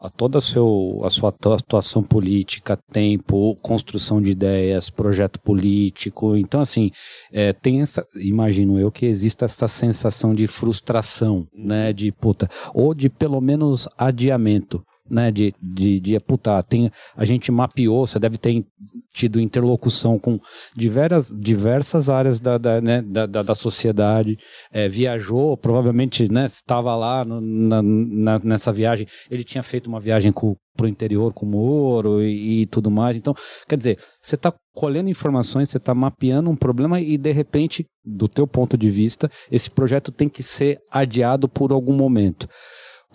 a 0.00 0.10
toda 0.10 0.38
a, 0.38 0.40
seu, 0.40 1.00
a 1.02 1.10
sua 1.10 1.30
atu- 1.30 1.52
atuação 1.52 2.02
política, 2.02 2.78
tempo, 2.92 3.56
construção 3.62 4.20
de 4.20 4.32
ideias, 4.32 4.90
projeto 4.90 5.40
político. 5.40 6.36
Então, 6.36 6.60
assim, 6.60 6.90
é, 7.32 7.52
tem 7.52 7.80
essa. 7.80 8.04
Imagino 8.16 8.78
eu 8.78 8.92
que 8.92 9.06
exista 9.06 9.44
essa 9.46 9.66
sensação 9.66 10.34
de 10.34 10.46
frustração, 10.46 11.46
né? 11.54 11.92
De 11.92 12.12
puta, 12.12 12.48
ou 12.74 12.94
de 12.94 13.08
pelo 13.08 13.40
menos 13.40 13.88
adiamento. 13.96 14.82
Né, 15.10 15.30
de, 15.30 15.54
de, 15.60 16.00
de 16.00 16.20
puta, 16.20 16.62
tem, 16.62 16.90
a 17.16 17.24
gente 17.24 17.50
mapeou, 17.50 18.06
você 18.06 18.18
deve 18.18 18.38
ter 18.38 18.64
tido 19.12 19.40
interlocução 19.40 20.18
com 20.18 20.38
diversas, 20.74 21.32
diversas 21.34 22.08
áreas 22.08 22.40
da, 22.40 22.58
da, 22.58 22.80
né, 22.80 23.02
da, 23.02 23.26
da, 23.26 23.42
da 23.42 23.54
sociedade, 23.54 24.36
é, 24.70 24.88
viajou, 24.88 25.56
provavelmente, 25.56 26.30
né, 26.30 26.46
estava 26.46 26.94
lá 26.94 27.24
no, 27.24 27.40
na, 27.40 27.82
na, 27.82 28.38
nessa 28.40 28.72
viagem, 28.72 29.06
ele 29.30 29.44
tinha 29.44 29.62
feito 29.62 29.86
uma 29.86 30.00
viagem 30.00 30.32
para 30.76 30.84
o 30.84 30.88
interior 30.88 31.32
com 31.32 31.46
Moro 31.46 32.22
e, 32.22 32.62
e, 32.62 32.66
tudo 32.66 32.90
mais, 32.90 33.16
então, 33.16 33.34
quer 33.66 33.76
dizer, 33.76 33.98
você 34.20 34.34
está 34.34 34.52
colhendo 34.74 35.08
informações, 35.08 35.70
você 35.70 35.78
está 35.78 35.94
mapeando 35.94 36.50
um 36.50 36.56
problema 36.56 37.00
e, 37.00 37.16
de 37.16 37.32
repente, 37.32 37.86
do 38.04 38.28
teu 38.28 38.46
ponto 38.46 38.76
de 38.76 38.90
vista, 38.90 39.30
esse 39.50 39.70
projeto 39.70 40.12
tem 40.12 40.28
que 40.28 40.42
ser 40.42 40.78
adiado 40.90 41.48
por 41.48 41.72
algum 41.72 41.94
momento. 41.94 42.46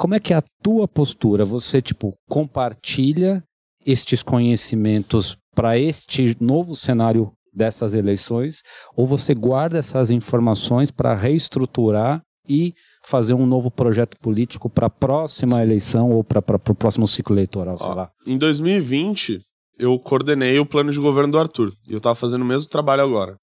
Como 0.02 0.16
é 0.16 0.20
que 0.20 0.34
é 0.34 0.38
a 0.38 0.44
tua 0.64 0.88
postura? 0.88 1.46
Você, 1.46 1.80
tipo, 1.80 2.18
compartilha 2.28 3.44
estes 3.86 4.24
conhecimentos 4.24 5.38
para 5.54 5.78
este 5.78 6.36
novo 6.40 6.74
cenário 6.74 7.32
dessas 7.54 7.94
eleições 7.94 8.64
ou 8.98 9.06
você 9.06 9.36
guarda 9.36 9.78
essas 9.78 10.10
informações 10.10 10.90
para 10.90 11.14
reestruturar 11.14 12.20
e 12.50 12.74
fazer 13.06 13.36
um 13.36 13.46
novo 13.46 13.70
projeto 13.70 14.18
político 14.20 14.68
para 14.72 14.88
a 14.88 14.90
próxima 14.90 15.62
eleição 15.62 16.10
ou 16.10 16.24
para 16.24 16.40
o 16.40 16.76
próximo 16.76 17.08
ciclo 17.08 17.36
eleitoral, 17.36 17.78
sei 17.78 17.88
Ó, 17.88 17.94
lá? 17.94 18.10
Em 18.26 18.40
2020, 18.40 19.40
eu 19.78 20.00
coordenei 20.00 20.58
o 20.58 20.66
plano 20.66 20.92
de 20.92 21.00
governo 21.00 21.34
do 21.34 21.38
Arthur. 21.38 21.72
E 21.88 21.92
eu 21.92 22.00
estava 22.00 22.16
fazendo 22.16 22.42
o 22.42 22.46
mesmo 22.46 22.68
trabalho 22.68 23.04
agora. 23.04 23.38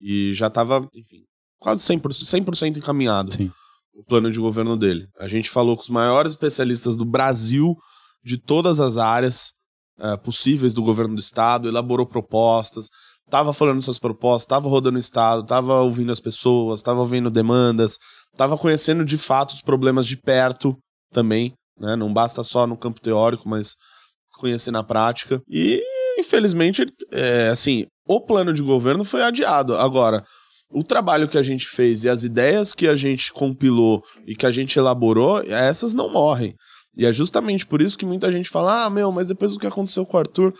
E 0.00 0.32
já 0.32 0.46
estava, 0.46 0.88
enfim, 0.94 1.24
quase 1.58 1.82
100%, 1.82 2.54
100 2.54 2.70
encaminhado 2.78 3.34
Sim. 3.34 3.50
O 3.94 4.04
plano 4.04 4.30
de 4.30 4.38
governo 4.38 4.76
dele. 4.76 5.06
A 5.18 5.26
gente 5.26 5.50
falou 5.50 5.76
com 5.76 5.82
os 5.82 5.90
maiores 5.90 6.32
especialistas 6.32 6.96
do 6.96 7.04
Brasil, 7.04 7.74
de 8.24 8.38
todas 8.38 8.80
as 8.80 8.96
áreas 8.96 9.52
eh, 9.98 10.16
possíveis 10.18 10.72
do 10.74 10.82
governo 10.82 11.14
do 11.14 11.20
estado, 11.20 11.68
elaborou 11.68 12.06
propostas, 12.06 12.88
estava 13.24 13.52
falando 13.52 13.78
essas 13.78 13.98
propostas, 13.98 14.42
estava 14.42 14.68
rodando 14.68 14.96
o 14.96 15.00
estado, 15.00 15.42
estava 15.42 15.80
ouvindo 15.80 16.12
as 16.12 16.20
pessoas, 16.20 16.80
estava 16.80 17.00
ouvindo 17.00 17.30
demandas, 17.30 17.98
estava 18.32 18.58
conhecendo 18.58 19.04
de 19.04 19.16
fato 19.16 19.50
os 19.50 19.62
problemas 19.62 20.06
de 20.06 20.16
perto 20.16 20.76
também, 21.12 21.52
né? 21.78 21.96
Não 21.96 22.12
basta 22.12 22.42
só 22.42 22.66
no 22.66 22.76
campo 22.76 23.00
teórico, 23.00 23.48
mas 23.48 23.76
conhecer 24.38 24.70
na 24.70 24.82
prática. 24.82 25.40
E 25.48 25.82
infelizmente, 26.18 26.84
é, 27.12 27.48
assim, 27.48 27.86
o 28.06 28.20
plano 28.20 28.52
de 28.52 28.62
governo 28.62 29.04
foi 29.04 29.22
adiado. 29.22 29.76
Agora, 29.76 30.24
o 30.70 30.84
trabalho 30.84 31.28
que 31.28 31.38
a 31.38 31.42
gente 31.42 31.66
fez 31.66 32.04
e 32.04 32.08
as 32.08 32.22
ideias 32.22 32.72
que 32.72 32.86
a 32.86 32.94
gente 32.94 33.32
compilou 33.32 34.02
e 34.26 34.34
que 34.34 34.46
a 34.46 34.50
gente 34.50 34.78
elaborou, 34.78 35.42
essas 35.46 35.94
não 35.94 36.10
morrem. 36.10 36.54
E 36.96 37.06
é 37.06 37.12
justamente 37.12 37.66
por 37.66 37.80
isso 37.80 37.98
que 37.98 38.06
muita 38.06 38.30
gente 38.30 38.48
fala: 38.48 38.84
ah, 38.84 38.90
meu, 38.90 39.10
mas 39.12 39.26
depois 39.26 39.52
do 39.52 39.58
que 39.58 39.66
aconteceu 39.66 40.04
com 40.04 40.16
o 40.16 40.20
Arthur, 40.20 40.52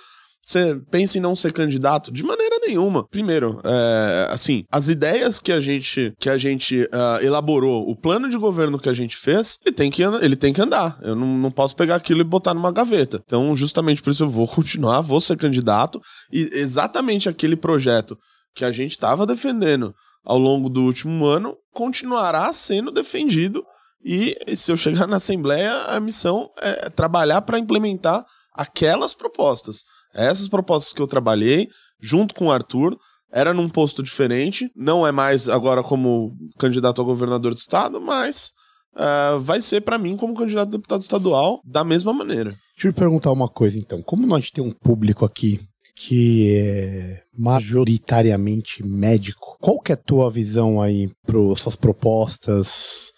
você 0.43 0.81
pensa 0.91 1.19
em 1.19 1.21
não 1.21 1.37
ser 1.37 1.53
candidato? 1.53 2.11
De 2.11 2.23
maneira 2.23 2.59
nenhuma. 2.61 3.07
Primeiro, 3.09 3.61
é, 3.63 4.29
assim, 4.31 4.65
as 4.71 4.89
ideias 4.89 5.39
que 5.39 5.53
a 5.53 5.61
gente, 5.61 6.13
que 6.19 6.29
a 6.29 6.39
gente 6.39 6.89
ah, 6.93 7.19
elaborou, 7.23 7.89
o 7.89 7.95
plano 7.95 8.29
de 8.29 8.37
governo 8.37 8.79
que 8.79 8.89
a 8.89 8.93
gente 8.93 9.17
fez, 9.17 9.59
ele 9.65 9.75
tem 9.75 9.91
que, 9.91 10.03
ele 10.03 10.37
tem 10.37 10.53
que 10.53 10.61
andar. 10.61 10.99
Eu 11.03 11.15
não, 11.15 11.39
não 11.39 11.51
posso 11.51 11.77
pegar 11.77 11.97
aquilo 11.97 12.21
e 12.21 12.25
botar 12.25 12.55
numa 12.55 12.73
gaveta. 12.73 13.23
Então, 13.25 13.55
justamente 13.55 14.03
por 14.03 14.11
isso 14.11 14.25
eu 14.25 14.31
vou 14.31 14.47
continuar, 14.49 15.01
vou 15.03 15.21
ser 15.21 15.37
candidato. 15.37 16.01
E 16.33 16.49
exatamente 16.53 17.29
aquele 17.29 17.57
projeto 17.57 18.19
que 18.55 18.65
a 18.65 18.73
gente 18.73 18.93
estava 18.93 19.27
defendendo 19.27 19.95
ao 20.25 20.39
longo 20.39 20.69
do 20.69 20.83
último 20.83 21.25
ano 21.25 21.57
continuará 21.73 22.53
sendo 22.53 22.91
defendido. 22.91 23.65
E 24.05 24.37
se 24.57 24.73
eu 24.73 24.77
chegar 24.77 25.07
na 25.07 25.17
Assembleia, 25.17 25.73
a 25.85 26.01
missão 26.01 26.51
é 26.61 26.89
trabalhar 26.91 27.43
para 27.43 27.59
implementar 27.59 28.25
aquelas 28.53 29.15
propostas. 29.15 29.83
Essas 30.15 30.49
propostas 30.49 30.93
que 30.93 31.01
eu 31.01 31.07
trabalhei, 31.07 31.69
junto 32.01 32.35
com 32.35 32.47
o 32.47 32.53
Arthur, 32.53 32.97
era 33.33 33.55
num 33.55 33.69
posto 33.69 34.03
diferente, 34.03 34.71
não 34.75 35.07
é 35.07 35.13
mais 35.13 35.49
agora 35.49 35.83
como 35.83 36.33
candidato 36.59 37.01
a 37.01 37.05
governador 37.05 37.55
do 37.55 37.59
estado, 37.59 38.01
mas 38.01 38.53
ah, 38.97 39.37
vai 39.41 39.61
ser 39.61 39.83
para 39.83 39.99
mim 39.99 40.17
como 40.17 40.35
candidato 40.35 40.69
a 40.69 40.73
deputado 40.73 41.01
estadual 41.01 41.61
da 41.65 41.85
mesma 41.85 42.13
maneira. 42.13 42.51
Deixa 42.75 42.89
eu 42.89 42.93
te 42.93 42.99
perguntar 42.99 43.31
uma 43.31 43.49
coisa 43.49 43.79
então. 43.79 44.03
Como 44.03 44.27
nós 44.27 44.51
tem 44.51 44.65
um 44.65 44.73
público 44.73 45.25
aqui 45.25 45.61
que 46.07 46.57
é 46.57 47.23
majoritariamente 47.37 48.83
médico, 48.87 49.57
qual 49.61 49.81
que 49.81 49.93
é 49.93 49.95
a 49.95 49.99
tua 49.99 50.31
visão 50.31 50.81
aí 50.81 51.11
para 51.27 51.37
suas 51.57 51.77
propostas 51.77 53.13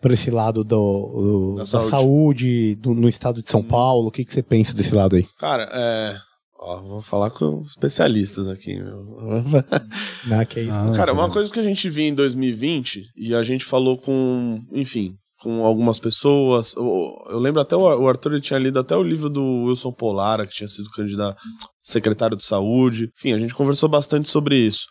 para 0.00 0.12
esse 0.12 0.30
lado 0.30 0.62
do, 0.62 0.76
do- 0.76 1.54
Da 1.56 1.62
da, 1.62 1.66
saúde. 1.66 1.88
saúde, 1.90 2.74
do- 2.76 2.94
no 2.94 3.08
estado 3.08 3.42
de 3.42 3.50
São 3.50 3.62
Paulo? 3.62 4.08
O 4.08 4.10
que, 4.10 4.24
que 4.24 4.32
você 4.32 4.42
pensa 4.42 4.74
desse 4.74 4.94
lado 4.94 5.16
aí? 5.16 5.26
Cara, 5.38 5.68
é. 5.72 6.16
Ó, 6.58 6.76
vou 6.82 7.00
falar 7.02 7.30
com 7.30 7.62
especialistas 7.62 8.48
aqui, 8.48 8.74
meu. 8.74 9.04
Né, 10.26 10.44
que 10.44 10.60
é 10.60 10.62
isso. 10.64 10.78
Ah, 10.78 10.92
Cara, 10.96 11.12
uma 11.12 11.30
coisa 11.30 11.50
que 11.50 11.60
a 11.60 11.62
gente 11.62 11.88
viu 11.88 12.04
em 12.04 12.14
2020 12.14 13.04
e 13.16 13.34
a 13.34 13.42
gente 13.42 13.64
falou 13.64 13.96
com, 13.96 14.60
enfim, 14.72 15.14
com 15.40 15.64
algumas 15.64 15.98
pessoas. 15.98 16.74
o- 16.76 17.26
Eu 17.30 17.38
lembro 17.38 17.60
até 17.60 17.76
o 17.76 17.80
o 17.80 18.08
Arthur 18.08 18.32
ele 18.32 18.40
tinha 18.40 18.58
lido 18.58 18.78
até 18.78 18.96
o 18.96 19.02
livro 19.02 19.28
do 19.28 19.64
Wilson 19.64 19.92
Polara, 19.92 20.46
que 20.46 20.54
tinha 20.54 20.68
sido 20.68 20.90
candidato 20.90 21.36
secretário 21.82 22.36
de 22.36 22.44
saúde. 22.44 23.10
Enfim, 23.16 23.32
a 23.32 23.38
gente 23.38 23.54
conversou 23.54 23.88
bastante 23.88 24.28
sobre 24.28 24.56
isso. 24.56 24.86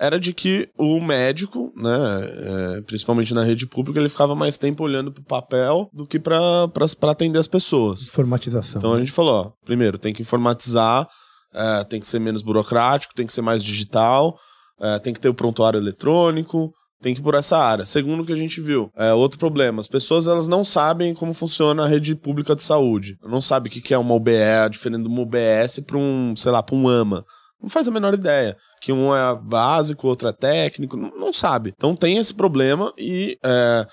Era 0.00 0.20
de 0.20 0.32
que 0.32 0.68
o 0.78 1.00
médico, 1.00 1.72
né, 1.76 2.76
é, 2.76 2.80
principalmente 2.82 3.34
na 3.34 3.42
rede 3.42 3.66
pública, 3.66 3.98
ele 3.98 4.08
ficava 4.08 4.32
mais 4.36 4.56
tempo 4.56 4.84
olhando 4.84 5.10
pro 5.10 5.24
papel 5.24 5.88
do 5.92 6.06
que 6.06 6.20
para 6.20 6.68
atender 7.02 7.38
as 7.38 7.48
pessoas. 7.48 8.02
Informatização. 8.06 8.78
Então 8.78 8.92
a 8.94 8.98
gente 9.00 9.10
falou, 9.10 9.34
ó, 9.34 9.50
primeiro, 9.64 9.98
tem 9.98 10.14
que 10.14 10.22
informatizar, 10.22 11.08
é, 11.52 11.82
tem 11.82 11.98
que 11.98 12.06
ser 12.06 12.20
menos 12.20 12.42
burocrático, 12.42 13.12
tem 13.12 13.26
que 13.26 13.32
ser 13.32 13.42
mais 13.42 13.64
digital, 13.64 14.38
é, 14.80 15.00
tem 15.00 15.12
que 15.12 15.18
ter 15.20 15.30
o 15.30 15.34
prontuário 15.34 15.78
eletrônico, 15.80 16.72
tem 17.00 17.14
que 17.14 17.20
ir 17.20 17.22
por 17.22 17.34
essa 17.34 17.56
área. 17.56 17.86
Segundo 17.86 18.22
o 18.22 18.26
que 18.26 18.32
a 18.32 18.36
gente 18.36 18.60
viu, 18.60 18.90
é 18.96 19.12
outro 19.12 19.38
problema, 19.38 19.80
as 19.80 19.88
pessoas 19.88 20.26
elas 20.26 20.48
não 20.48 20.64
sabem 20.64 21.14
como 21.14 21.32
funciona 21.32 21.84
a 21.84 21.88
rede 21.88 22.14
pública 22.14 22.54
de 22.54 22.62
saúde. 22.62 23.16
Não 23.22 23.40
sabe 23.40 23.68
o 23.68 23.72
que 23.72 23.94
é 23.94 23.98
uma 23.98 24.14
UBE, 24.14 24.70
diferente 24.70 25.02
de 25.02 25.08
uma 25.08 25.22
UBS 25.22 25.80
para 25.86 25.96
um, 25.96 26.34
sei 26.36 26.52
lá, 26.52 26.62
para 26.62 26.76
um 26.76 26.88
AMA. 26.88 27.24
Não 27.60 27.68
faz 27.68 27.88
a 27.88 27.90
menor 27.90 28.14
ideia. 28.14 28.56
Que 28.80 28.92
um 28.92 29.14
é 29.14 29.34
básico, 29.34 30.06
outro 30.06 30.28
é 30.28 30.32
técnico, 30.32 30.96
não, 30.96 31.10
não 31.10 31.32
sabe. 31.32 31.72
Então 31.76 31.96
tem 31.96 32.16
esse 32.18 32.32
problema 32.32 32.92
e 32.96 33.36
é, 33.44 33.86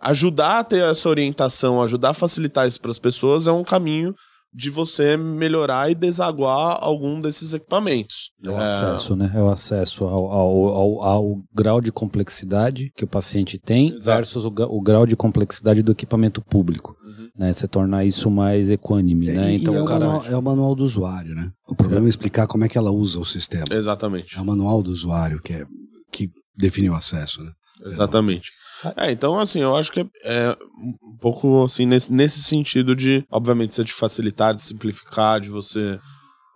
ajudar 0.00 0.60
a 0.60 0.64
ter 0.64 0.82
essa 0.82 1.08
orientação, 1.08 1.82
ajudar 1.82 2.10
a 2.10 2.14
facilitar 2.14 2.66
isso 2.66 2.80
para 2.80 2.90
as 2.90 2.98
pessoas 2.98 3.46
é 3.46 3.52
um 3.52 3.64
caminho 3.64 4.14
de 4.52 4.68
você 4.70 5.16
melhorar 5.16 5.90
e 5.90 5.94
desaguar 5.94 6.78
algum 6.80 7.20
desses 7.20 7.54
equipamentos. 7.54 8.30
É 8.44 8.50
o 8.50 8.56
acesso, 8.56 9.14
né? 9.14 9.30
É 9.34 9.40
o 9.40 9.48
acesso 9.48 10.04
ao, 10.04 10.26
ao, 10.32 10.68
ao, 10.68 11.02
ao 11.02 11.42
grau 11.54 11.80
de 11.80 11.92
complexidade 11.92 12.90
que 12.96 13.04
o 13.04 13.08
paciente 13.08 13.58
tem 13.58 13.90
Exato. 13.90 14.16
versus 14.18 14.44
o, 14.44 14.48
o 14.68 14.80
grau 14.80 15.06
de 15.06 15.14
complexidade 15.14 15.82
do 15.82 15.92
equipamento 15.92 16.40
público. 16.42 16.96
Né? 17.36 17.52
Você 17.52 17.68
tornar 17.68 18.04
isso 18.04 18.30
mais 18.30 18.70
equânime, 18.70 19.26
né? 19.26 19.52
E- 19.52 19.56
Então, 19.56 19.74
e 19.74 19.76
é, 19.78 19.82
o 19.82 19.84
cara... 19.84 20.06
manual, 20.06 20.26
é 20.26 20.36
o 20.36 20.42
manual 20.42 20.74
do 20.74 20.84
usuário, 20.84 21.34
né? 21.34 21.50
O 21.68 21.74
problema 21.74 22.06
é 22.06 22.08
explicar 22.08 22.46
como 22.46 22.64
é 22.64 22.68
que 22.68 22.76
ela 22.76 22.90
usa 22.90 23.18
o 23.20 23.24
sistema. 23.24 23.64
Exatamente. 23.70 24.36
É 24.36 24.40
o 24.40 24.44
manual 24.44 24.82
do 24.82 24.90
usuário 24.90 25.40
que, 25.40 25.52
é, 25.52 25.64
que 26.12 26.28
define 26.56 26.90
o 26.90 26.94
acesso, 26.94 27.42
né? 27.42 27.50
Exatamente. 27.86 28.50
É, 28.96 29.10
então, 29.10 29.38
assim, 29.38 29.60
eu 29.60 29.76
acho 29.76 29.92
que 29.92 30.00
é, 30.00 30.06
é 30.24 30.56
um 30.82 31.16
pouco 31.18 31.64
assim, 31.64 31.86
nesse, 31.86 32.12
nesse 32.12 32.42
sentido 32.42 32.94
de, 32.94 33.24
obviamente, 33.30 33.74
ser 33.74 33.84
de 33.84 33.92
facilitar, 33.92 34.54
de 34.54 34.62
simplificar, 34.62 35.40
de 35.40 35.50
você, 35.50 35.98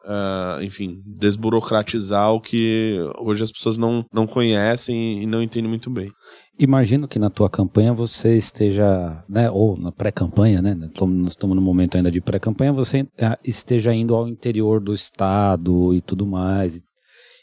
é, 0.05 0.65
enfim, 0.65 1.03
desburocratizar 1.07 2.33
o 2.33 2.41
que 2.41 2.99
hoje 3.19 3.45
as 3.45 3.53
pessoas 3.53 3.77
não, 3.77 4.05
não 4.13 4.27
conhecem 4.27 5.23
e 5.23 5.27
não 5.27 5.43
entendem 5.43 5.69
muito 5.69 5.91
bem. 5.91 6.11
Imagino 6.59 7.09
que 7.09 7.19
na 7.19 7.31
tua 7.31 7.51
campanha 7.51 7.93
você 7.93 8.37
esteja, 8.37 9.25
né, 9.29 9.51
ou 9.51 9.77
na 9.77 9.91
pré-campanha, 9.91 10.63
né, 10.63 10.73
nós 10.75 11.33
estamos 11.33 11.57
no 11.57 11.61
momento 11.61 11.97
ainda 11.97 12.13
de 12.13 12.21
pré-campanha, 12.21 12.73
você 12.73 13.07
esteja 13.43 13.93
indo 13.93 14.15
ao 14.15 14.29
interior 14.29 14.81
do 14.81 14.93
estado 14.95 15.93
e 15.93 16.01
tudo 16.01 16.25
mais. 16.25 16.81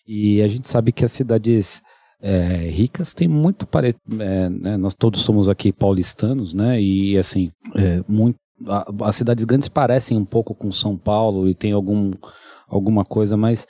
E 0.07 0.41
a 0.41 0.47
gente 0.47 0.67
sabe 0.67 0.93
que 0.93 1.03
as 1.03 1.11
cidades 1.11 1.81
é, 2.21 2.69
ricas 2.69 3.13
têm 3.13 3.27
muito 3.27 3.65
pare... 3.65 3.93
é, 4.19 4.49
né, 4.49 4.77
nós 4.77 4.93
todos 4.93 5.21
somos 5.21 5.49
aqui 5.49 5.71
paulistanos, 5.71 6.53
né, 6.53 6.79
e 6.81 7.17
assim, 7.17 7.51
é, 7.75 8.03
muito, 8.07 8.35
a- 8.67 8.85
as 9.03 9.15
cidades 9.15 9.43
grandes 9.45 9.67
parecem 9.67 10.17
um 10.17 10.25
pouco 10.25 10.53
com 10.53 10.71
São 10.71 10.97
Paulo 10.97 11.49
e 11.49 11.55
tem 11.55 11.71
algum, 11.71 12.11
alguma 12.67 13.03
coisa, 13.03 13.35
mas 13.35 13.65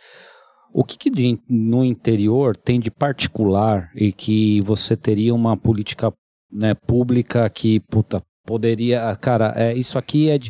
o 0.74 0.84
que, 0.84 0.98
que 0.98 1.10
de- 1.10 1.40
no 1.50 1.84
interior 1.84 2.56
tem 2.56 2.80
de 2.80 2.90
particular 2.92 3.90
e 3.96 4.12
que 4.12 4.62
você 4.62 4.96
teria 4.96 5.34
uma 5.36 5.58
política 5.58 6.14
né, 6.52 6.74
pública 6.74 7.50
que, 7.50 7.80
puta, 7.82 8.22
poderia. 8.46 9.16
Cara, 9.22 9.54
é, 9.56 9.74
isso 9.74 9.98
aqui 9.98 10.30
é 10.30 10.38
de. 10.38 10.50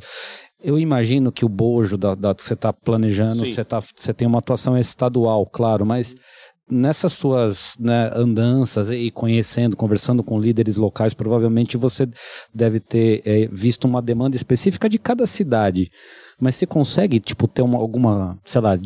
Eu 0.64 0.78
imagino 0.78 1.32
que 1.32 1.44
o 1.44 1.50
bojo 1.50 1.98
da, 1.98 2.14
da 2.14 2.36
que 2.36 2.44
você 2.44 2.54
está 2.54 2.72
planejando, 2.72 3.44
você, 3.46 3.64
tá, 3.64 3.80
você 3.96 4.14
tem 4.14 4.28
uma 4.28 4.40
atuação 4.40 4.78
estadual, 4.78 5.46
claro, 5.46 5.86
mas 5.86 6.16
nessas 6.72 7.14
suas 7.14 7.76
né, 7.78 8.10
andanças 8.14 8.90
e 8.90 9.12
conhecendo, 9.12 9.76
conversando 9.76 10.24
com 10.24 10.40
líderes 10.40 10.78
locais, 10.78 11.14
provavelmente 11.14 11.76
você 11.76 12.08
deve 12.54 12.80
ter 12.80 13.22
é, 13.26 13.48
visto 13.52 13.86
uma 13.86 14.02
demanda 14.02 14.36
específica 14.36 14.88
de 14.88 14.98
cada 14.98 15.28
cidade. 15.28 15.92
Mas 16.40 16.56
você 16.56 16.66
consegue, 16.66 17.20
tipo, 17.20 17.48
ter 17.48 17.62
uma, 17.62 17.78
alguma, 17.78 18.40
sei 18.46 18.62
lá, 18.62 18.80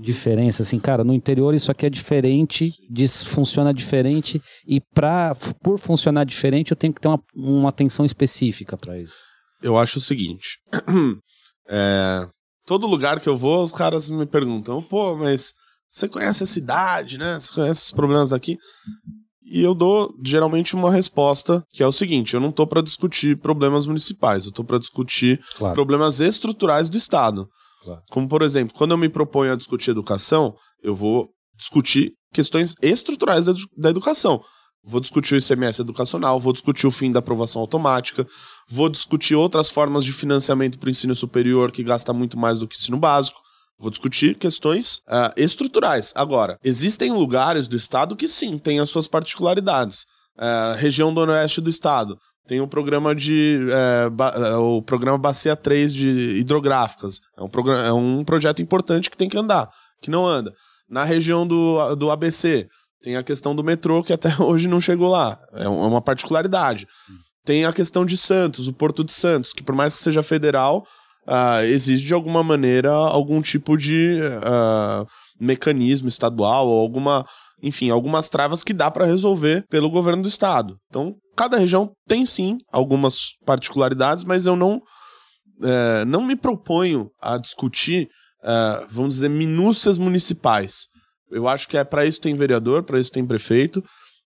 diferença, 0.00 0.62
assim, 0.62 0.78
cara, 0.78 1.04
no 1.04 1.14
interior 1.14 1.54
isso 1.54 1.70
aqui 1.70 1.86
é 1.86 1.90
diferente, 1.90 2.72
diz, 2.90 3.24
funciona 3.24 3.72
diferente, 3.72 4.42
e 4.66 4.80
pra, 4.80 5.32
por 5.62 5.78
funcionar 5.78 6.24
diferente 6.24 6.72
eu 6.72 6.76
tenho 6.76 6.92
que 6.92 7.00
ter 7.00 7.08
uma, 7.08 7.22
uma 7.34 7.68
atenção 7.68 8.04
específica 8.04 8.76
para 8.76 8.98
isso. 8.98 9.14
Eu 9.62 9.76
acho 9.76 9.98
o 9.98 10.02
seguinte. 10.02 10.58
é, 11.68 12.26
todo 12.66 12.86
lugar 12.86 13.20
que 13.20 13.28
eu 13.28 13.36
vou, 13.36 13.62
os 13.62 13.72
caras 13.72 14.10
me 14.10 14.26
perguntam, 14.26 14.82
pô, 14.82 15.16
mas 15.16 15.52
você 15.90 16.08
conhece 16.08 16.44
a 16.44 16.46
cidade, 16.46 17.18
né? 17.18 17.38
Você 17.38 17.52
conhece 17.52 17.82
os 17.82 17.90
problemas 17.90 18.30
daqui? 18.30 18.56
E 19.44 19.60
eu 19.60 19.74
dou 19.74 20.14
geralmente 20.24 20.76
uma 20.76 20.92
resposta 20.92 21.64
que 21.70 21.82
é 21.82 21.86
o 21.86 21.92
seguinte: 21.92 22.34
eu 22.34 22.40
não 22.40 22.52
tô 22.52 22.66
para 22.66 22.80
discutir 22.80 23.36
problemas 23.38 23.84
municipais, 23.84 24.46
eu 24.46 24.52
tô 24.52 24.62
para 24.62 24.78
discutir 24.78 25.40
Claro. 25.56 25.74
problemas 25.74 26.20
estruturais 26.20 26.88
do 26.88 26.96
Estado. 26.96 27.48
Claro. 27.82 28.00
Como, 28.10 28.28
por 28.28 28.42
exemplo, 28.42 28.76
quando 28.76 28.92
eu 28.92 28.98
me 28.98 29.08
proponho 29.08 29.52
a 29.52 29.56
discutir 29.56 29.90
educação, 29.90 30.54
eu 30.82 30.94
vou 30.94 31.28
discutir 31.58 32.12
questões 32.32 32.74
estruturais 32.80 33.46
da, 33.46 33.54
da 33.76 33.90
educação. 33.90 34.40
Vou 34.84 35.00
discutir 35.00 35.34
o 35.34 35.38
ICMS 35.38 35.82
educacional, 35.82 36.38
vou 36.40 36.52
discutir 36.52 36.86
o 36.86 36.90
fim 36.90 37.10
da 37.10 37.18
aprovação 37.18 37.60
automática, 37.60 38.26
vou 38.68 38.88
discutir 38.88 39.34
outras 39.34 39.68
formas 39.68 40.04
de 40.04 40.12
financiamento 40.12 40.78
para 40.78 40.86
o 40.86 40.90
ensino 40.90 41.14
superior 41.14 41.70
que 41.70 41.82
gasta 41.82 42.14
muito 42.14 42.38
mais 42.38 42.60
do 42.60 42.68
que 42.68 42.76
o 42.76 42.78
ensino 42.78 42.96
básico. 42.98 43.38
Vou 43.80 43.90
discutir 43.90 44.36
questões 44.36 45.00
ah, 45.08 45.32
estruturais. 45.36 46.12
Agora, 46.14 46.58
existem 46.62 47.10
lugares 47.12 47.66
do 47.66 47.76
estado 47.76 48.14
que 48.14 48.28
sim, 48.28 48.58
têm 48.58 48.78
as 48.78 48.90
suas 48.90 49.08
particularidades. 49.08 50.04
Ah, 50.38 50.74
região 50.78 51.12
do 51.12 51.20
oeste 51.22 51.60
do 51.60 51.70
estado 51.70 52.16
tem 52.46 52.60
o 52.60 52.66
programa 52.66 53.14
de 53.14 53.58
eh, 53.70 54.56
o 54.56 54.82
programa 54.82 55.16
Bacia 55.16 55.54
3 55.54 55.94
de 55.94 56.08
hidrográficas. 56.40 57.20
É 57.38 57.42
um, 57.42 57.48
programa, 57.48 57.82
é 57.86 57.92
um 57.92 58.24
projeto 58.24 58.60
importante 58.60 59.08
que 59.08 59.16
tem 59.16 59.28
que 59.28 59.38
andar, 59.38 59.68
que 60.02 60.10
não 60.10 60.26
anda. 60.26 60.52
Na 60.88 61.04
região 61.04 61.46
do, 61.46 61.94
do 61.94 62.10
ABC, 62.10 62.66
tem 63.00 63.16
a 63.16 63.22
questão 63.22 63.54
do 63.54 63.62
metrô, 63.62 64.02
que 64.02 64.12
até 64.12 64.34
hoje 64.42 64.66
não 64.66 64.80
chegou 64.80 65.08
lá. 65.08 65.38
É 65.54 65.68
um- 65.68 65.84
é 65.84 65.86
uma 65.86 66.02
particularidade. 66.02 66.86
Tem 67.44 67.64
a 67.64 67.72
questão 67.72 68.04
de 68.04 68.16
Santos, 68.16 68.66
o 68.66 68.72
Porto 68.72 69.04
de 69.04 69.12
Santos, 69.12 69.52
que 69.52 69.62
por 69.62 69.74
mais 69.74 69.96
que 69.96 70.02
seja 70.02 70.22
federal, 70.22 70.84
exige 71.64 72.06
de 72.06 72.14
alguma 72.14 72.42
maneira 72.42 72.92
algum 72.92 73.40
tipo 73.40 73.76
de 73.76 74.18
ah, 74.44 75.04
mecanismo 75.38 76.08
estadual 76.08 76.66
ou 76.66 76.80
alguma, 76.80 77.24
enfim, 77.62 77.90
algumas 77.90 78.28
travas 78.28 78.64
que 78.64 78.72
dá 78.72 78.90
para 78.90 79.06
resolver 79.06 79.64
pelo 79.68 79.90
governo 79.90 80.22
do 80.22 80.28
estado. 80.28 80.76
Então, 80.88 81.14
cada 81.36 81.56
região 81.56 81.92
tem 82.06 82.26
sim 82.26 82.58
algumas 82.72 83.30
particularidades, 83.46 84.24
mas 84.24 84.46
eu 84.46 84.56
não 84.56 84.80
eh, 85.62 86.04
não 86.06 86.22
me 86.22 86.34
proponho 86.34 87.10
a 87.20 87.36
discutir, 87.36 88.08
eh, 88.42 88.86
vamos 88.90 89.16
dizer, 89.16 89.28
minúcias 89.28 89.98
municipais. 89.98 90.86
Eu 91.30 91.46
acho 91.46 91.68
que 91.68 91.76
é 91.76 91.84
para 91.84 92.06
isso 92.06 92.20
tem 92.20 92.34
vereador, 92.34 92.82
para 92.82 92.98
isso 92.98 93.12
tem 93.12 93.26
prefeito. 93.26 93.82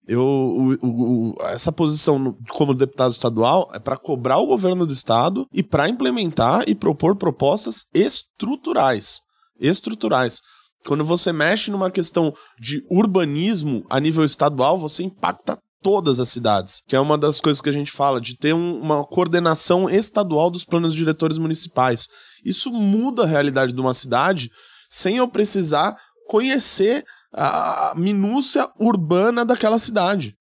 Eu, 0.07 0.23
o- 0.23 0.77
o- 0.83 1.35
essa 1.45 1.73
posição 1.73 2.37
como 2.51 2.75
deputado 2.75 3.13
estadual 3.13 3.71
é 3.73 3.79
para 3.79 3.97
cobrar 3.97 4.39
o 4.39 4.47
governo 4.47 4.85
do 4.87 4.93
estado 4.93 5.47
e 5.53 5.63
para 5.63 5.89
implementar 5.89 6.65
e 6.67 6.75
propor 6.75 7.17
propostas 7.17 7.85
estruturais. 7.95 9.21
Estruturais. 9.59 10.41
Quando 10.87 11.05
você 11.05 11.33
mexe 11.33 11.71
numa 11.71 11.91
questão 11.91 12.35
de 12.61 12.85
urbanismo 12.91 13.85
a 13.89 13.99
nível 13.99 14.25
estadual, 14.25 14.77
você 14.77 15.03
impacta 15.03 15.59
todas 15.83 16.19
as 16.21 16.29
cidades, 16.29 16.83
que 16.87 16.97
é 16.97 17.01
uma 17.01 17.17
das 17.17 17.41
coisas 17.41 17.61
que 17.61 17.69
a 17.69 17.73
gente 17.73 17.91
fala, 17.91 18.21
de 18.21 18.37
ter 18.37 18.55
um- 18.55 18.81
uma 18.81 19.05
coordenação 19.05 19.89
estadual 19.89 20.51
dos 20.51 20.65
planos 20.65 20.95
diretores 20.95 21.39
municipais. 21.39 22.07
Isso 22.45 22.71
muda 22.71 23.23
a 23.23 23.27
realidade 23.27 23.73
de 23.73 23.81
uma 23.81 23.95
cidade 23.95 24.51
sem 24.91 25.17
eu 25.17 25.29
precisar 25.29 25.97
conhecer 26.29 27.05
a 27.37 27.95
minúcia 27.97 28.69
urbana 28.79 29.45
daquela 29.45 29.79
cidade. 29.79 30.35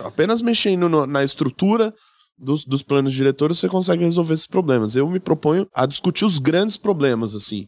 Apenas 0.00 0.40
mexendo 0.42 0.88
no- 0.88 1.06
na 1.06 1.22
estrutura 1.24 1.92
dos, 2.38 2.64
dos 2.64 2.82
planos 2.82 3.12
diretores 3.14 3.58
você 3.58 3.68
consegue 3.68 4.04
resolver 4.04 4.34
esses 4.34 4.46
problemas. 4.46 4.96
Eu 4.96 5.08
me 5.08 5.20
proponho 5.20 5.66
a 5.74 5.86
discutir 5.86 6.24
os 6.24 6.38
grandes 6.38 6.76
problemas, 6.76 7.34
assim, 7.34 7.66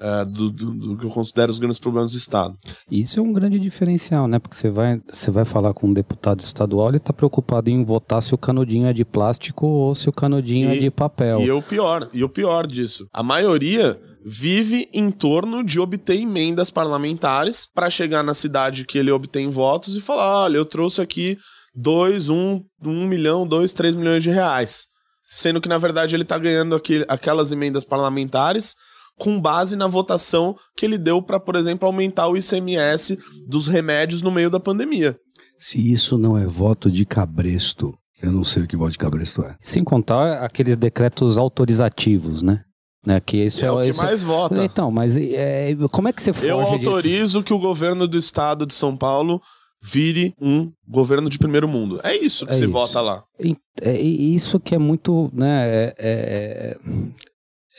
eh, 0.00 0.24
do, 0.24 0.50
do- 0.50 0.72
do 0.72 0.96
que 0.96 1.04
eu 1.06 1.10
considero 1.10 1.50
os 1.52 1.58
grandes 1.58 1.78
problemas 1.78 2.10
do 2.12 2.18
Estado. 2.18 2.58
Isso 2.90 3.20
é 3.20 3.22
um 3.22 3.32
grande 3.32 3.58
diferencial, 3.58 4.26
né? 4.26 4.38
Porque 4.38 4.56
você 4.56 4.70
vai, 4.70 5.00
você 5.10 5.30
vai 5.30 5.44
falar 5.44 5.72
com 5.74 5.86
um 5.88 5.92
deputado 5.92 6.40
estadual, 6.40 6.88
ele 6.88 6.98
tá 6.98 7.12
preocupado 7.12 7.70
em 7.70 7.84
votar 7.84 8.20
se 8.22 8.34
o 8.34 8.38
canudinho 8.38 8.86
é 8.86 8.92
de 8.92 9.04
plástico 9.04 9.66
ou 9.66 9.94
se 9.94 10.08
o 10.08 10.12
canudinho 10.12 10.70
é 10.70 10.76
E- 10.76 10.80
de 10.80 10.90
papel. 10.90 11.40
E 11.40 11.50
o 11.50 11.62
pior, 11.62 12.08
e 12.12 12.24
o 12.24 12.28
pior 12.28 12.66
disso, 12.66 13.06
a 13.12 13.22
maioria 13.22 14.00
vive 14.24 14.88
em 14.92 15.10
torno 15.10 15.64
de 15.64 15.80
obter 15.80 16.16
emendas 16.20 16.70
parlamentares 16.70 17.68
para 17.74 17.90
chegar 17.90 18.22
na 18.22 18.34
cidade 18.34 18.84
que 18.86 18.98
ele 18.98 19.10
obtém 19.10 19.48
votos 19.50 19.96
e 19.96 20.00
falar: 20.00 20.44
olha, 20.44 20.56
eu 20.56 20.64
trouxe 20.64 21.00
aqui 21.00 21.36
dois, 21.74 22.28
um, 22.28 22.60
um 22.84 23.06
milhão, 23.06 23.46
dois, 23.46 23.72
três 23.72 23.94
milhões 23.94 24.22
de 24.22 24.30
reais. 24.30 24.86
Sendo 25.22 25.60
que, 25.60 25.68
na 25.68 25.78
verdade, 25.78 26.14
ele 26.16 26.24
tá 26.24 26.36
ganhando 26.38 26.74
aquele, 26.74 27.04
aquelas 27.08 27.52
emendas 27.52 27.84
parlamentares 27.84 28.74
com 29.18 29.40
base 29.40 29.76
na 29.76 29.86
votação 29.86 30.54
que 30.76 30.84
ele 30.86 30.98
deu 30.98 31.22
para, 31.22 31.38
por 31.38 31.54
exemplo, 31.56 31.86
aumentar 31.86 32.28
o 32.28 32.36
ICMS 32.36 33.18
dos 33.48 33.68
remédios 33.68 34.22
no 34.22 34.30
meio 34.30 34.50
da 34.50 34.58
pandemia. 34.60 35.16
Se 35.58 35.92
isso 35.92 36.18
não 36.18 36.36
é 36.36 36.44
voto 36.46 36.90
de 36.90 37.04
cabresto, 37.04 37.94
eu 38.22 38.32
não 38.32 38.42
sei 38.44 38.62
o 38.64 38.66
que 38.66 38.76
voto 38.76 38.92
de 38.92 38.98
cabresto 38.98 39.42
é. 39.42 39.54
Sem 39.60 39.84
contar 39.84 40.42
aqueles 40.42 40.76
decretos 40.76 41.38
autorizativos, 41.38 42.42
né? 42.42 42.60
né? 43.06 43.20
Que 43.20 43.36
isso 43.38 43.64
é, 43.64 43.70
o 43.70 43.80
que 43.82 43.88
isso 43.90 44.02
mais 44.02 44.22
vota. 44.22 44.64
Então, 44.64 44.90
mas 44.90 45.16
é, 45.16 45.76
como 45.90 46.08
é 46.08 46.12
que 46.12 46.22
você 46.22 46.32
foge 46.32 46.48
Eu 46.48 46.58
disso? 46.78 46.88
autorizo 46.90 47.42
que 47.42 47.54
o 47.54 47.58
governo 47.58 48.08
do 48.08 48.16
estado 48.18 48.66
de 48.66 48.74
São 48.74 48.96
Paulo 48.96 49.40
vire 49.84 50.32
um 50.40 50.70
governo 50.88 51.28
de 51.28 51.38
primeiro 51.38 51.66
mundo. 51.68 52.00
É 52.04 52.16
isso 52.16 52.44
que 52.46 52.52
É 52.52 52.54
se 52.56 52.64
isso. 52.64 52.72
vota 52.72 53.00
lá. 53.00 53.22
E- 53.40 53.56
É 53.80 54.00
isso 54.00 54.60
que 54.60 54.74
é 54.74 54.78
muito, 54.78 55.28
né? 55.34 55.92
É, 55.98 56.76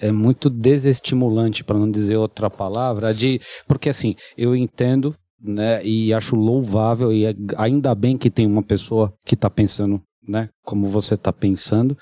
é- 0.02 0.08
é 0.08 0.12
muito 0.12 0.50
desestimulante, 0.50 1.64
para 1.64 1.78
não 1.78 1.90
dizer 1.90 2.18
outra 2.18 2.50
palavra, 2.50 3.14
de 3.14 3.40
porque 3.68 3.90
assim 3.90 4.16
eu 4.38 4.56
entendo, 4.56 5.16
né? 5.42 5.84
E 5.86 6.14
acho 6.14 6.36
louvável 6.36 7.12
e 7.12 7.26
é- 7.26 7.36
ainda 7.58 7.94
bem 7.94 8.18
que 8.18 8.30
tem 8.30 8.46
uma 8.46 8.64
pessoa 8.64 9.14
que 9.26 9.36
está 9.36 9.50
pensando, 9.50 10.02
né? 10.28 10.50
Como 10.64 10.88
você 10.88 11.16
está 11.16 11.34
pensando. 11.34 11.98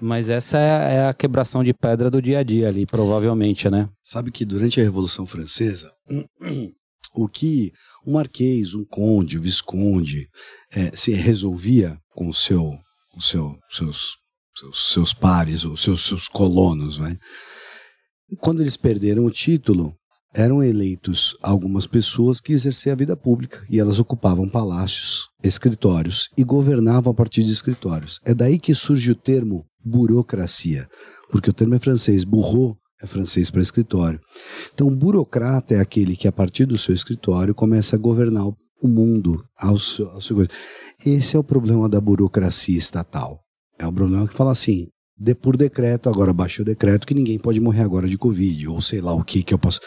Mas 0.00 0.28
essa 0.28 0.58
é, 0.58 0.94
é 0.94 1.06
a 1.08 1.12
quebração 1.14 1.64
de 1.64 1.74
pedra 1.74 2.08
do 2.08 2.22
dia 2.22 2.38
a 2.38 2.42
dia 2.44 2.68
ali, 2.68 2.86
provavelmente, 2.86 3.68
né? 3.68 3.88
Sabe 4.02 4.30
que 4.30 4.44
durante 4.44 4.80
a 4.80 4.84
Revolução 4.84 5.26
Francesa, 5.26 5.90
o 7.14 7.28
que 7.28 7.72
um 8.06 8.12
marquês, 8.12 8.74
um 8.74 8.84
conde, 8.84 9.38
um 9.38 9.42
visconde 9.42 10.28
eh, 10.72 10.92
se 10.94 11.12
resolvia 11.12 11.98
com 12.14 12.28
o 12.28 12.32
seu, 12.32 12.78
o 13.16 13.20
seu, 13.20 13.56
seus, 13.68 14.16
seus, 14.58 14.92
seus 14.92 15.14
pares, 15.14 15.64
ou 15.64 15.76
seus, 15.76 16.04
seus 16.04 16.28
colonos, 16.28 16.98
né? 16.98 17.16
quando 18.36 18.60
eles 18.60 18.76
perderam 18.76 19.24
o 19.24 19.30
título, 19.30 19.94
eram 20.34 20.62
eleitos 20.62 21.36
algumas 21.42 21.86
pessoas 21.86 22.40
que 22.40 22.52
exerciam 22.52 22.92
a 22.92 22.96
vida 22.96 23.16
pública 23.16 23.64
e 23.70 23.80
elas 23.80 23.98
ocupavam 23.98 24.48
palácios, 24.48 25.28
escritórios 25.42 26.28
e 26.36 26.44
governavam 26.44 27.10
a 27.10 27.14
partir 27.14 27.42
de 27.42 27.52
escritórios. 27.52 28.20
É 28.24 28.34
daí 28.34 28.58
que 28.58 28.74
surge 28.74 29.10
o 29.10 29.16
termo 29.16 29.64
burocracia, 29.82 30.86
porque 31.30 31.48
o 31.48 31.52
termo 31.52 31.74
é 31.74 31.78
francês, 31.78 32.24
burro 32.24 32.76
é 33.02 33.06
francês 33.06 33.50
para 33.50 33.62
escritório. 33.62 34.20
Então, 34.74 34.94
burocrata 34.94 35.74
é 35.74 35.80
aquele 35.80 36.16
que 36.16 36.28
a 36.28 36.32
partir 36.32 36.66
do 36.66 36.76
seu 36.76 36.94
escritório 36.94 37.54
começa 37.54 37.96
a 37.96 37.98
governar 37.98 38.46
o 38.46 38.88
mundo 38.88 39.42
ao 39.56 39.78
seu, 39.78 40.10
ao 40.10 40.20
seu. 40.20 40.36
Esse 41.06 41.36
é 41.36 41.38
o 41.38 41.44
problema 41.44 41.88
da 41.88 42.00
burocracia 42.00 42.76
estatal. 42.76 43.40
É 43.78 43.86
o 43.86 43.92
problema 43.92 44.26
que 44.26 44.34
fala 44.34 44.50
assim, 44.50 44.88
de 45.20 45.34
por 45.34 45.56
decreto, 45.56 46.08
agora 46.08 46.32
baixou 46.32 46.62
o 46.62 46.66
decreto 46.66 47.06
que 47.06 47.14
ninguém 47.14 47.38
pode 47.38 47.58
morrer 47.58 47.82
agora 47.82 48.08
de 48.08 48.16
Covid, 48.16 48.68
ou 48.68 48.80
sei 48.80 49.00
lá 49.00 49.12
o 49.12 49.24
que 49.24 49.42
que 49.42 49.52
eu 49.52 49.58
posso. 49.58 49.80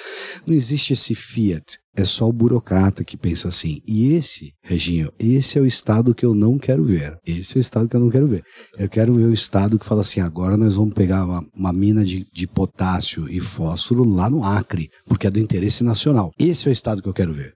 Não 0.46 0.54
existe 0.54 0.92
esse 0.92 1.16
fiat, 1.16 1.78
é 1.96 2.04
só 2.04 2.28
o 2.28 2.34
burocrata 2.34 3.04
que 3.04 3.16
pensa 3.16 3.48
assim. 3.48 3.80
E 3.88 4.14
esse, 4.14 4.52
Reginho, 4.62 5.10
esse 5.18 5.58
é 5.58 5.62
o 5.62 5.66
estado 5.66 6.14
que 6.14 6.26
eu 6.26 6.36
não 6.36 6.58
quero 6.58 6.84
ver. 6.84 7.16
Esse 7.26 7.58
é 7.58 7.60
o 7.60 7.62
estado 7.62 7.88
que 7.88 7.96
eu 7.96 8.02
não 8.02 8.10
quero 8.10 8.28
ver. 8.28 8.44
Eu 8.78 8.90
quero 8.90 9.14
ver 9.14 9.26
o 9.26 9.34
estado 9.34 9.80
que 9.80 9.86
fala 9.86 10.02
assim: 10.02 10.20
agora 10.20 10.58
nós 10.58 10.76
vamos 10.76 10.94
pegar 10.94 11.24
uma, 11.24 11.42
uma 11.56 11.72
mina 11.72 12.04
de, 12.04 12.26
de 12.34 12.48
potássio 12.48 13.30
e 13.30 13.40
fósforo 13.40 14.04
lá 14.04 14.30
no 14.30 14.44
Acre, 14.44 14.90
porque 15.06 15.28
é 15.28 15.32
do 15.32 15.40
interesse 15.40 15.82
nacional. 15.84 16.32
Esse 16.38 16.68
é 16.68 16.72
o 16.72 16.74
estado 16.74 17.02
que 17.02 17.08
eu 17.08 17.14
quero 17.14 17.32
ver. 17.32 17.54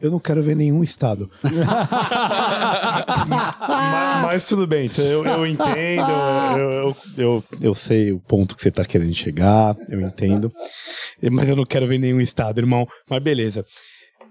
Eu 0.00 0.10
não 0.10 0.18
quero 0.18 0.42
ver 0.42 0.56
nenhum 0.56 0.82
estado. 0.82 1.30
mas, 3.28 4.22
mas 4.22 4.44
tudo 4.44 4.66
bem, 4.66 4.86
então 4.86 5.04
eu, 5.04 5.24
eu 5.24 5.46
entendo, 5.46 6.10
eu, 6.56 6.70
eu, 6.70 6.96
eu, 7.18 7.44
eu 7.60 7.74
sei 7.74 8.12
o 8.12 8.18
ponto 8.20 8.56
que 8.56 8.62
você 8.62 8.70
tá 8.70 8.84
querendo 8.84 9.12
chegar, 9.14 9.76
eu 9.88 10.00
entendo. 10.00 10.50
Mas 11.30 11.48
eu 11.48 11.56
não 11.56 11.64
quero 11.64 11.86
ver 11.86 11.98
nenhum 11.98 12.20
estado, 12.20 12.58
irmão. 12.58 12.86
Mas 13.08 13.22
beleza. 13.22 13.64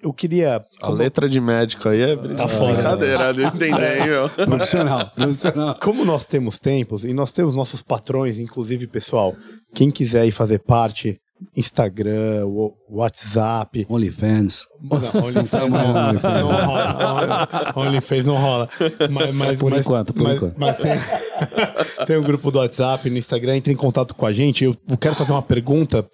eu 0.02 0.12
queria. 0.14 0.62
A 0.82 0.90
letra 0.90 1.28
de 1.30 1.40
médico 1.40 1.90
aí 1.90 2.02
é 2.02 2.16
Tá 2.16 2.48
fora. 2.48 2.74
brincadeira, 2.74 3.34
de 3.34 3.44
entender, 3.44 4.00
hein, 4.02 4.08
meu? 4.08 4.30
Profissional, 4.48 5.12
profissional. 5.12 5.76
Como 5.80 6.04
nós 6.06 6.26
temos 6.26 6.58
tempos 6.58 7.04
e 7.06 7.14
nós 7.14 7.32
temos 7.32 7.56
nossos 7.56 7.84
patrões, 7.84 8.40
inclusive, 8.40 8.88
pessoal, 8.88 9.36
quem 9.76 9.92
quiser 9.92 10.26
ir 10.26 10.32
fazer 10.32 10.60
parte, 10.60 11.20
Instagram, 11.56 12.46
o- 12.46 12.74
WhatsApp. 12.90 13.86
OnlyFans. 13.90 14.68
Não, 14.82 14.98
OnlyFans 15.24 15.72
não, 15.72 16.08
OnlyFans. 16.08 16.50
não 16.50 16.66
rola. 16.66 17.72
OnlyFans 17.76 18.26
não 18.26 18.36
rola. 18.38 18.70
Mas, 19.12 19.36
mas, 19.36 19.60
Por 19.60 19.72
mas- 19.72 19.86
enquanto, 19.86 20.14
por 20.14 20.24
mas- 20.24 20.36
enquanto. 20.38 20.56
Mas 20.58 20.78
tem, 20.78 20.92
tem 22.08 22.18
um 22.18 22.24
grupo 22.24 22.52
do 22.52 22.60
WhatsApp, 22.60 23.10
no 23.10 23.18
Instagram, 23.18 23.58
entre 23.58 23.74
em 23.74 23.78
contato 23.78 24.14
com 24.16 24.26
a 24.26 24.32
gente. 24.32 24.66
Eu 24.66 24.76
quero 25.00 25.16
fazer 25.16 25.32
uma 25.32 25.42
pergunta 25.42 26.08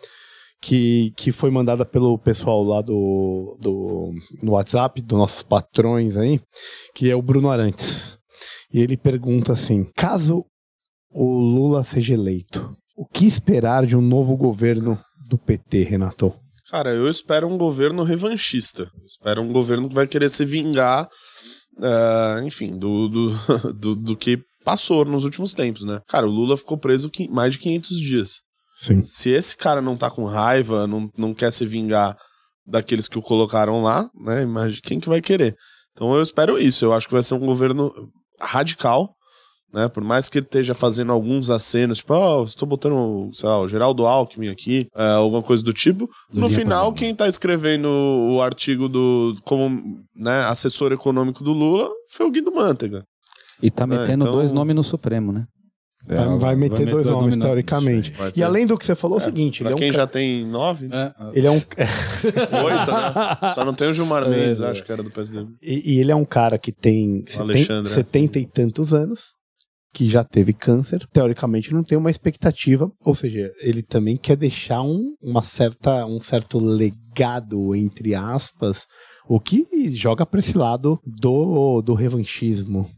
que, 0.61 1.11
que 1.17 1.32
foi 1.32 1.51
mandada 1.51 1.86
pelo 1.86 2.17
pessoal 2.17 2.63
lá 2.63 2.82
do, 2.82 3.57
do 3.61 4.11
no 4.41 4.53
WhatsApp, 4.53 5.01
dos 5.01 5.17
nossos 5.17 5.43
patrões 5.43 6.17
aí, 6.17 6.39
que 6.93 7.09
é 7.09 7.15
o 7.15 7.21
Bruno 7.21 7.49
Arantes. 7.49 8.17
E 8.73 8.80
ele 8.80 8.97
pergunta 8.97 9.53
assim: 9.53 9.86
caso 9.95 10.45
o 11.11 11.39
Lula 11.39 11.84
seja 11.84 12.13
eleito, 12.13 12.71
o 12.97 13.05
que 13.05 13.26
esperar 13.26 13.86
de 13.86 13.95
um 13.95 14.01
novo 14.01 14.36
governo 14.36 14.99
do 15.28 15.38
PT, 15.38 15.84
Renato? 15.84 16.34
Cara, 16.69 16.93
eu 16.93 17.09
espero 17.09 17.47
um 17.47 17.57
governo 17.57 18.03
revanchista. 18.03 18.84
Eu 18.84 19.05
espero 19.05 19.41
um 19.41 19.51
governo 19.51 19.88
que 19.88 19.95
vai 19.95 20.07
querer 20.07 20.30
se 20.30 20.43
vingar, 20.43 21.07
eh, 21.82 22.41
enfim, 22.43 22.78
do, 22.78 23.07
do, 23.07 23.30
do, 23.73 23.95
do 23.95 24.17
que 24.17 24.39
passou 24.63 25.05
nos 25.05 25.23
últimos 25.23 25.53
tempos, 25.53 25.84
né? 25.84 25.99
Cara, 26.07 26.26
o 26.26 26.32
Lula 26.32 26.57
ficou 26.57 26.78
preso 26.78 27.09
mais 27.30 27.53
de 27.53 27.59
500 27.59 27.97
dias. 27.97 28.30
Sim. 28.78 29.03
Se 29.05 29.30
esse 29.30 29.55
cara 29.55 29.82
não 29.82 29.95
tá 29.95 30.09
com 30.09 30.26
raiva, 30.26 30.88
não, 30.88 31.09
não 31.17 31.34
quer 31.34 31.51
se 31.51 31.65
vingar 31.65 32.17
daqueles 32.65 33.07
que 33.07 33.17
o 33.17 33.21
colocaram 33.21 33.82
lá, 33.82 34.09
né? 34.19 34.41
Imagina 34.41 34.82
quem 34.84 34.99
que 34.99 35.07
vai 35.07 35.21
querer. 35.21 35.55
Então 35.93 36.13
eu 36.13 36.21
espero 36.21 36.59
isso. 36.59 36.84
Eu 36.84 36.93
acho 36.93 37.07
que 37.07 37.13
vai 37.13 37.23
ser 37.23 37.36
um 37.36 37.45
governo 37.45 37.91
radical, 38.41 39.13
né? 39.74 39.88
Por 39.89 40.03
mais 40.03 40.28
que 40.30 40.38
ele 40.38 40.45
esteja 40.45 40.74
fazendo 40.74 41.11
alguns 41.11 41.49
acenos, 41.49 41.97
tipo, 41.99 42.13
ó, 42.13 42.43
estou 42.43 42.68
botando, 42.68 43.30
sei 43.34 43.47
lá, 43.49 43.59
o 43.59 43.68
Geraldo 43.68 44.05
Alckmin 44.05 44.49
aqui, 44.49 44.88
é, 44.95 45.11
alguma 45.11 45.41
coisa 45.43 45.63
do 45.63 45.74
tipo. 45.74 46.09
Do 46.32 46.41
no 46.41 46.49
final, 46.49 46.93
quem 46.93 47.13
tá 47.13 47.28
escrevendo 47.28 47.88
o 47.89 48.41
artigo 48.41 48.88
do 48.88 49.36
como 49.43 49.99
né, 50.16 50.41
assessor 50.45 50.91
econômico 50.91 51.43
do 51.43 51.51
Lula 51.53 51.89
foi 52.11 52.26
o 52.26 52.32
Guido 52.32 52.51
Mantega. 52.53 53.03
E 53.61 53.70
tá 53.72 53.84
É, 53.84 53.88
metendo 53.88 54.26
então- 54.26 54.34
dois 54.36 54.51
nomes 54.51 54.76
no 54.76 54.84
Supremo, 54.84 55.32
né? 55.32 55.45
Vai, 56.07 56.38
vai 56.38 56.55
meter 56.55 56.86
dois 56.88 57.07
nomes, 57.07 57.36
no- 57.36 57.41
teoricamente. 57.41 58.11
Vai 58.11 58.32
E 58.36 58.43
além 58.43 58.68
do 58.68 58.78
que 58.78 58.86
você 58.86 58.93
falou, 58.93 59.18
é 59.18 59.22
o 59.22 59.24
seguinte: 59.24 59.63
ele 59.63 59.70
Pra 59.70 59.72
é, 59.72 59.76
um 59.76 59.78
quem 59.80 59.91
ca- 59.91 59.97
já 59.97 60.05
tem 60.05 60.45
nove, 60.45 60.88
É, 60.91 61.11
ele 61.34 61.47
é 61.47 61.49
um. 61.49 61.55
oito, 61.55 62.91
né? 62.91 63.53
Só 63.55 63.66
não 63.66 63.74
tem 63.74 63.88
o 63.89 63.93
Gilmar 63.93 64.24
É, 64.24 64.30
Mendes, 64.30 64.59
é. 64.59 64.70
acho 64.70 64.84
que 64.84 64.91
era 64.91 65.01
do 65.01 65.09
PSD. 65.09 65.45
E, 65.63 65.95
e 65.95 65.99
ele 65.99 66.11
é 66.11 66.16
um 66.16 66.26
cara 66.26 66.57
que 66.59 66.72
tem 66.72 67.22
seten- 67.26 67.41
Alexandre, 67.41 67.91
é. 67.91 67.95
70 67.95 68.38
e 68.39 68.45
tantos 68.45 68.93
anos, 68.93 69.34
que 69.95 70.09
já 70.09 70.25
teve 70.25 70.51
câncer, 70.51 71.07
teoricamente 71.13 71.73
não 71.73 71.81
tem 71.81 71.97
uma 71.97 72.11
expectativa, 72.11 72.91
ou 73.05 73.15
seja, 73.15 73.49
ele 73.61 73.81
também 73.81 74.17
quer 74.17 74.35
deixar 74.35 74.81
um, 74.81 75.15
uma 75.23 75.41
certa, 75.41 76.05
um 76.05 76.19
certo 76.19 76.59
legado, 76.59 77.73
entre 77.73 78.13
aspas, 78.13 78.85
o 79.25 79.39
que 79.39 79.65
joga 79.95 80.25
para 80.25 80.41
esse 80.41 80.57
lado 80.57 80.99
do, 81.05 81.81
do 81.81 81.93
revanchismo. 81.93 82.89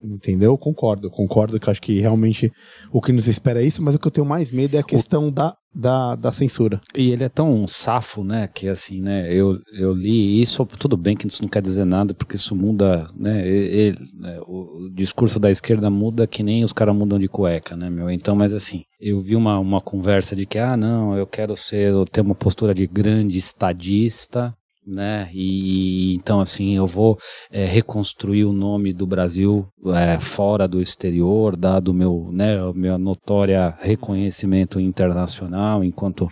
Entendeu? 0.00 0.56
Concordo, 0.56 1.10
concordo 1.10 1.58
que 1.58 1.66
eu 1.66 1.72
acho 1.72 1.82
que 1.82 1.98
realmente 1.98 2.52
o 2.92 3.00
que 3.00 3.10
nos 3.10 3.26
espera 3.26 3.60
é 3.60 3.66
isso, 3.66 3.82
mas 3.82 3.96
o 3.96 3.98
que 3.98 4.06
eu 4.06 4.12
tenho 4.12 4.26
mais 4.26 4.52
medo 4.52 4.76
é 4.76 4.78
a 4.78 4.84
questão 4.84 5.32
da, 5.32 5.56
da, 5.74 6.14
da 6.14 6.30
censura. 6.32 6.80
E 6.94 7.10
ele 7.10 7.24
é 7.24 7.28
tão 7.28 7.66
safo, 7.66 8.22
né? 8.22 8.48
Que 8.48 8.68
assim, 8.68 9.00
né? 9.00 9.32
Eu, 9.32 9.58
eu 9.72 9.92
li 9.92 10.40
isso, 10.40 10.64
tudo 10.78 10.96
bem 10.96 11.16
que 11.16 11.26
isso 11.26 11.42
não 11.42 11.48
quer 11.48 11.62
dizer 11.62 11.84
nada, 11.84 12.14
porque 12.14 12.36
isso 12.36 12.54
muda, 12.54 13.08
né? 13.16 13.46
ele- 13.46 13.98
né, 14.14 14.38
o, 14.46 14.88
discurso 14.92 15.38
da 15.40 15.50
esquerda 15.50 15.90
muda 15.90 16.26
que 16.26 16.42
nem 16.42 16.62
os 16.64 16.72
caras 16.72 16.94
mudam 16.94 17.18
de 17.18 17.28
cueca, 17.28 17.76
né, 17.76 17.90
meu? 17.90 18.10
Então, 18.10 18.34
mas 18.36 18.52
assim, 18.52 18.84
eu 19.00 19.18
vi 19.18 19.34
uma, 19.36 19.58
uma 19.58 19.80
conversa 19.80 20.36
de 20.36 20.46
que, 20.46 20.58
ah, 20.58 20.76
não, 20.76 21.16
eu 21.16 21.26
quero 21.26 21.56
ser, 21.56 21.92
ter 22.10 22.20
uma 22.20 22.34
postura 22.34 22.74
de 22.74 22.86
grande 22.86 23.38
estadista. 23.38 24.54
Né? 24.86 25.30
E 25.32 26.14
então 26.14 26.40
assim 26.40 26.76
eu 26.76 26.86
vou 26.86 27.16
é, 27.50 27.64
reconstruir 27.64 28.44
o 28.44 28.52
nome 28.52 28.92
do 28.92 29.06
Brasil 29.06 29.66
é, 29.86 30.20
fora 30.20 30.68
do 30.68 30.80
exterior, 30.80 31.56
dado 31.56 31.88
o 31.88 31.94
meu, 31.94 32.28
né, 32.30 32.62
o 32.62 32.74
meu 32.74 32.98
notória 32.98 33.74
reconhecimento 33.80 34.78
internacional 34.78 35.82
enquanto 35.82 36.28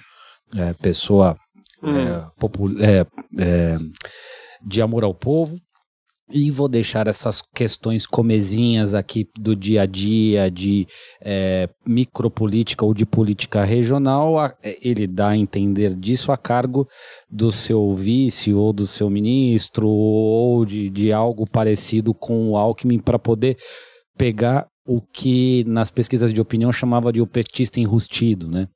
é, 0.54 0.74
pessoa 0.74 1.34
é, 1.82 2.26
popu- 2.38 2.78
é, 2.78 3.06
é, 3.38 3.78
de 4.66 4.82
amor 4.82 5.02
ao 5.02 5.14
povo. 5.14 5.56
E 6.30 6.50
vou 6.50 6.68
deixar 6.68 7.08
essas 7.08 7.42
questões 7.54 8.06
comezinhas 8.06 8.94
aqui 8.94 9.28
do 9.38 9.54
dia 9.54 9.82
a 9.82 9.86
dia, 9.86 10.50
de 10.50 10.86
é, 11.20 11.68
micropolítica 11.86 12.84
ou 12.86 12.94
de 12.94 13.04
política 13.04 13.64
regional, 13.64 14.38
a- 14.38 14.54
ele 14.80 15.06
dá 15.06 15.30
a 15.30 15.36
entender 15.36 15.94
disso 15.94 16.32
a 16.32 16.36
cargo 16.38 16.88
do 17.30 17.52
seu 17.52 17.94
vice 17.94 18.52
ou 18.54 18.72
do 18.72 18.86
seu 18.86 19.10
ministro 19.10 19.86
ou 19.88 20.64
de, 20.64 20.88
de 20.88 21.12
algo 21.12 21.44
parecido 21.50 22.14
com 22.14 22.50
o 22.50 22.56
Alckmin 22.56 22.98
para 22.98 23.18
poder 23.18 23.56
pegar 24.16 24.66
o 24.86 25.00
que 25.02 25.64
nas 25.66 25.90
pesquisas 25.90 26.32
de 26.32 26.40
opinião 26.40 26.72
chamava 26.72 27.12
de 27.12 27.20
o 27.20 27.26
petista 27.26 27.78
enrustido, 27.78 28.48
né? 28.48 28.68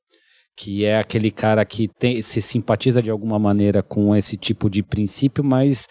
Que 0.55 0.85
é 0.85 0.97
aquele 0.99 1.31
cara 1.31 1.65
que 1.65 1.87
tem, 1.87 2.21
se 2.21 2.41
simpatiza 2.41 3.01
de 3.01 3.09
alguma 3.09 3.39
maneira 3.39 3.81
com 3.81 4.15
esse 4.15 4.37
tipo 4.37 4.69
de 4.69 4.83
princípio, 4.83 5.43
mas 5.43 5.87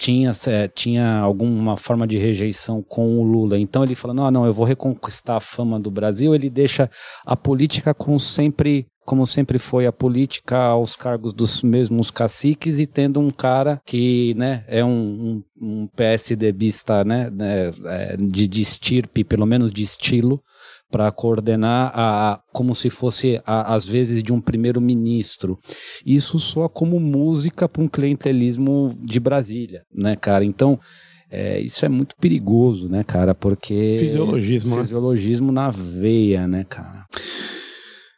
tinha, 0.00 0.32
tinha 0.74 1.18
alguma 1.18 1.76
forma 1.76 2.06
de 2.06 2.16
rejeição 2.16 2.82
com 2.82 3.20
o 3.20 3.22
Lula. 3.22 3.58
Então 3.58 3.84
ele 3.84 3.94
fala: 3.94 4.14
não, 4.14 4.30
não, 4.30 4.46
eu 4.46 4.52
vou 4.52 4.64
reconquistar 4.64 5.36
a 5.36 5.40
fama 5.40 5.78
do 5.78 5.90
Brasil. 5.90 6.34
Ele 6.34 6.48
deixa 6.48 6.90
a 7.24 7.36
política 7.36 7.92
com 7.92 8.18
sempre. 8.18 8.86
Como 9.04 9.26
sempre 9.26 9.58
foi 9.58 9.86
a 9.86 9.92
política 9.92 10.56
aos 10.56 10.94
cargos 10.94 11.32
dos 11.32 11.62
mesmos 11.62 12.12
caciques 12.12 12.78
e 12.78 12.86
tendo 12.86 13.18
um 13.18 13.28
cara 13.28 13.80
que 13.84 14.34
né, 14.34 14.62
é 14.68 14.84
um, 14.84 15.42
um, 15.60 15.82
um 15.82 15.86
PSDBista 15.88 17.02
né, 17.02 17.28
né, 17.28 17.72
é, 17.86 18.16
de, 18.16 18.46
de 18.46 18.62
estirpe, 18.62 19.24
pelo 19.24 19.46
menos 19.46 19.72
de 19.72 19.82
estilo, 19.82 20.40
para 20.90 21.10
coordenar 21.12 21.92
a, 21.94 22.40
como 22.52 22.74
se 22.74 22.90
fosse 22.90 23.40
a- 23.46 23.74
às 23.74 23.84
vezes 23.84 24.22
de 24.22 24.32
um 24.32 24.40
primeiro-ministro. 24.40 25.56
Isso 26.04 26.38
soa 26.38 26.68
como 26.68 26.98
música 26.98 27.68
para 27.68 27.82
um 27.82 27.88
clientelismo 27.88 28.94
de 29.02 29.20
Brasília, 29.20 29.82
né, 29.94 30.16
cara? 30.16 30.44
Então 30.44 30.78
é, 31.30 31.60
isso 31.60 31.84
é 31.84 31.88
muito 31.88 32.16
perigoso, 32.16 32.88
né, 32.88 33.04
cara? 33.04 33.34
Porque 33.34 33.96
Fisiologismo, 34.00 34.76
né? 34.76 34.82
fisiologismo 34.82 35.52
na 35.52 35.70
veia, 35.70 36.48
né, 36.48 36.64
cara? 36.68 37.06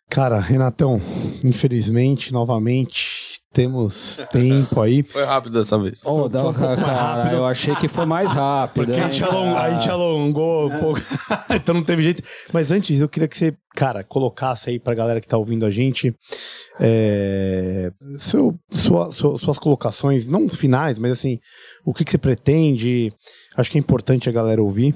Cara, 0.08 0.38
Renatão, 0.38 1.00
infelizmente, 1.42 2.32
novamente, 2.32 3.31
temos 3.52 4.20
tempo 4.32 4.80
aí. 4.80 5.02
Foi 5.08 5.24
rápido 5.24 5.58
dessa 5.58 5.78
vez. 5.78 6.00
Oh, 6.04 6.24
um 6.26 6.28
cara, 6.52 6.74
rápido. 7.22 7.34
eu 7.36 7.44
achei 7.46 7.74
que 7.76 7.88
foi 7.88 8.06
mais 8.06 8.30
rápido. 8.30 8.86
Porque 8.86 9.00
a 9.00 9.04
hein, 9.04 9.10
gente, 9.10 9.24
alongou, 9.24 9.56
a 9.58 9.70
gente 9.70 9.90
alongou 9.90 10.66
um 10.68 10.78
pouco, 10.78 11.00
então 11.54 11.74
não 11.74 11.82
teve 11.84 12.02
jeito. 12.02 12.22
Mas 12.52 12.70
antes, 12.70 13.00
eu 13.00 13.08
queria 13.08 13.28
que 13.28 13.36
você, 13.36 13.54
cara, 13.74 14.02
colocasse 14.02 14.70
aí 14.70 14.78
pra 14.80 14.94
galera 14.94 15.20
que 15.20 15.28
tá 15.28 15.36
ouvindo 15.36 15.66
a 15.66 15.70
gente 15.70 16.14
é, 16.80 17.90
seu, 18.18 18.58
sua- 18.70 19.12
sua- 19.12 19.38
suas 19.38 19.58
colocações, 19.58 20.26
não 20.26 20.48
finais, 20.48 20.98
mas 20.98 21.12
assim, 21.12 21.38
o 21.84 21.92
que, 21.94 22.04
que 22.04 22.10
você 22.10 22.18
pretende. 22.18 23.12
Acho 23.56 23.70
que 23.70 23.78
é 23.78 23.80
importante 23.80 24.28
a 24.28 24.32
galera 24.32 24.62
ouvir 24.62 24.94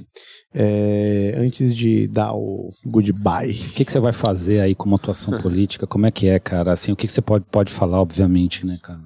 é, 0.54 1.34
antes 1.36 1.74
de 1.74 2.08
dar 2.08 2.32
o 2.32 2.70
goodbye. 2.84 3.52
O 3.52 3.72
que, 3.72 3.84
que 3.84 3.92
você 3.92 4.00
vai 4.00 4.12
fazer 4.12 4.60
aí 4.60 4.74
como 4.74 4.96
atuação 4.96 5.38
política? 5.42 5.86
Como 5.86 6.06
é 6.06 6.10
que 6.10 6.26
é, 6.28 6.38
cara? 6.38 6.72
Assim, 6.72 6.92
o 6.92 6.96
que, 6.96 7.06
que 7.06 7.12
você 7.12 7.20
pode, 7.20 7.44
pode 7.50 7.72
falar, 7.72 8.00
obviamente, 8.00 8.64
né, 8.64 8.78
cara? 8.82 9.00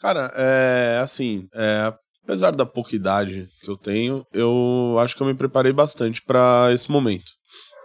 Cara, 0.00 0.32
é 0.36 0.98
assim, 1.02 1.48
é, 1.54 1.92
apesar 2.22 2.54
da 2.54 2.66
pouca 2.66 2.94
idade 2.94 3.48
que 3.62 3.70
eu 3.70 3.76
tenho, 3.76 4.24
eu 4.32 4.96
acho 4.98 5.16
que 5.16 5.22
eu 5.22 5.26
me 5.26 5.34
preparei 5.34 5.72
bastante 5.72 6.22
pra 6.22 6.68
esse 6.72 6.90
momento 6.90 7.32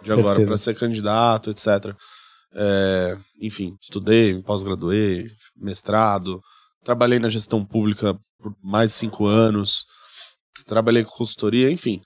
de 0.02 0.12
agora, 0.12 0.44
pra 0.44 0.58
ser 0.58 0.74
candidato, 0.74 1.50
etc. 1.50 1.94
É, 2.54 3.16
enfim, 3.40 3.76
estudei, 3.80 4.34
me 4.34 4.42
pós-graduei, 4.42 5.26
mestrado, 5.56 6.40
trabalhei 6.84 7.18
na 7.18 7.28
gestão 7.28 7.64
pública 7.64 8.18
por 8.38 8.54
mais 8.62 8.90
de 8.90 8.96
cinco 8.96 9.26
anos, 9.26 9.84
trabalhei 10.66 11.04
com 11.04 11.10
consultoria, 11.10 11.70
enfim. 11.70 12.00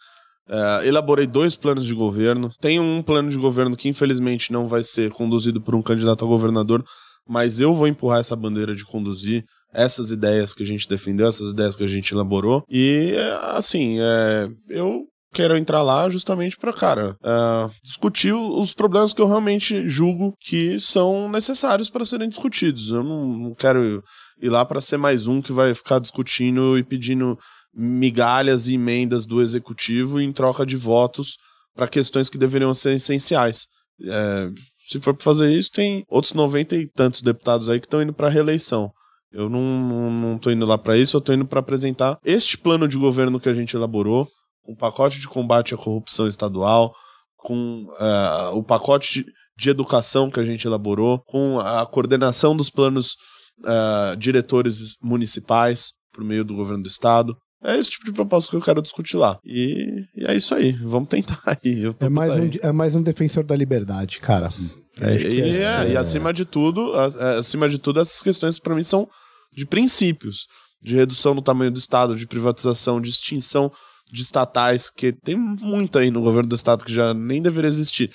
É, 0.49 0.87
elaborei 0.87 1.27
dois 1.27 1.57
planos 1.57 1.85
de 1.85 1.95
governo. 1.95 2.51
Tenho 2.61 2.83
um 2.83 3.03
plano 3.03 3.29
de 3.31 3.37
governo 3.37 3.77
que 3.77 3.89
infelizmente 3.89 4.53
não 4.53 4.69
vai 4.69 4.83
ser 4.83 5.11
conduzido 5.11 5.61
por 5.61 5.75
um 5.75 5.83
candidato 5.83 6.25
a 6.25 6.29
governador, 6.29 6.85
mas 7.29 7.61
eu 7.61 7.75
vou 7.75 7.89
empurrar 7.89 8.21
essa 8.21 8.37
bandeira 8.37 8.75
de 8.75 8.85
conduzir 8.85 9.45
essas 9.73 10.11
ideias 10.11 10.55
que 10.55 10.63
a 10.63 10.67
gente 10.67 10.89
defendeu, 10.89 11.29
essas 11.29 11.51
ideias 11.51 11.75
que 11.77 11.85
a 11.85 11.89
gente 11.89 12.13
elaborou. 12.13 12.65
E, 12.71 13.13
é, 13.17 13.57
assim, 13.57 13.99
é, 13.99 14.49
eu 14.71 15.05
quero 15.37 15.55
entrar 15.55 15.83
lá 15.83 16.09
justamente 16.09 16.57
para, 16.57 16.73
cara, 16.73 17.15
uh, 17.23 17.71
discutir 17.85 18.33
os 18.33 18.73
problemas 18.73 19.13
que 19.13 19.21
eu 19.21 19.29
realmente 19.29 19.87
julgo 19.87 20.33
que 20.41 20.81
são 20.81 21.29
necessários 21.29 21.91
para 21.91 22.07
serem 22.07 22.27
discutidos. 22.27 22.89
Eu 22.89 23.05
não, 23.05 23.27
não 23.27 23.55
quero 23.55 24.03
ir 24.41 24.49
lá 24.49 24.65
para 24.65 24.81
ser 24.81 24.97
mais 24.97 25.27
um 25.27 25.43
que 25.43 25.53
vai 25.53 25.75
ficar 25.75 25.99
discutindo 25.99 26.79
e 26.79 26.83
pedindo 26.83 27.39
migalhas 27.77 28.68
e 28.68 28.74
emendas 28.74 29.27
do 29.27 29.43
executivo 29.43 30.20
em 30.20 30.33
troca 30.33 30.64
de 30.64 30.77
votos 30.77 31.37
para 31.74 31.87
questões 31.87 32.31
que 32.31 32.39
deveriam 32.39 32.72
ser 32.72 32.95
essenciais. 32.95 33.66
É, 34.03 34.51
se 34.89 35.01
for 35.01 35.14
para 35.14 35.24
fazer 35.24 35.53
isso, 35.53 35.70
tem 35.70 36.05
outros 36.09 36.33
90 36.33 36.77
e 36.77 36.89
tantos 36.89 37.20
deputados 37.20 37.68
aí 37.68 37.79
que 37.79 37.87
estão 37.87 38.01
indo 38.01 38.14
para 38.14 38.29
reeleição. 38.29 38.91
Eu 39.31 39.51
não, 39.51 39.61
não, 39.61 40.39
não 40.41 40.53
indo 40.53 40.64
lá 40.64 40.79
para 40.79 40.97
isso, 40.97 41.16
eu 41.16 41.20
tô 41.20 41.33
indo 41.33 41.45
para 41.45 41.61
apresentar 41.61 42.18
este 42.24 42.57
plano 42.57 42.89
de 42.89 42.97
governo 42.97 43.39
que 43.39 43.49
a 43.49 43.55
gente 43.55 43.77
elaborou, 43.77 44.27
um 44.66 44.74
pacote 44.74 45.20
de 45.20 45.29
combate 45.29 45.74
à 45.74 45.77
corrupção 45.77 46.27
estadual, 46.27 46.95
com 47.37 47.85
uh, 47.85 48.57
o 48.57 48.62
pacote 48.62 49.22
de, 49.22 49.33
de 49.59 49.70
educação 49.70 50.31
que 50.31 50.41
a 50.41 50.45
gente 50.45 50.66
elaborou, 50.66 51.20
com 51.27 51.59
a 51.61 51.85
coordenação 51.85 52.57
dos 52.57 52.70
planos 52.70 53.16
uh, 53.64 54.16
diretores 54.16 54.97
municipais 55.03 55.93
por 56.12 56.24
meio 56.24 56.45
do 56.45 56.55
governo 56.55 56.85
do 56.85 56.89
estado. 56.89 57.37
É 57.67 57.77
esse 57.77 57.91
tipo 57.91 58.05
de 58.05 58.12
proposta 58.12 58.49
que 58.49 58.57
eu 58.57 58.61
quero 58.61 58.81
discutir 58.81 59.17
lá. 59.17 59.39
E, 59.45 60.05
e 60.17 60.25
é 60.25 60.37
isso 60.37 60.55
aí. 60.55 60.73
Vamos 60.73 61.09
tentar 61.09 61.43
aí. 61.45 61.93
É 61.99 62.09
mais, 62.09 62.37
um, 62.37 62.51
é 62.62 62.73
mais 62.73 62.95
um 62.95 63.03
defensor 63.03 63.45
da 63.45 63.57
liberdade, 63.57 64.21
cara. 64.21 64.53
É, 65.01 65.17
e, 65.17 65.41
é, 65.41 65.62
é, 65.62 65.93
e 65.93 65.97
acima 65.97 66.33
de 66.33 66.45
tudo, 66.45 66.93
é, 66.95 67.39
acima 67.39 67.69
de 67.69 67.79
tudo, 67.79 68.01
essas 68.01 68.23
questões 68.23 68.59
para 68.59 68.75
mim 68.75 68.85
são 68.85 69.09
de 69.53 69.67
princípios. 69.67 70.47
De 70.81 70.95
redução 70.95 71.35
do 71.35 71.43
tamanho 71.43 71.73
do 71.73 71.79
Estado, 71.79 72.14
de 72.14 72.27
privatização, 72.27 73.01
de 73.01 73.11
extinção 73.11 73.73
de 74.12 74.23
estatais, 74.23 74.89
que 74.89 75.12
tem 75.12 75.35
muito 75.35 75.99
aí 75.99 76.12
no 76.12 76.21
governo 76.21 76.49
do 76.49 76.55
Estado 76.55 76.85
que 76.85 76.95
já 76.95 77.12
nem 77.12 77.43
deveria 77.43 77.69
existir 77.69 78.11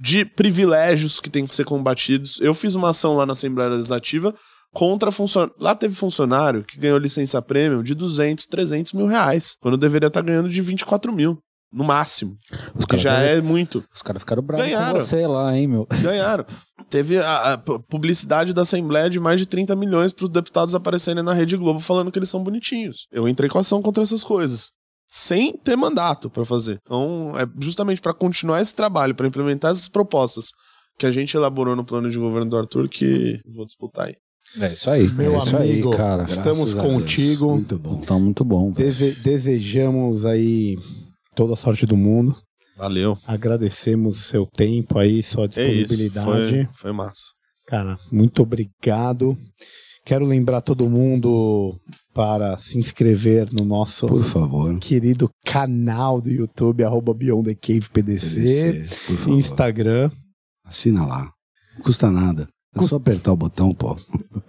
de 0.00 0.24
privilégios 0.24 1.20
que 1.20 1.28
tem 1.28 1.46
que 1.46 1.54
ser 1.54 1.66
combatidos. 1.66 2.40
Eu 2.40 2.54
fiz 2.54 2.74
uma 2.74 2.88
ação 2.88 3.14
lá 3.14 3.26
na 3.26 3.34
Assembleia 3.34 3.68
Legislativa 3.68 4.34
contra 4.72 5.10
funcionário. 5.10 5.54
Lá 5.58 5.74
teve 5.74 5.94
funcionário 5.94 6.64
que 6.64 6.78
ganhou 6.78 6.98
licença 6.98 7.40
premium 7.42 7.82
de 7.82 7.94
200, 7.94 8.46
300 8.46 8.92
mil 8.92 9.06
reais, 9.06 9.56
quando 9.60 9.76
deveria 9.76 10.08
estar 10.08 10.22
ganhando 10.22 10.48
de 10.48 10.60
24 10.60 11.12
mil. 11.12 11.38
No 11.72 11.84
máximo. 11.84 12.36
Os 12.74 12.84
que 12.84 12.96
já 12.96 13.20
é 13.20 13.40
muito. 13.40 13.84
Os 13.94 14.02
caras 14.02 14.22
ficaram 14.22 14.42
bravos 14.42 14.66
Ganharam. 14.66 14.94
com 14.94 15.00
você 15.00 15.24
lá, 15.24 15.56
hein, 15.56 15.68
meu? 15.68 15.86
Ganharam. 16.02 16.44
Teve 16.88 17.18
a, 17.18 17.52
a 17.52 17.58
publicidade 17.58 18.52
da 18.52 18.62
Assembleia 18.62 19.08
de 19.08 19.20
mais 19.20 19.38
de 19.38 19.46
30 19.46 19.76
milhões 19.76 20.12
para 20.12 20.24
os 20.24 20.30
deputados 20.32 20.74
aparecerem 20.74 21.22
na 21.22 21.32
Rede 21.32 21.56
Globo 21.56 21.78
falando 21.78 22.10
que 22.10 22.18
eles 22.18 22.28
são 22.28 22.42
bonitinhos. 22.42 23.06
Eu 23.12 23.28
entrei 23.28 23.48
com 23.48 23.60
ação 23.60 23.80
contra 23.80 24.02
essas 24.02 24.24
coisas 24.24 24.72
sem 25.12 25.56
ter 25.56 25.76
mandato 25.76 26.30
para 26.30 26.44
fazer. 26.44 26.78
Então, 26.82 27.34
é 27.36 27.44
justamente 27.60 28.00
para 28.00 28.14
continuar 28.14 28.60
esse 28.60 28.74
trabalho, 28.74 29.14
para 29.14 29.26
implementar 29.26 29.72
essas 29.72 29.88
propostas 29.88 30.50
que 30.96 31.04
a 31.04 31.10
gente 31.10 31.36
elaborou 31.36 31.74
no 31.74 31.84
plano 31.84 32.08
de 32.08 32.16
governo 32.18 32.48
do 32.48 32.56
Arthur 32.56 32.88
que 32.88 33.40
vou 33.44 33.66
disputar 33.66 34.06
aí. 34.06 34.14
É 34.58 34.72
isso 34.72 34.90
aí, 34.90 35.08
meu 35.12 35.34
é 35.34 35.38
isso 35.38 35.56
amigo, 35.56 35.90
aí, 35.90 35.96
cara. 35.96 36.24
Estamos 36.24 36.74
contigo. 36.74 37.52
Muito 37.52 37.78
bom. 37.78 37.96
Tá 38.00 38.18
muito 38.18 38.44
bom. 38.44 38.72
Deve, 38.72 39.12
desejamos 39.12 40.24
aí 40.24 40.76
toda 41.36 41.54
a 41.54 41.56
sorte 41.56 41.86
do 41.86 41.96
mundo. 41.96 42.36
Valeu. 42.76 43.16
Agradecemos 43.26 44.24
seu 44.24 44.46
tempo 44.46 44.98
aí, 44.98 45.22
sua 45.22 45.46
disponibilidade. 45.46 46.54
É 46.54 46.62
isso, 46.62 46.68
foi, 46.72 46.82
foi 46.82 46.92
massa. 46.92 47.22
Cara, 47.66 47.96
muito 48.10 48.42
obrigado. 48.42 49.38
Quero 50.04 50.24
lembrar 50.24 50.60
todo 50.62 50.88
mundo 50.88 51.78
para 52.12 52.58
se 52.58 52.78
inscrever 52.78 53.52
no 53.52 53.64
nosso 53.64 54.06
por 54.06 54.24
favor. 54.24 54.76
querido 54.78 55.30
canal 55.44 56.20
do 56.20 56.30
YouTube, 56.30 56.82
arroba 56.82 57.14
Beyond 57.14 57.50
the 57.50 57.54
Cave 57.54 57.88
PDC, 57.90 58.88
PDC 59.06 59.30
Instagram. 59.30 60.10
Assina 60.64 61.06
lá. 61.06 61.30
Não 61.76 61.82
custa 61.82 62.10
nada. 62.10 62.48
É 62.76 62.82
só 62.82 62.96
apertar 62.96 63.32
o 63.32 63.36
botão, 63.36 63.74
pô. 63.74 63.96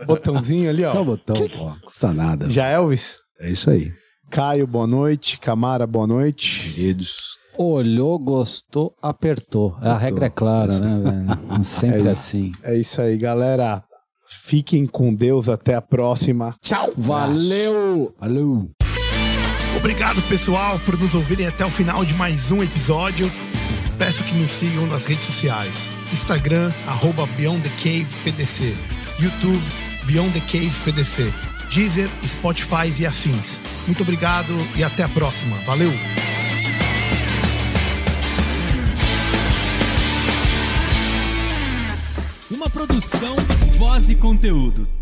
Botãozinho 0.05 0.69
ali, 0.69 0.83
ó. 0.83 0.89
Apertar 0.89 1.01
o 1.01 1.05
botão, 1.05 1.35
que... 1.35 1.57
pô. 1.57 1.71
Custa 1.83 2.13
nada. 2.13 2.49
Já 2.49 2.67
Elvis? 2.67 3.17
É 3.39 3.49
isso 3.49 3.69
aí. 3.69 3.91
Caio, 4.29 4.67
boa 4.67 4.87
noite. 4.87 5.39
Camara, 5.39 5.87
boa 5.87 6.07
noite. 6.07 6.71
Queridos. 6.73 7.39
Olhou, 7.57 8.17
gostou, 8.17 8.95
apertou. 9.01 9.71
apertou. 9.71 9.91
A 9.91 9.97
regra 9.97 10.25
é 10.27 10.29
clara, 10.29 10.79
né, 10.79 11.11
velho? 11.11 11.63
Sempre 11.63 12.07
é 12.07 12.11
assim. 12.11 12.51
É 12.63 12.77
isso 12.77 13.01
aí, 13.01 13.17
galera. 13.17 13.83
Fiquem 14.43 14.85
com 14.85 15.13
Deus. 15.13 15.49
Até 15.49 15.75
a 15.75 15.81
próxima. 15.81 16.55
Tchau. 16.61 16.91
Valeu. 16.95 18.15
Valeu. 18.19 18.71
Obrigado, 19.77 20.21
pessoal, 20.23 20.79
por 20.79 20.97
nos 20.97 21.15
ouvirem 21.15 21.47
até 21.47 21.65
o 21.65 21.69
final 21.69 22.05
de 22.05 22.13
mais 22.13 22.51
um 22.51 22.61
episódio. 22.61 23.31
Peço 24.01 24.23
que 24.23 24.33
nos 24.33 24.49
sigam 24.49 24.87
nas 24.87 25.05
redes 25.05 25.25
sociais. 25.25 25.95
Instagram, 26.11 26.73
arroba 26.87 27.27
Beyond 27.37 27.61
the 27.61 27.69
Cave 27.75 28.07
PDC. 28.23 28.75
YouTube, 29.19 29.63
Beyond 30.05 30.31
the 30.31 30.39
Cave 30.39 30.71
PDC. 30.83 31.31
Deezer, 31.69 32.09
Spotify 32.25 32.91
e 32.99 33.05
afins. 33.05 33.61
Muito 33.85 34.01
obrigado 34.01 34.57
e 34.75 34.83
até 34.83 35.03
a 35.03 35.07
próxima. 35.07 35.55
Valeu! 35.57 35.91
Uma 42.49 42.67
produção, 42.71 43.35
voz 43.77 44.09
e 44.09 44.15
conteúdo. 44.15 45.00